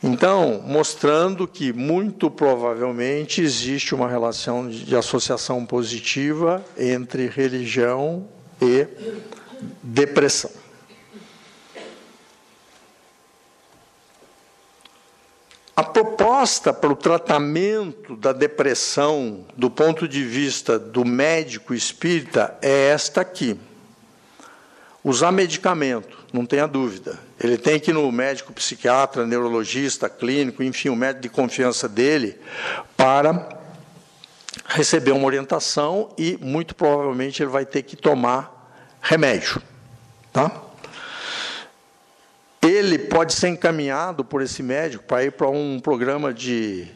Então, 0.03 0.63
mostrando 0.65 1.49
que 1.49 1.73
muito 1.73 2.31
provavelmente 2.31 3.41
existe 3.41 3.95
uma 3.95 4.09
relação 4.09 4.69
de 4.69 4.95
associação 4.95 5.65
positiva 5.65 6.65
entre 6.77 7.27
religião 7.29 8.29
e 8.61 8.87
depressão. 9.83 10.51
Proposta 15.97 16.75
para 16.75 16.93
o 16.93 16.97
tratamento 16.97 18.17
da 18.17 18.31
depressão, 18.31 19.47
do 19.57 19.71
ponto 19.71 20.07
de 20.07 20.23
vista 20.23 20.79
do 20.79 21.07
médico 21.07 21.73
espírita, 21.73 22.55
é 22.61 22.89
esta 22.89 23.23
aqui: 23.23 23.59
usar 25.03 25.33
medicamento, 25.33 26.19
não 26.35 26.45
tenha 26.45 26.67
dúvida. 26.67 27.19
Ele 27.41 27.57
tem 27.57 27.81
que 27.81 27.93
ir 27.93 27.95
no 27.95 28.13
médico 28.13 28.53
psiquiatra, 28.53 29.27
neurologista, 29.27 30.07
clínico, 30.07 30.63
enfim, 30.63 30.91
o 30.91 30.97
médico 30.97 31.23
de 31.23 31.29
confiança 31.31 31.89
dele, 31.89 32.39
para 32.95 33.59
receber 34.67 35.13
uma 35.13 35.25
orientação 35.25 36.11
e, 36.19 36.37
muito 36.43 36.75
provavelmente, 36.75 37.43
ele 37.43 37.51
vai 37.51 37.65
ter 37.65 37.81
que 37.83 37.97
tomar 37.97 38.71
remédio. 39.01 39.63
Tá? 40.31 40.66
Ele 42.67 42.99
pode 42.99 43.33
ser 43.33 43.49
encaminhado 43.49 44.25
por 44.25 44.43
esse 44.43 44.63
médico 44.63 45.05
para 45.05 45.25
ir 45.25 45.33
para 45.33 45.49
um 45.49 45.81
programa 45.81 46.33
de 46.33 46.89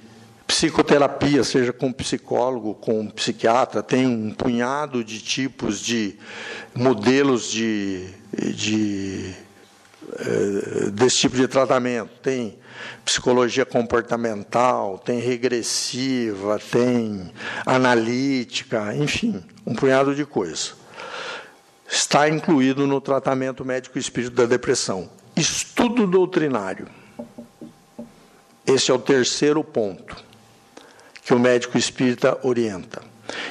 psicoterapia, 0.47 1.45
seja 1.45 1.73
com 1.73 1.93
psicólogo, 1.93 2.75
com 2.75 3.09
psiquiatra, 3.09 3.83
tem 3.83 4.07
um 4.07 4.35
punhado 4.35 5.05
de 5.05 5.21
tipos 5.21 5.81
de 5.81 6.18
modelos 6.75 7.49
de, 7.49 8.09
de 8.33 9.33
eh, 10.18 10.91
desse 10.91 11.18
tipo 11.18 11.37
de 11.37 11.47
tratamento. 11.47 12.11
Tem 12.21 12.59
psicologia 13.05 13.64
comportamental, 13.64 14.99
tem 14.99 15.21
regressiva, 15.21 16.59
tem 16.59 17.33
analítica, 17.64 18.95
enfim, 18.95 19.45
um 19.64 19.75
punhado 19.75 20.14
de 20.14 20.25
coisas. 20.25 20.75
Está 21.89 22.29
incluído 22.29 22.87
no 22.87 23.01
tratamento 23.01 23.64
médico 23.64 23.99
espírito 23.99 24.35
da 24.35 24.47
depressão. 24.47 25.20
Estudo 25.37 26.07
doutrinário. 26.07 26.89
Esse 28.66 28.91
é 28.91 28.95
o 28.95 28.99
terceiro 28.99 29.64
ponto 29.64 30.16
que 31.22 31.35
o 31.35 31.39
médico 31.39 31.78
espírita 31.78 32.39
orienta. 32.43 33.03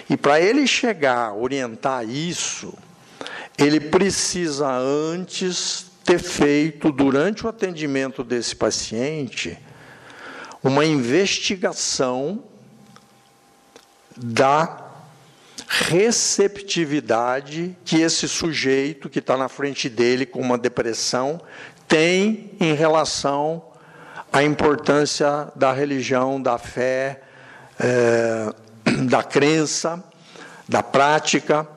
E 0.09 0.17
para 0.17 0.39
ele 0.41 0.67
chegar 0.67 1.29
a 1.29 1.33
orientar 1.33 2.07
isso, 2.09 2.73
ele 3.57 3.79
precisa 3.79 4.69
antes 4.69 5.85
ter 6.03 6.19
feito, 6.19 6.91
durante 6.91 7.45
o 7.45 7.49
atendimento 7.49 8.23
desse 8.23 8.55
paciente, 8.55 9.57
uma 10.63 10.85
investigação 10.85 12.43
da 14.17 14.88
receptividade 15.69 17.77
que 17.85 18.01
esse 18.01 18.27
sujeito 18.27 19.07
que 19.07 19.19
está 19.19 19.37
na 19.37 19.47
frente 19.47 19.87
dele 19.87 20.25
com 20.25 20.41
uma 20.41 20.57
depressão 20.57 21.39
tem 21.87 22.51
em 22.59 22.73
relação 22.73 23.63
à 24.33 24.41
importância 24.41 25.47
da 25.55 25.71
religião, 25.71 26.41
da 26.41 26.57
fé, 26.57 27.21
é, 27.79 28.51
da 29.05 29.21
crença, 29.21 30.03
da 30.67 30.81
prática, 30.81 31.67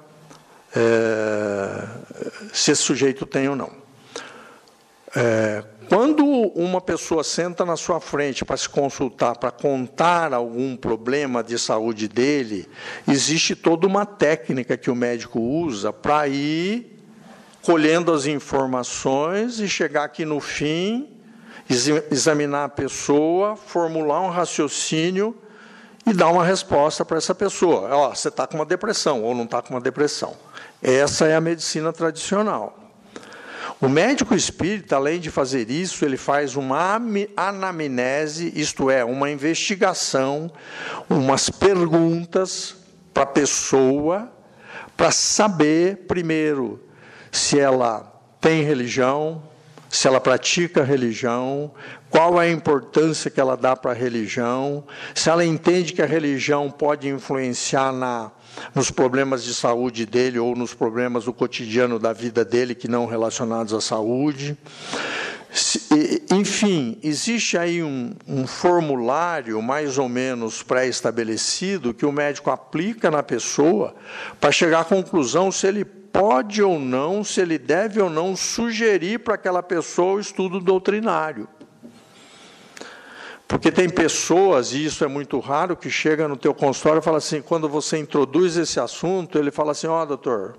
é, 0.75 1.85
se 2.55 2.73
esse 2.73 2.83
sujeito 2.83 3.27
tem 3.27 3.47
ou 3.47 3.57
não. 3.57 3.71
É, 5.15 5.63
quando 5.93 6.25
uma 6.25 6.81
pessoa 6.81 7.23
senta 7.23 7.67
na 7.67 7.77
sua 7.77 8.01
frente 8.01 8.47
para 8.47 8.57
se 8.57 8.67
consultar, 8.67 9.37
para 9.37 9.51
contar 9.51 10.33
algum 10.33 10.75
problema 10.75 11.45
de 11.45 11.59
saúde 11.59 12.09
dele, 12.09 12.67
existe 13.07 13.55
toda 13.55 13.87
uma 13.87 14.07
técnica 14.07 14.75
que 14.79 14.91
o 14.91 14.97
médico 14.97 15.39
usa 15.39 15.93
para 15.93 16.27
ir 16.29 16.99
colhendo 17.61 18.11
as 18.11 18.25
informações 18.25 19.61
e 19.61 19.69
chegar 19.69 20.05
aqui 20.05 20.25
no 20.25 20.41
fim, 20.41 21.11
examinar 22.11 22.65
a 22.65 22.69
pessoa, 22.71 23.55
formular 23.55 24.23
um 24.23 24.31
raciocínio 24.31 25.37
e 26.07 26.15
dar 26.15 26.29
uma 26.29 26.43
resposta 26.43 27.05
para 27.05 27.19
essa 27.19 27.35
pessoa. 27.35 27.95
Ó, 27.95 28.15
você 28.15 28.29
está 28.29 28.47
com 28.47 28.55
uma 28.55 28.65
depressão 28.65 29.23
ou 29.23 29.35
não 29.35 29.45
está 29.45 29.61
com 29.61 29.75
uma 29.75 29.81
depressão. 29.81 30.39
Essa 30.83 31.27
é 31.27 31.37
a 31.37 31.41
medicina 31.41 31.93
tradicional. 31.93 32.82
O 33.83 33.89
médico 33.89 34.33
espírita, 34.33 34.95
além 34.95 35.19
de 35.19 35.29
fazer 35.29 35.69
isso, 35.69 36.05
ele 36.05 36.17
faz 36.17 36.55
uma 36.55 37.01
anamnese, 37.37 38.53
isto 38.55 38.89
é, 38.89 39.05
uma 39.05 39.29
investigação, 39.29 40.53
umas 41.11 41.51
perguntas 41.51 42.77
para 43.13 43.25
a 43.25 43.27
pessoa, 43.27 44.31
para 44.97 45.11
saber, 45.11 46.07
primeiro, 46.07 46.81
se 47.33 47.59
ela 47.59 48.09
tem 48.41 48.63
religião, 48.63 49.43
se 49.91 50.07
ela 50.07 50.21
pratica 50.21 50.85
religião, 50.85 51.73
qual 52.09 52.41
é 52.41 52.47
a 52.47 52.53
importância 52.53 53.33
que 53.33 53.41
ela 53.41 53.57
dá 53.57 53.75
para 53.75 53.91
a 53.91 53.95
religião, 53.95 54.85
se 55.13 55.29
ela 55.29 55.45
entende 55.45 55.93
que 55.93 56.03
a 56.03 56.07
religião 56.07 56.71
pode 56.71 57.09
influenciar 57.09 57.93
na, 57.93 58.31
nos 58.75 58.91
problemas 58.91 59.45
de 59.45 59.55
saúde 59.55 60.07
dele 60.07 60.39
ou 60.39 60.55
nos 60.57 60.75
problemas 60.75 61.25
do 61.25 61.33
cotidiano 61.33 61.99
da 61.99 62.13
vida 62.13 62.45
dele 62.45 62.75
que 62.75 62.89
não 62.89 63.07
relacionados 63.07 63.73
à 63.73 63.81
saúde. 63.81 64.57
Enfim, 66.31 66.99
existe 67.03 67.59
aí 67.59 67.83
um, 67.83 68.15
um 68.27 68.47
formulário 68.47 69.61
mais 69.61 69.99
ou 69.99 70.09
menos 70.09 70.63
pré-estabelecido 70.63 71.93
que 71.93 72.07
o 72.07 72.13
médico 72.13 72.51
aplica 72.51 73.11
na 73.11 73.23
pessoa 73.23 73.95
para 74.41 74.51
chegar 74.51 74.81
à 74.81 74.85
conclusão 74.85 75.53
se 75.53 75.67
ele 75.67 75.85
pode 75.85 76.63
ou 76.63 76.79
não, 76.79 77.23
se 77.23 77.41
ele 77.41 77.59
deve 77.59 78.01
ou 78.01 78.09
não 78.09 78.35
sugerir 78.35 79.19
para 79.19 79.35
aquela 79.35 79.63
pessoa 79.63 80.15
o 80.15 80.21
estudo 80.21 80.61
doutrinário. 80.61 81.49
Porque 83.53 83.71
tem 83.71 83.87
pessoas, 83.87 84.73
e 84.73 84.83
isso 84.83 85.05
é 85.05 85.07
muito 85.07 85.39
raro, 85.39 85.77
que 85.77 85.91
chega 85.91 86.27
no 86.27 86.39
teu 86.39 86.55
consultório 86.55 87.01
e 87.01 87.03
fala 87.03 87.19
assim, 87.19 87.43
quando 87.43 87.69
você 87.69 87.99
introduz 87.99 88.57
esse 88.57 88.81
assunto, 88.81 89.39
ele 89.39 89.51
fala 89.51 89.73
assim, 89.73 89.87
ó 89.87 90.03
oh, 90.03 90.07
doutor, 90.07 90.57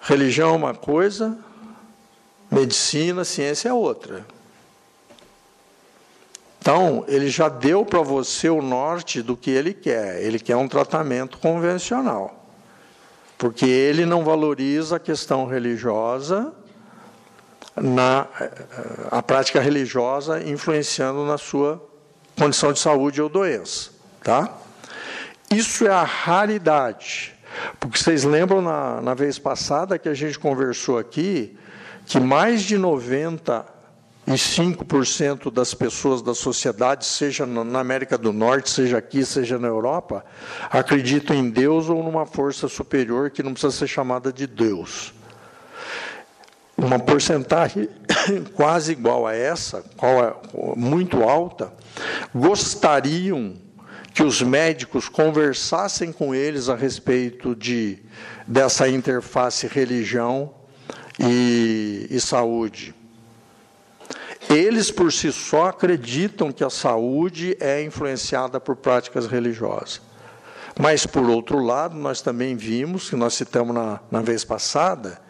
religião 0.00 0.50
é 0.50 0.56
uma 0.56 0.72
coisa, 0.72 1.36
medicina, 2.48 3.24
ciência 3.24 3.70
é 3.70 3.72
outra. 3.72 4.24
Então, 6.60 7.04
ele 7.08 7.28
já 7.28 7.48
deu 7.48 7.84
para 7.84 8.02
você 8.02 8.48
o 8.48 8.62
norte 8.62 9.20
do 9.20 9.36
que 9.36 9.50
ele 9.50 9.74
quer. 9.74 10.22
Ele 10.22 10.38
quer 10.38 10.54
um 10.54 10.68
tratamento 10.68 11.38
convencional. 11.38 12.46
Porque 13.36 13.66
ele 13.66 14.06
não 14.06 14.22
valoriza 14.24 14.94
a 14.94 15.00
questão 15.00 15.44
religiosa, 15.44 16.54
na, 17.76 18.26
a 19.10 19.22
prática 19.22 19.60
religiosa 19.60 20.42
influenciando 20.42 21.24
na 21.24 21.38
sua 21.38 21.82
condição 22.38 22.72
de 22.72 22.78
saúde 22.78 23.20
ou 23.20 23.28
doença. 23.28 23.90
Tá? 24.22 24.52
Isso 25.50 25.86
é 25.86 25.90
a 25.90 26.02
raridade. 26.02 27.34
Porque 27.78 27.98
vocês 27.98 28.24
lembram 28.24 28.60
na, 28.60 29.00
na 29.00 29.14
vez 29.14 29.38
passada 29.38 29.98
que 29.98 30.08
a 30.08 30.14
gente 30.14 30.38
conversou 30.38 30.98
aqui 30.98 31.56
que 32.06 32.20
mais 32.20 32.62
de 32.62 32.78
90 32.78 33.64
e 34.26 34.32
5% 34.32 35.52
das 35.52 35.72
pessoas 35.72 36.20
da 36.20 36.34
sociedade, 36.34 37.06
seja 37.06 37.46
na 37.46 37.78
América 37.78 38.18
do 38.18 38.32
Norte, 38.32 38.70
seja 38.70 38.98
aqui, 38.98 39.24
seja 39.24 39.58
na 39.58 39.68
Europa, 39.68 40.24
acreditam 40.70 41.36
em 41.36 41.48
Deus 41.48 41.88
ou 41.88 42.02
numa 42.02 42.26
força 42.26 42.68
superior 42.68 43.30
que 43.30 43.42
não 43.42 43.52
precisa 43.52 43.72
ser 43.72 43.86
chamada 43.86 44.32
de 44.32 44.46
Deus. 44.46 45.14
Uma 46.86 47.00
porcentagem 47.00 47.88
quase 48.54 48.92
igual 48.92 49.26
a 49.26 49.34
essa, 49.34 49.78
é 49.78 50.76
muito 50.76 51.24
alta, 51.24 51.72
gostariam 52.32 53.54
que 54.14 54.22
os 54.22 54.40
médicos 54.40 55.08
conversassem 55.08 56.12
com 56.12 56.32
eles 56.32 56.68
a 56.68 56.76
respeito 56.76 57.56
de 57.56 57.98
dessa 58.46 58.88
interface 58.88 59.66
religião 59.66 60.54
e, 61.18 62.06
e 62.08 62.20
saúde. 62.20 62.94
Eles 64.48 64.92
por 64.92 65.12
si 65.12 65.32
só 65.32 65.70
acreditam 65.70 66.52
que 66.52 66.62
a 66.62 66.70
saúde 66.70 67.56
é 67.58 67.82
influenciada 67.82 68.60
por 68.60 68.76
práticas 68.76 69.26
religiosas. 69.26 70.00
Mas, 70.78 71.04
por 71.04 71.28
outro 71.28 71.58
lado, 71.58 71.96
nós 71.96 72.20
também 72.20 72.54
vimos, 72.54 73.10
que 73.10 73.16
nós 73.16 73.34
citamos 73.34 73.74
na, 73.74 73.98
na 74.08 74.20
vez 74.20 74.44
passada, 74.44 75.20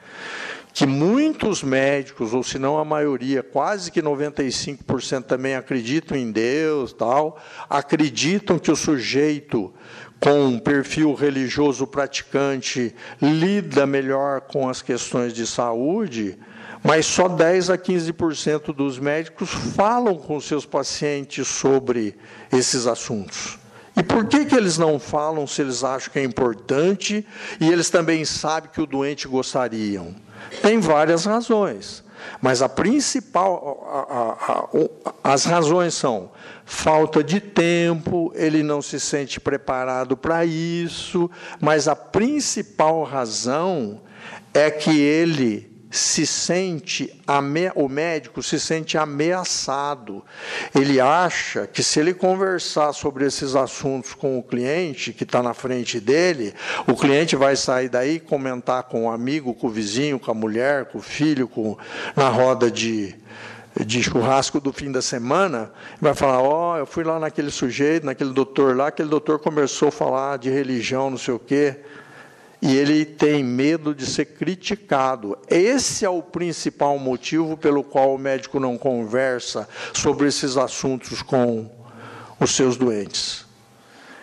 que 0.76 0.84
muitos 0.84 1.62
médicos, 1.62 2.34
ou 2.34 2.42
se 2.42 2.58
não 2.58 2.76
a 2.76 2.84
maioria, 2.84 3.42
quase 3.42 3.90
que 3.90 4.02
95% 4.02 5.22
também 5.22 5.54
acreditam 5.54 6.18
em 6.18 6.30
Deus, 6.30 6.92
tal, 6.92 7.40
acreditam 7.66 8.58
que 8.58 8.70
o 8.70 8.76
sujeito 8.76 9.72
com 10.20 10.48
um 10.48 10.58
perfil 10.58 11.14
religioso 11.14 11.86
praticante 11.86 12.94
lida 13.22 13.86
melhor 13.86 14.42
com 14.42 14.68
as 14.68 14.82
questões 14.82 15.32
de 15.32 15.46
saúde, 15.46 16.38
mas 16.84 17.06
só 17.06 17.26
10 17.26 17.70
a 17.70 17.78
15% 17.78 18.74
dos 18.74 18.98
médicos 18.98 19.48
falam 19.48 20.16
com 20.16 20.38
seus 20.38 20.66
pacientes 20.66 21.48
sobre 21.48 22.14
esses 22.52 22.86
assuntos. 22.86 23.58
E 23.96 24.02
por 24.02 24.26
que, 24.26 24.44
que 24.44 24.54
eles 24.54 24.76
não 24.76 24.98
falam 24.98 25.46
se 25.46 25.62
eles 25.62 25.82
acham 25.82 26.12
que 26.12 26.18
é 26.18 26.22
importante 26.22 27.26
e 27.58 27.66
eles 27.66 27.88
também 27.88 28.26
sabem 28.26 28.70
que 28.70 28.82
o 28.82 28.86
doente 28.86 29.26
gostariam? 29.26 30.25
Tem 30.62 30.78
várias 30.78 31.24
razões, 31.24 32.04
mas 32.40 32.62
a 32.62 32.68
principal, 32.68 33.86
a, 33.88 34.52
a, 34.52 35.30
a, 35.30 35.32
as 35.32 35.44
razões 35.44 35.94
são 35.94 36.30
falta 36.64 37.22
de 37.22 37.40
tempo, 37.40 38.32
ele 38.34 38.62
não 38.62 38.82
se 38.82 38.98
sente 38.98 39.38
preparado 39.38 40.16
para 40.16 40.44
isso, 40.44 41.30
mas 41.60 41.86
a 41.86 41.94
principal 41.94 43.04
razão 43.04 44.00
é 44.52 44.70
que 44.70 44.98
ele 44.98 45.75
se 45.96 46.26
sente, 46.26 47.12
o 47.74 47.88
médico 47.88 48.42
se 48.42 48.60
sente 48.60 48.98
ameaçado. 48.98 50.22
Ele 50.74 51.00
acha 51.00 51.66
que 51.66 51.82
se 51.82 51.98
ele 51.98 52.12
conversar 52.12 52.92
sobre 52.92 53.24
esses 53.24 53.56
assuntos 53.56 54.12
com 54.14 54.38
o 54.38 54.42
cliente 54.42 55.12
que 55.12 55.24
está 55.24 55.42
na 55.42 55.54
frente 55.54 55.98
dele, 55.98 56.54
o 56.86 56.94
cliente 56.94 57.34
vai 57.34 57.56
sair 57.56 57.88
daí 57.88 58.20
comentar 58.20 58.84
com 58.84 59.06
o 59.06 59.10
amigo, 59.10 59.54
com 59.54 59.68
o 59.68 59.70
vizinho, 59.70 60.18
com 60.18 60.30
a 60.30 60.34
mulher, 60.34 60.86
com 60.86 60.98
o 60.98 61.02
filho, 61.02 61.48
com, 61.48 61.76
na 62.14 62.28
roda 62.28 62.70
de, 62.70 63.14
de 63.84 64.02
churrasco 64.02 64.60
do 64.60 64.72
fim 64.72 64.92
da 64.92 65.00
semana, 65.00 65.72
vai 66.00 66.14
falar: 66.14 66.40
Ó, 66.40 66.74
oh, 66.74 66.78
eu 66.78 66.86
fui 66.86 67.04
lá 67.04 67.18
naquele 67.18 67.50
sujeito, 67.50 68.04
naquele 68.04 68.32
doutor 68.32 68.76
lá, 68.76 68.88
aquele 68.88 69.08
doutor 69.08 69.38
começou 69.38 69.88
a 69.88 69.92
falar 69.92 70.36
de 70.36 70.50
religião, 70.50 71.10
não 71.10 71.18
sei 71.18 71.32
o 71.34 71.38
quê 71.38 71.76
e 72.60 72.74
ele 72.76 73.04
tem 73.04 73.44
medo 73.44 73.94
de 73.94 74.06
ser 74.06 74.24
criticado. 74.26 75.36
Esse 75.48 76.04
é 76.04 76.08
o 76.08 76.22
principal 76.22 76.98
motivo 76.98 77.56
pelo 77.56 77.84
qual 77.84 78.14
o 78.14 78.18
médico 78.18 78.58
não 78.58 78.78
conversa 78.78 79.68
sobre 79.92 80.28
esses 80.28 80.56
assuntos 80.56 81.22
com 81.22 81.70
os 82.40 82.54
seus 82.54 82.76
doentes. 82.76 83.44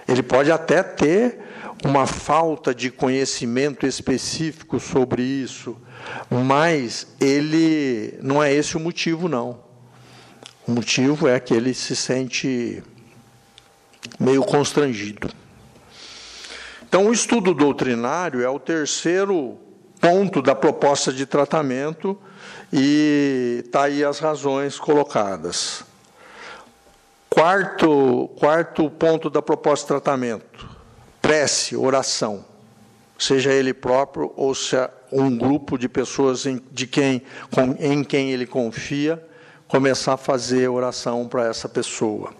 Ele 0.07 0.23
pode 0.23 0.51
até 0.51 0.84
ter 0.84 1.39
uma 1.86 2.07
falta 2.07 2.73
de 2.73 2.89
conhecimento 2.89 3.86
específico 3.86 4.79
sobre 4.79 5.21
isso, 5.21 5.77
mas 6.29 7.07
ele 7.19 8.17
não 8.21 8.41
é 8.41 8.53
esse 8.53 8.77
o 8.77 8.79
motivo 8.79 9.27
não. 9.27 9.59
O 10.65 10.71
motivo 10.71 11.27
é 11.27 11.39
que 11.39 11.53
ele 11.53 11.73
se 11.73 11.95
sente 11.95 12.81
meio 14.19 14.43
constrangido. 14.43 15.29
Então, 16.94 17.08
o 17.08 17.12
estudo 17.12 17.56
doutrinário 17.56 18.44
é 18.44 18.48
o 18.48 18.60
terceiro 18.60 19.58
ponto 20.00 20.44
da 20.44 20.54
proposta 20.54 21.12
de 21.12 21.26
tratamento 21.26 22.16
e 22.72 23.64
está 23.66 23.86
aí 23.86 24.04
as 24.04 24.20
razões 24.20 24.78
colocadas. 24.78 25.84
Quarto, 27.28 28.30
quarto 28.36 28.91
ponto 28.91 29.28
da 29.28 29.41
proposta 29.41 29.86
de 29.86 29.88
tratamento: 29.88 30.70
prece, 31.20 31.76
oração. 31.76 32.46
Seja 33.18 33.52
ele 33.52 33.74
próprio 33.74 34.32
ou 34.36 34.54
se 34.54 34.76
um 35.12 35.36
grupo 35.36 35.80
de 35.80 35.89
pessoas 35.89 36.46
em, 36.46 36.62
de 36.72 36.86
quem, 36.86 37.24
com, 37.50 37.76
em 37.80 38.04
quem 38.04 38.30
ele 38.32 38.46
confia, 38.46 39.20
começar 39.68 40.14
a 40.14 40.18
fazer 40.18 40.68
oração 40.68 41.28
para 41.28 41.48
essa 41.48 41.68
pessoa. 41.68 42.36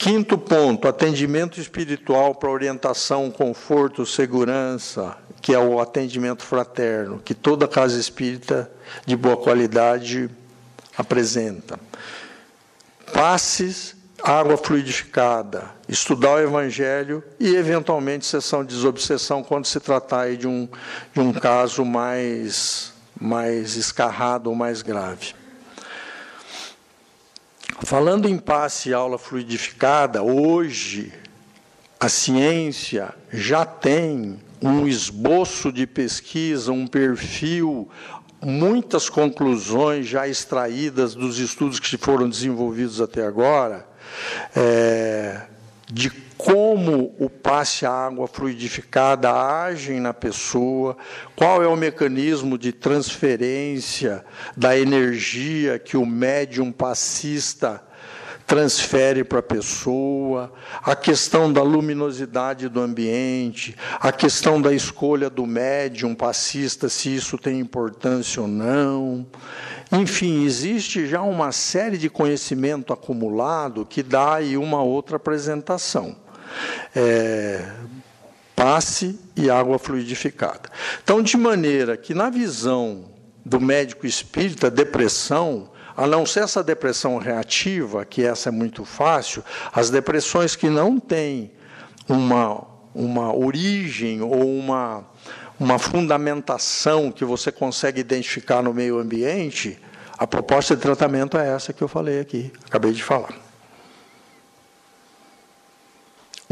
Quinto 0.00 0.38
ponto, 0.38 0.88
atendimento 0.88 1.60
espiritual 1.60 2.34
para 2.34 2.48
orientação, 2.48 3.30
conforto, 3.30 4.06
segurança, 4.06 5.14
que 5.42 5.52
é 5.52 5.58
o 5.58 5.78
atendimento 5.78 6.42
fraterno, 6.42 7.20
que 7.22 7.34
toda 7.34 7.68
casa 7.68 8.00
espírita 8.00 8.72
de 9.04 9.14
boa 9.14 9.36
qualidade 9.36 10.30
apresenta. 10.96 11.78
Passes, 13.12 13.94
água 14.22 14.56
fluidificada, 14.56 15.70
estudar 15.86 16.36
o 16.36 16.40
Evangelho 16.40 17.22
e, 17.38 17.54
eventualmente, 17.54 18.24
sessão 18.24 18.64
de 18.64 18.74
desobsessão 18.74 19.42
quando 19.42 19.66
se 19.66 19.78
tratar 19.80 20.34
de 20.34 20.48
um, 20.48 20.66
de 21.12 21.20
um 21.20 21.30
caso 21.30 21.84
mais, 21.84 22.94
mais 23.20 23.76
escarrado 23.76 24.48
ou 24.48 24.56
mais 24.56 24.80
grave. 24.80 25.34
Falando 27.82 28.28
em 28.28 28.36
passe 28.36 28.90
e 28.90 28.94
aula 28.94 29.18
fluidificada, 29.18 30.22
hoje 30.22 31.12
a 31.98 32.08
ciência 32.08 33.14
já 33.32 33.64
tem 33.64 34.38
um 34.62 34.86
esboço 34.86 35.72
de 35.72 35.86
pesquisa, 35.86 36.72
um 36.72 36.86
perfil, 36.86 37.88
muitas 38.40 39.08
conclusões 39.08 40.06
já 40.06 40.28
extraídas 40.28 41.14
dos 41.14 41.38
estudos 41.38 41.80
que 41.80 41.96
foram 41.96 42.28
desenvolvidos 42.28 43.00
até 43.00 43.26
agora, 43.26 43.86
é, 44.54 45.46
de 45.90 46.10
como 46.44 47.14
o 47.18 47.28
passe 47.28 47.84
água 47.84 48.26
fluidificada 48.26 49.30
age 49.30 50.00
na 50.00 50.14
pessoa, 50.14 50.96
qual 51.36 51.62
é 51.62 51.66
o 51.66 51.76
mecanismo 51.76 52.56
de 52.56 52.72
transferência 52.72 54.24
da 54.56 54.78
energia 54.78 55.78
que 55.78 55.98
o 55.98 56.06
médium 56.06 56.72
passista 56.72 57.82
transfere 58.46 59.22
para 59.22 59.40
a 59.40 59.42
pessoa, 59.42 60.50
a 60.82 60.96
questão 60.96 61.52
da 61.52 61.62
luminosidade 61.62 62.70
do 62.70 62.80
ambiente, 62.80 63.76
a 64.00 64.10
questão 64.10 64.60
da 64.60 64.72
escolha 64.72 65.28
do 65.28 65.46
médium 65.46 66.14
passista, 66.14 66.88
se 66.88 67.14
isso 67.14 67.36
tem 67.36 67.60
importância 67.60 68.40
ou 68.40 68.48
não. 68.48 69.26
Enfim, 69.92 70.44
existe 70.44 71.06
já 71.06 71.20
uma 71.20 71.52
série 71.52 71.98
de 71.98 72.08
conhecimento 72.08 72.92
acumulado 72.94 73.84
que 73.84 74.02
dá 74.02 74.36
aí 74.36 74.56
uma 74.56 74.82
outra 74.82 75.16
apresentação. 75.16 76.16
É, 76.94 77.64
passe 78.54 79.18
e 79.34 79.48
água 79.48 79.78
fluidificada. 79.78 80.68
Então, 81.02 81.22
de 81.22 81.36
maneira 81.36 81.96
que, 81.96 82.12
na 82.12 82.28
visão 82.28 83.06
do 83.44 83.58
médico 83.60 84.06
espírita, 84.06 84.70
depressão, 84.70 85.70
a 85.96 86.06
não 86.06 86.26
ser 86.26 86.44
essa 86.44 86.62
depressão 86.62 87.16
reativa, 87.18 88.04
que 88.04 88.22
essa 88.22 88.48
é 88.48 88.52
muito 88.52 88.84
fácil, 88.84 89.42
as 89.72 89.88
depressões 89.90 90.56
que 90.56 90.68
não 90.68 91.00
têm 91.00 91.52
uma, 92.08 92.66
uma 92.94 93.34
origem 93.34 94.20
ou 94.20 94.46
uma, 94.46 95.06
uma 95.58 95.78
fundamentação 95.78 97.10
que 97.10 97.24
você 97.24 97.50
consegue 97.50 98.00
identificar 98.00 98.62
no 98.62 98.74
meio 98.74 98.98
ambiente, 98.98 99.78
a 100.18 100.26
proposta 100.26 100.76
de 100.76 100.82
tratamento 100.82 101.38
é 101.38 101.48
essa 101.48 101.72
que 101.72 101.82
eu 101.82 101.88
falei 101.88 102.20
aqui, 102.20 102.52
acabei 102.66 102.92
de 102.92 103.02
falar. 103.02 103.49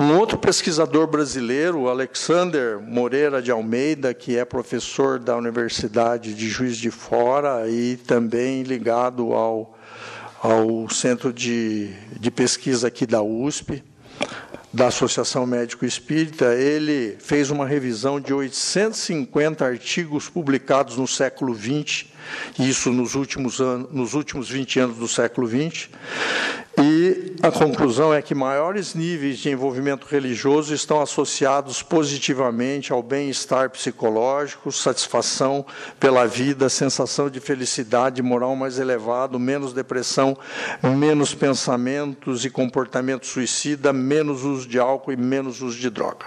Um 0.00 0.16
outro 0.16 0.38
pesquisador 0.38 1.08
brasileiro, 1.08 1.88
Alexander 1.88 2.78
Moreira 2.78 3.42
de 3.42 3.50
Almeida, 3.50 4.14
que 4.14 4.38
é 4.38 4.44
professor 4.44 5.18
da 5.18 5.36
Universidade 5.36 6.34
de 6.34 6.48
Juiz 6.48 6.76
de 6.76 6.88
Fora 6.88 7.68
e 7.68 7.96
também 7.96 8.62
ligado 8.62 9.32
ao, 9.32 9.76
ao 10.40 10.88
Centro 10.88 11.32
de, 11.32 11.90
de 12.12 12.30
Pesquisa 12.30 12.86
aqui 12.86 13.04
da 13.06 13.24
USP, 13.24 13.82
da 14.72 14.86
Associação 14.86 15.44
Médico 15.44 15.84
Espírita, 15.84 16.54
ele 16.54 17.16
fez 17.18 17.50
uma 17.50 17.66
revisão 17.66 18.20
de 18.20 18.32
850 18.32 19.66
artigos 19.66 20.28
publicados 20.28 20.96
no 20.96 21.08
século 21.08 21.52
XX, 21.56 22.06
isso 22.58 22.92
nos 22.92 23.14
últimos, 23.14 23.60
anos, 23.60 23.88
nos 23.92 24.14
últimos 24.14 24.48
20 24.48 24.80
anos 24.80 24.96
do 24.96 25.08
século 25.08 25.48
XX, 25.48 25.88
e 26.80 27.34
a 27.42 27.50
conclusão 27.50 28.14
é 28.14 28.22
que 28.22 28.36
maiores 28.36 28.94
níveis 28.94 29.38
de 29.40 29.50
envolvimento 29.50 30.06
religioso 30.08 30.72
estão 30.72 31.00
associados 31.00 31.82
positivamente 31.82 32.92
ao 32.92 33.02
bem-estar 33.02 33.68
psicológico, 33.70 34.70
satisfação 34.70 35.66
pela 35.98 36.24
vida, 36.24 36.68
sensação 36.68 37.28
de 37.28 37.40
felicidade 37.40 38.22
moral 38.22 38.54
mais 38.54 38.78
elevado, 38.78 39.40
menos 39.40 39.72
depressão, 39.72 40.38
menos 40.96 41.34
pensamentos 41.34 42.44
e 42.44 42.50
comportamento 42.50 43.26
suicida, 43.26 43.92
menos 43.92 44.44
uso 44.44 44.68
de 44.68 44.78
álcool 44.78 45.12
e 45.12 45.16
menos 45.16 45.60
uso 45.60 45.78
de 45.78 45.90
droga. 45.90 46.26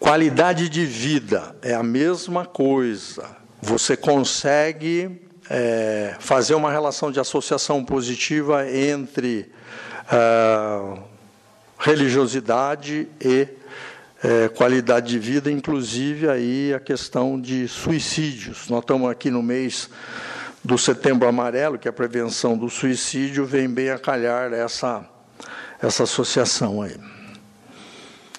Qualidade 0.00 0.68
de 0.68 0.86
vida 0.86 1.56
é 1.60 1.74
a 1.74 1.82
mesma 1.82 2.46
coisa. 2.46 3.36
Você 3.60 3.96
consegue 3.96 5.20
é, 5.50 6.14
fazer 6.20 6.54
uma 6.54 6.70
relação 6.70 7.10
de 7.10 7.18
associação 7.18 7.84
positiva 7.84 8.70
entre 8.70 9.50
é, 10.10 10.98
religiosidade 11.80 13.08
e 13.20 13.48
é, 14.22 14.48
qualidade 14.48 15.08
de 15.08 15.18
vida, 15.18 15.50
inclusive 15.50 16.28
aí 16.28 16.72
a 16.72 16.78
questão 16.78 17.40
de 17.40 17.66
suicídios. 17.66 18.68
Nós 18.68 18.80
estamos 18.80 19.10
aqui 19.10 19.32
no 19.32 19.42
mês 19.42 19.90
do 20.64 20.78
Setembro 20.78 21.28
Amarelo, 21.28 21.76
que 21.76 21.88
é 21.88 21.90
a 21.90 21.92
prevenção 21.92 22.56
do 22.56 22.70
suicídio, 22.70 23.44
vem 23.44 23.68
bem 23.68 23.90
a 23.90 23.98
calhar 23.98 24.52
essa, 24.52 25.04
essa 25.82 26.04
associação 26.04 26.82
aí. 26.82 27.17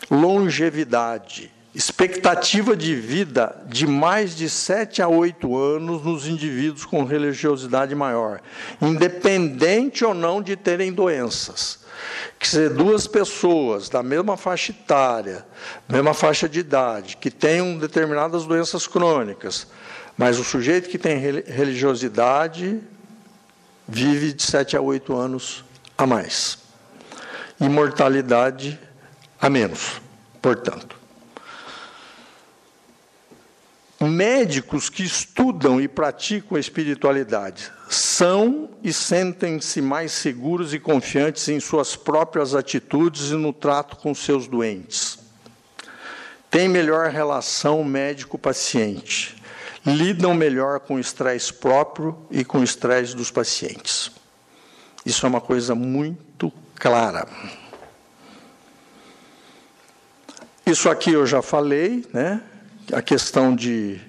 Longevidade 0.10 1.51
expectativa 1.74 2.76
de 2.76 2.95
vida 2.95 3.55
de 3.68 3.86
mais 3.86 4.36
de 4.36 4.49
7 4.49 5.01
a 5.01 5.07
8 5.07 5.55
anos 5.57 6.03
nos 6.03 6.28
indivíduos 6.28 6.86
com 6.86 7.03
religiosidade 7.03 7.93
maior, 7.93 8.41
independente 8.82 10.03
ou 10.03 10.14
não 10.14 10.41
de 10.41 10.55
terem 10.55 10.91
doenças. 10.91 11.80
Que 12.39 12.47
se 12.47 12.70
duas 12.70 13.07
pessoas 13.07 13.89
da 13.89 14.01
mesma 14.01 14.36
faixa 14.36 14.72
etária, 14.72 15.45
mesma 15.88 16.14
faixa 16.14 16.49
de 16.49 16.60
idade, 16.60 17.18
que 17.18 17.30
tenham 17.30 17.78
determinadas 17.78 18.45
doenças 18.45 18.88
crônicas, 18.88 19.68
mas 20.18 20.39
o 20.39 20.43
sujeito 20.43 20.89
que 20.89 20.97
tem 20.97 21.18
religiosidade 21.18 22.80
vive 23.88 24.34
de 24.34 24.43
7 24.43 24.76
a 24.76 24.82
8 24.82 25.16
anos 25.16 25.64
a 25.97 26.05
mais. 26.05 26.57
E 27.60 27.68
mortalidade 27.68 28.80
a 29.41 29.49
menos, 29.49 30.01
portanto. 30.41 30.97
Médicos 34.01 34.89
que 34.89 35.03
estudam 35.03 35.81
e 35.81 35.87
praticam 35.87 36.55
a 36.55 36.59
espiritualidade 36.59 37.69
são 37.89 38.69
e 38.81 38.93
sentem-se 38.93 39.81
mais 39.81 40.13
seguros 40.13 40.73
e 40.73 40.79
confiantes 40.79 41.49
em 41.49 41.59
suas 41.59 41.97
próprias 41.97 42.55
atitudes 42.55 43.31
e 43.31 43.33
no 43.33 43.51
trato 43.51 43.97
com 43.97 44.15
seus 44.15 44.47
doentes. 44.47 45.19
Têm 46.49 46.69
melhor 46.69 47.09
relação 47.09 47.83
médico-paciente. 47.83 49.35
Lidam 49.85 50.33
melhor 50.33 50.79
com 50.79 50.95
o 50.95 50.99
estresse 50.99 51.53
próprio 51.53 52.17
e 52.31 52.45
com 52.45 52.59
o 52.59 52.63
estresse 52.63 53.15
dos 53.15 53.31
pacientes. 53.31 54.11
Isso 55.05 55.25
é 55.25 55.29
uma 55.29 55.41
coisa 55.41 55.75
muito 55.75 56.51
clara. 56.75 57.27
Isso 60.70 60.88
aqui 60.88 61.13
eu 61.13 61.26
já 61.26 61.41
falei, 61.41 62.05
né? 62.13 62.43
a 62.93 63.01
questão 63.01 63.55
de, 63.55 63.99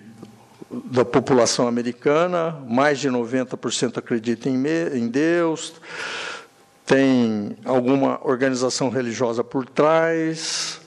da 0.70 1.06
população 1.06 1.66
americana, 1.66 2.50
mais 2.68 2.98
de 2.98 3.08
90% 3.08 3.96
acredita 3.96 4.46
em, 4.50 4.58
me, 4.58 4.90
em 4.90 5.08
Deus, 5.08 5.72
tem 6.84 7.56
alguma 7.64 8.20
organização 8.22 8.90
religiosa 8.90 9.42
por 9.42 9.64
trás, 9.64 10.78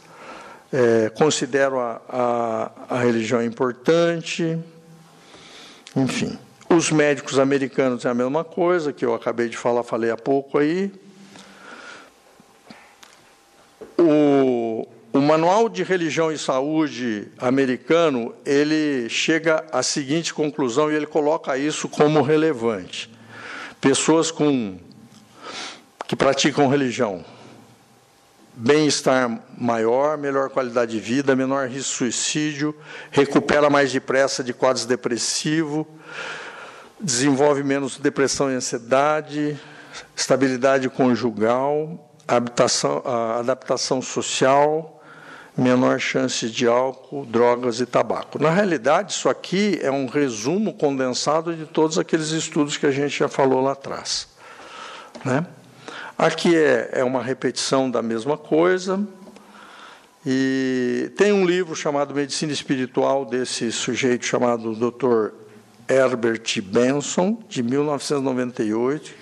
é, 0.71 1.09
consideram 1.09 1.80
a, 1.80 1.99
a, 2.07 2.71
a 2.91 2.99
religião 2.99 3.43
importante, 3.43 4.55
enfim. 5.95 6.38
Os 6.69 6.91
médicos 6.91 7.39
americanos 7.39 8.05
é 8.05 8.09
a 8.09 8.13
mesma 8.13 8.43
coisa, 8.43 8.93
que 8.93 9.03
eu 9.03 9.15
acabei 9.15 9.49
de 9.49 9.57
falar, 9.57 9.82
falei 9.82 10.11
há 10.11 10.17
pouco 10.17 10.59
aí. 10.59 10.91
O, 13.97 14.62
o 15.14 15.22
Manual 15.22 15.70
de 15.70 15.84
Religião 15.84 16.32
e 16.32 16.39
Saúde 16.39 17.28
americano, 17.38 18.34
ele 18.43 19.07
chega 19.07 19.64
à 19.72 19.84
seguinte 19.84 20.34
conclusão 20.34 20.91
e 20.91 20.95
ele 20.95 21.05
coloca 21.05 21.55
isso 21.55 21.88
como 21.88 22.24
relevante. 22.24 23.14
Pessoas 23.80 24.32
com 24.32 24.80
que 26.07 26.16
praticam 26.16 26.68
religião, 26.68 27.24
bem-estar 28.55 29.39
maior, 29.55 30.18
melhor 30.18 30.49
qualidade 30.49 30.93
de 30.93 30.99
vida, 30.99 31.36
menor 31.36 31.68
risco 31.68 31.91
de 31.91 32.11
suicídio, 32.11 32.76
recupera 33.11 33.70
mais 33.70 33.93
depressa 33.93 34.43
de 34.43 34.51
quadros 34.51 34.86
depressivos, 34.86 35.86
desenvolve 36.99 37.61
menos 37.61 37.97
depressão 37.97 38.51
e 38.51 38.55
ansiedade, 38.55 39.59
estabilidade 40.16 40.89
conjugal, 40.89 42.09
adaptação, 42.28 43.03
adaptação 43.38 44.01
social, 44.01 45.03
menor 45.56 45.99
chance 45.99 46.49
de 46.49 46.68
álcool, 46.68 47.26
drogas 47.26 47.80
e 47.80 47.86
tabaco. 47.86 48.41
Na 48.41 48.49
realidade, 48.49 49.14
isso 49.14 49.30
aqui 49.30 49.80
é 49.82 49.91
um 49.91 50.08
resumo 50.08 50.74
condensado 50.74 51.56
de 51.56 51.66
todos 51.66 51.99
aqueles 51.99 52.30
estudos 52.30 52.76
que 52.76 52.86
a 52.86 52.91
gente 52.91 53.20
já 53.20 53.28
falou 53.28 53.62
lá 53.62 53.74
atrás. 53.74 54.28
Né? 55.24 55.45
Aqui 56.18 56.56
é, 56.56 56.89
é 56.93 57.04
uma 57.04 57.22
repetição 57.22 57.89
da 57.89 58.01
mesma 58.01 58.38
coisa. 58.38 58.99
E 60.26 61.12
tem 61.18 61.32
um 61.32 61.45
livro 61.45 61.76
chamado 61.76 62.16
Medicina 62.16 62.51
Espiritual, 62.51 63.26
desse 63.26 63.72
sujeito 63.72 64.26
chamado 64.26 64.74
Dr. 64.74 65.34
Herbert 65.88 66.62
Benson, 66.64 67.43
de 67.47 67.62
1998 67.62 69.14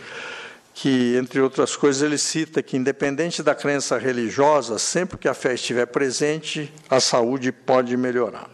que, 0.73 1.15
entre 1.17 1.41
outras 1.41 1.75
coisas, 1.75 2.01
ele 2.01 2.17
cita 2.17 2.63
que, 2.63 2.77
independente 2.77 3.43
da 3.43 3.53
crença 3.53 3.97
religiosa, 3.97 4.79
sempre 4.79 5.17
que 5.17 5.27
a 5.27 5.33
fé 5.33 5.53
estiver 5.53 5.85
presente, 5.87 6.73
a 6.89 6.99
saúde 6.99 7.51
pode 7.51 7.95
melhorar. 7.97 8.49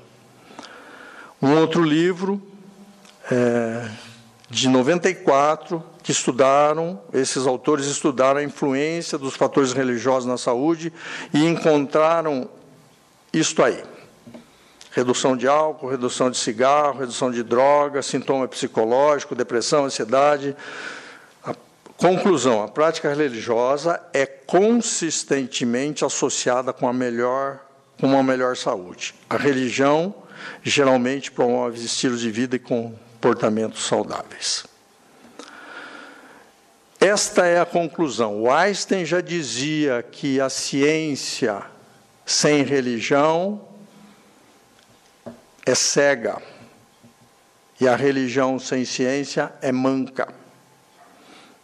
Um 1.41 1.55
outro 1.55 1.83
livro, 1.83 2.41
é, 3.31 3.87
de 4.49 4.67
94, 4.67 5.83
que 6.01 6.11
estudaram, 6.11 7.01
esses 7.13 7.45
autores 7.45 7.85
estudaram 7.85 8.39
a 8.39 8.43
influência 8.43 9.17
dos 9.17 9.35
fatores 9.35 9.73
religiosos 9.73 10.25
na 10.25 10.37
saúde 10.37 10.91
e 11.33 11.45
encontraram 11.45 12.49
isto 13.33 13.61
aí. 13.61 13.83
Redução 14.91 15.37
de 15.37 15.47
álcool, 15.47 15.89
redução 15.89 16.31
de 16.31 16.37
cigarro, 16.37 16.99
redução 16.99 17.29
de 17.29 17.43
droga, 17.43 18.01
sintoma 18.01 18.47
psicológico, 18.47 19.35
depressão, 19.35 19.85
ansiedade, 19.85 20.55
Conclusão: 21.97 22.63
a 22.63 22.67
prática 22.67 23.13
religiosa 23.13 23.99
é 24.13 24.25
consistentemente 24.25 26.05
associada 26.05 26.71
com 26.71 26.87
a 26.87 26.93
melhor, 26.93 27.59
com 27.99 28.07
uma 28.07 28.21
melhor 28.21 28.55
saúde. 28.55 29.15
A 29.27 29.35
religião 29.35 30.13
geralmente 30.61 31.31
promove 31.31 31.83
estilos 31.83 32.21
de 32.21 32.29
vida 32.29 32.55
e 32.55 32.59
comportamentos 32.59 33.85
saudáveis. 33.85 34.65
Esta 36.99 37.45
é 37.45 37.59
a 37.59 37.65
conclusão. 37.65 38.41
O 38.41 38.51
Einstein 38.51 39.05
já 39.05 39.21
dizia 39.21 40.03
que 40.03 40.39
a 40.39 40.49
ciência 40.49 41.63
sem 42.25 42.63
religião 42.63 43.61
é 45.65 45.75
cega. 45.75 46.41
E 47.79 47.87
a 47.87 47.95
religião 47.95 48.57
sem 48.57 48.83
ciência 48.83 49.53
é 49.61 49.71
manca. 49.71 50.36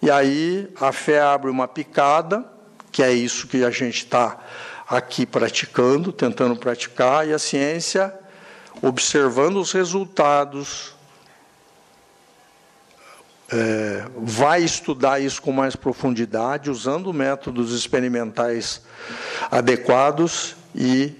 E 0.03 0.11
aí 0.11 0.67
a 0.81 0.91
fé 0.91 1.21
abre 1.21 1.49
uma 1.49 1.65
picada, 1.65 2.43
que 2.91 3.01
é 3.01 3.13
isso 3.13 3.47
que 3.47 3.63
a 3.63 3.69
gente 3.69 3.99
está 3.99 4.37
aqui 4.85 5.25
praticando, 5.25 6.11
tentando 6.11 6.57
praticar, 6.57 7.25
e 7.25 7.31
a 7.31 7.39
ciência, 7.39 8.13
observando 8.81 9.61
os 9.61 9.71
resultados, 9.71 10.93
é, 13.49 14.05
vai 14.17 14.61
estudar 14.61 15.21
isso 15.21 15.41
com 15.41 15.53
mais 15.53 15.73
profundidade, 15.73 16.69
usando 16.69 17.13
métodos 17.13 17.71
experimentais 17.71 18.81
adequados 19.49 20.57
e 20.75 21.13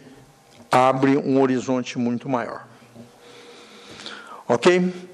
abre 0.69 1.15
um 1.15 1.39
horizonte 1.39 1.97
muito 1.97 2.27
maior. 2.27 2.67
Ok? 4.45 5.12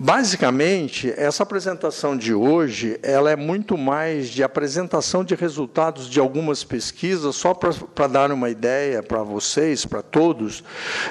Basicamente, 0.00 1.12
essa 1.16 1.42
apresentação 1.42 2.16
de 2.16 2.32
hoje, 2.32 3.00
ela 3.02 3.32
é 3.32 3.34
muito 3.34 3.76
mais 3.76 4.28
de 4.28 4.44
apresentação 4.44 5.24
de 5.24 5.34
resultados 5.34 6.08
de 6.08 6.20
algumas 6.20 6.62
pesquisas, 6.62 7.34
só 7.34 7.52
para 7.52 8.06
dar 8.06 8.30
uma 8.30 8.48
ideia 8.48 9.02
para 9.02 9.24
vocês, 9.24 9.84
para 9.84 10.00
todos, 10.00 10.62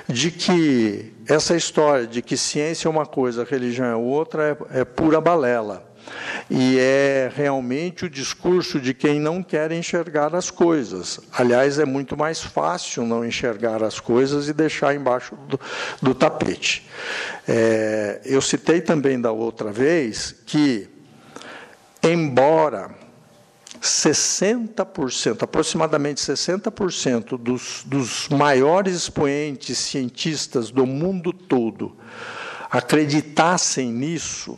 de 0.07 0.31
que 0.31 1.13
essa 1.27 1.53
história 1.53 2.07
de 2.07 2.21
que 2.21 2.37
ciência 2.37 2.87
é 2.87 2.89
uma 2.89 3.05
coisa, 3.05 3.43
religião 3.43 3.85
é 3.85 3.95
outra, 3.95 4.57
é, 4.71 4.79
é 4.79 4.85
pura 4.85 5.19
balela. 5.19 5.86
E 6.49 6.77
é 6.79 7.31
realmente 7.35 8.05
o 8.05 8.09
discurso 8.09 8.79
de 8.79 8.93
quem 8.93 9.19
não 9.19 9.43
quer 9.43 9.71
enxergar 9.71 10.33
as 10.35 10.49
coisas. 10.49 11.19
Aliás, 11.31 11.79
é 11.79 11.85
muito 11.85 12.15
mais 12.15 12.41
fácil 12.41 13.05
não 13.05 13.25
enxergar 13.25 13.83
as 13.83 13.99
coisas 13.99 14.47
e 14.47 14.53
deixar 14.53 14.95
embaixo 14.95 15.35
do, 15.47 15.59
do 16.01 16.15
tapete. 16.15 16.87
É, 17.47 18.21
eu 18.25 18.41
citei 18.41 18.81
também 18.81 19.19
da 19.19 19.31
outra 19.31 19.71
vez 19.71 20.35
que, 20.45 20.87
embora 22.01 22.91
60%, 23.81 25.43
aproximadamente 25.43 26.21
60% 26.21 27.37
dos, 27.37 27.83
dos 27.85 28.29
maiores 28.29 28.95
expoentes 28.95 29.77
cientistas 29.77 30.71
do 30.71 30.85
mundo 30.85 31.31
todo 31.31 31.95
acreditassem 32.69 33.91
nisso, 33.91 34.57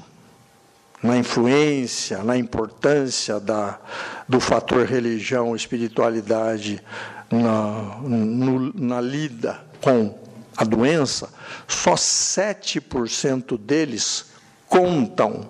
na 1.02 1.18
influência, 1.18 2.24
na 2.24 2.38
importância 2.38 3.40
da, 3.40 3.80
do 4.28 4.40
fator 4.40 4.86
religião, 4.86 5.56
espiritualidade 5.56 6.84
na, 7.32 7.98
no, 8.02 8.74
na 8.74 9.00
lida 9.00 9.62
com 9.82 10.20
a 10.58 10.64
doença, 10.66 11.30
só 11.68 11.94
7% 11.94 13.58
deles 13.58 14.26
contam 14.68 15.50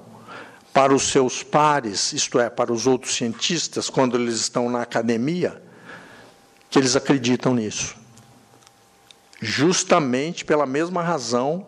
para 0.71 0.93
os 0.93 1.09
seus 1.09 1.41
pares, 1.41 2.13
isto 2.13 2.39
é, 2.39 2.47
para 2.47 2.71
os 2.71 2.85
outros 2.85 3.15
cientistas, 3.15 3.89
quando 3.89 4.15
eles 4.15 4.35
estão 4.35 4.69
na 4.69 4.83
academia, 4.83 5.61
que 6.69 6.77
eles 6.77 6.95
acreditam 6.95 7.55
nisso. 7.55 7.95
Justamente 9.41 10.45
pela 10.45 10.67
mesma 10.67 11.01
razão 11.01 11.65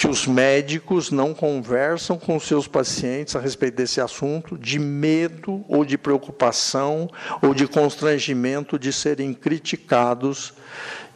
que 0.00 0.08
os 0.08 0.26
médicos 0.26 1.10
não 1.10 1.34
conversam 1.34 2.18
com 2.18 2.40
seus 2.40 2.66
pacientes 2.66 3.36
a 3.36 3.38
respeito 3.38 3.74
desse 3.74 4.00
assunto, 4.00 4.56
de 4.56 4.78
medo 4.78 5.62
ou 5.68 5.84
de 5.84 5.98
preocupação 5.98 7.06
ou 7.42 7.52
de 7.52 7.68
constrangimento 7.68 8.78
de 8.78 8.94
serem 8.94 9.34
criticados 9.34 10.54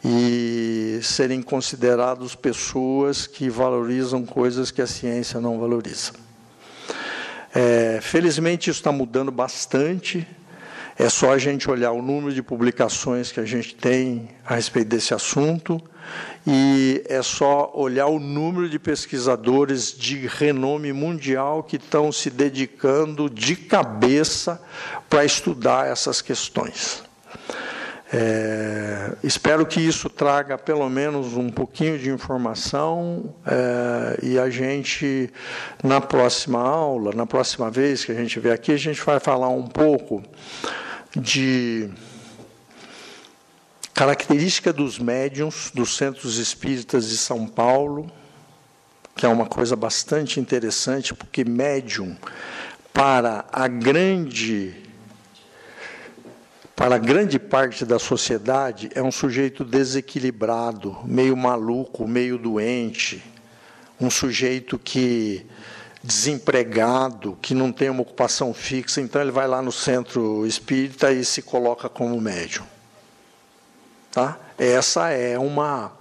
e 0.05 0.99
serem 1.01 1.41
considerados 1.41 2.35
pessoas 2.35 3.25
que 3.25 3.49
valorizam 3.49 4.23
coisas 4.23 4.69
que 4.69 4.83
a 4.83 4.87
ciência 4.87 5.41
não 5.41 5.59
valoriza. 5.59 6.11
É, 7.55 7.97
felizmente, 8.03 8.69
isso 8.69 8.81
está 8.81 8.91
mudando 8.91 9.31
bastante. 9.31 10.27
É 10.95 11.09
só 11.09 11.33
a 11.33 11.39
gente 11.39 11.71
olhar 11.71 11.91
o 11.91 12.03
número 12.03 12.31
de 12.31 12.43
publicações 12.43 13.31
que 13.31 13.39
a 13.39 13.45
gente 13.45 13.73
tem 13.73 14.29
a 14.45 14.53
respeito 14.53 14.89
desse 14.89 15.11
assunto 15.11 15.81
e 16.47 17.03
é 17.09 17.21
só 17.23 17.71
olhar 17.73 18.07
o 18.07 18.19
número 18.19 18.69
de 18.69 18.77
pesquisadores 18.77 19.91
de 19.97 20.27
renome 20.27 20.93
mundial 20.93 21.63
que 21.63 21.77
estão 21.77 22.11
se 22.11 22.29
dedicando 22.29 23.29
de 23.29 23.55
cabeça 23.55 24.61
para 25.09 25.25
estudar 25.25 25.87
essas 25.87 26.21
questões. 26.21 27.03
É, 28.13 29.13
espero 29.23 29.65
que 29.65 29.81
isso 29.81 30.09
traga 30.09 30.57
pelo 30.57 30.87
menos 30.87 31.35
um 31.35 31.49
pouquinho 31.49 31.97
de 31.97 32.11
informação 32.11 33.33
é, 33.45 34.19
e 34.21 34.39
a 34.39 34.47
gente, 34.49 35.29
na 35.83 35.99
próxima 35.99 36.61
aula, 36.61 37.11
na 37.13 37.25
próxima 37.25 37.71
vez 37.71 38.05
que 38.05 38.11
a 38.11 38.15
gente 38.15 38.39
vier 38.39 38.53
aqui, 38.53 38.71
a 38.71 38.77
gente 38.77 39.01
vai 39.01 39.19
falar 39.19 39.49
um 39.49 39.67
pouco 39.67 40.21
de 41.15 41.89
Característica 43.95 44.73
dos 44.73 44.99
médiums 44.99 45.71
dos 45.73 45.95
centros 45.95 46.37
espíritas 46.37 47.07
de 47.07 47.17
São 47.17 47.47
Paulo, 47.47 48.11
que 49.15 49.25
é 49.25 49.29
uma 49.29 49.45
coisa 49.45 49.73
bastante 49.73 50.37
interessante, 50.37 51.13
porque 51.13 51.45
médium, 51.45 52.17
para 52.91 53.45
a 53.53 53.69
grande 53.69 54.75
para 56.75 56.95
a 56.95 56.97
grande 56.97 57.39
parte 57.39 57.85
da 57.85 57.97
sociedade, 57.97 58.89
é 58.93 59.01
um 59.01 59.13
sujeito 59.13 59.63
desequilibrado, 59.63 60.97
meio 61.05 61.37
maluco, 61.37 62.05
meio 62.05 62.37
doente, 62.37 63.23
um 63.97 64.09
sujeito 64.09 64.77
que 64.77 65.45
desempregado, 66.03 67.37
que 67.41 67.53
não 67.53 67.71
tem 67.71 67.89
uma 67.89 68.01
ocupação 68.01 68.53
fixa, 68.53 68.99
então 68.99 69.21
ele 69.21 69.31
vai 69.31 69.47
lá 69.47 69.61
no 69.61 69.71
centro 69.71 70.45
espírita 70.45 71.13
e 71.13 71.23
se 71.23 71.41
coloca 71.41 71.87
como 71.87 72.19
médium. 72.19 72.74
Tá? 74.15 74.39
Essa 74.57 75.09
é 75.09 75.37
uma 75.37 75.91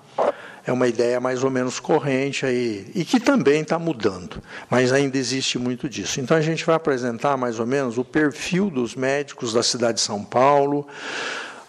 é 0.65 0.71
uma 0.71 0.87
ideia 0.87 1.19
mais 1.19 1.43
ou 1.43 1.51
menos 1.51 1.81
corrente 1.81 2.47
aí 2.47 2.89
e 2.95 3.05
que 3.05 3.19
também 3.19 3.63
está 3.63 3.77
mudando, 3.77 4.41
mas 4.71 4.93
ainda 4.93 5.19
existe 5.19 5.59
muito 5.59 5.89
disso. 5.89 6.21
Então 6.21 6.37
a 6.37 6.41
gente 6.41 6.65
vai 6.65 6.77
apresentar 6.77 7.37
mais 7.37 7.59
ou 7.59 7.67
menos 7.67 7.99
o 7.99 8.05
perfil 8.05 8.71
dos 8.71 8.95
médicos 8.95 9.53
da 9.53 9.65
cidade 9.65 9.95
de 9.95 10.03
São 10.03 10.23
Paulo, 10.23 10.87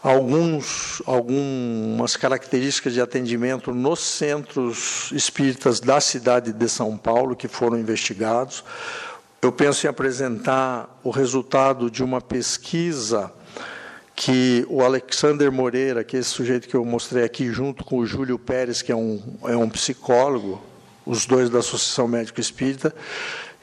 alguns 0.04 1.02
algumas 1.08 2.16
características 2.16 2.94
de 2.94 3.02
atendimento 3.02 3.74
nos 3.74 4.02
centros 4.02 5.12
espíritas 5.14 5.80
da 5.80 6.00
cidade 6.00 6.54
de 6.54 6.70
São 6.70 6.96
Paulo 6.96 7.36
que 7.36 7.48
foram 7.48 7.80
investigados. 7.80 8.64
Eu 9.42 9.52
penso 9.52 9.88
em 9.88 9.90
apresentar 9.90 11.00
o 11.04 11.10
resultado 11.10 11.90
de 11.90 12.04
uma 12.04 12.22
pesquisa 12.22 13.34
que 14.16 14.66
o 14.70 14.82
Alexander 14.82 15.52
Moreira, 15.52 16.04
que 16.04 16.16
é 16.16 16.20
esse 16.20 16.30
sujeito 16.30 16.70
que 16.70 16.76
eu 16.76 16.86
mostrei 16.86 17.24
aqui, 17.24 17.52
junto 17.52 17.84
com 17.84 17.98
o 17.98 18.06
Júlio 18.06 18.40
Pérez, 18.40 18.82
que 18.82 18.92
é 18.92 18.96
um, 18.96 19.22
é 19.44 19.58
um 19.58 19.70
psicólogo, 19.70 20.64
os 21.06 21.26
dois 21.26 21.50
da 21.50 21.60
Associação 21.60 22.08
Médico 22.08 22.40
Espírita, 22.40 22.96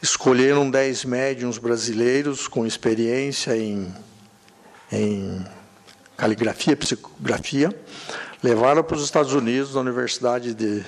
escolheram 0.03 0.71
dez 0.71 1.05
médiums 1.05 1.57
brasileiros 1.57 2.47
com 2.47 2.67
experiência 2.67 3.57
em, 3.57 3.93
em 4.93 5.45
caligrafia, 6.17 6.77
psicografia, 6.77 7.75
levaram 8.43 8.85
para 8.85 8.97
os 8.97 9.05
Estados 9.05 9.33
Unidos, 9.33 9.75
na 9.75 9.81
Universidade 9.81 10.55
de, 10.55 10.85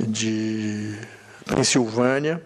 de 0.00 0.98
Pensilvânia, 1.46 2.42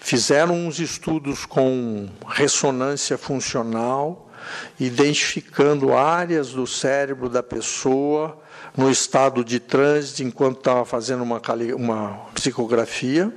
fizeram 0.00 0.54
uns 0.54 0.78
estudos 0.78 1.44
com 1.44 2.08
ressonância 2.28 3.18
funcional, 3.18 4.29
identificando 4.78 5.94
áreas 5.94 6.50
do 6.50 6.66
cérebro 6.66 7.28
da 7.28 7.42
pessoa 7.42 8.40
no 8.76 8.90
estado 8.90 9.44
de 9.44 9.58
trânsito 9.58 10.22
enquanto 10.22 10.58
estava 10.58 10.84
fazendo 10.84 11.22
uma, 11.22 11.40
uma 11.76 12.26
psicografia 12.34 13.32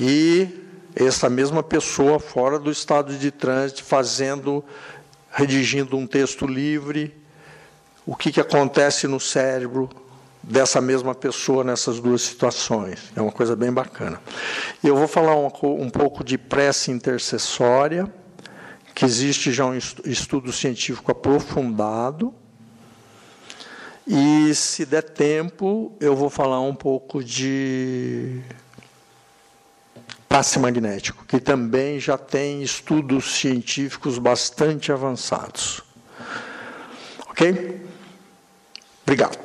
e 0.00 0.48
essa 0.94 1.28
mesma 1.28 1.62
pessoa 1.62 2.18
fora 2.18 2.58
do 2.58 2.70
estado 2.70 3.14
de 3.16 3.30
trânsito 3.30 3.84
fazendo 3.84 4.64
redigindo 5.30 5.96
um 5.96 6.06
texto 6.06 6.46
livre 6.46 7.14
o 8.06 8.14
que, 8.14 8.30
que 8.30 8.40
acontece 8.40 9.06
no 9.06 9.18
cérebro 9.18 9.90
dessa 10.42 10.80
mesma 10.80 11.12
pessoa 11.14 11.64
nessas 11.64 11.98
duas 11.98 12.22
situações. 12.22 13.10
É 13.16 13.20
uma 13.20 13.32
coisa 13.32 13.56
bem 13.56 13.72
bacana. 13.72 14.20
Eu 14.82 14.96
vou 14.96 15.08
falar 15.08 15.34
um, 15.34 15.50
um 15.62 15.90
pouco 15.90 16.22
de 16.22 16.38
prece 16.38 16.92
intercessória 16.92 18.08
que 18.96 19.04
existe 19.04 19.52
já 19.52 19.66
um 19.66 19.76
estudo 19.76 20.50
científico 20.50 21.12
aprofundado. 21.12 22.32
E, 24.06 24.54
se 24.54 24.86
der 24.86 25.02
tempo, 25.02 25.94
eu 26.00 26.16
vou 26.16 26.30
falar 26.30 26.62
um 26.62 26.74
pouco 26.74 27.22
de 27.22 28.40
passe 30.26 30.58
magnético, 30.58 31.26
que 31.26 31.38
também 31.38 32.00
já 32.00 32.16
tem 32.16 32.62
estudos 32.62 33.36
científicos 33.36 34.16
bastante 34.16 34.90
avançados. 34.90 35.82
Ok? 37.28 37.86
Obrigado. 39.02 39.38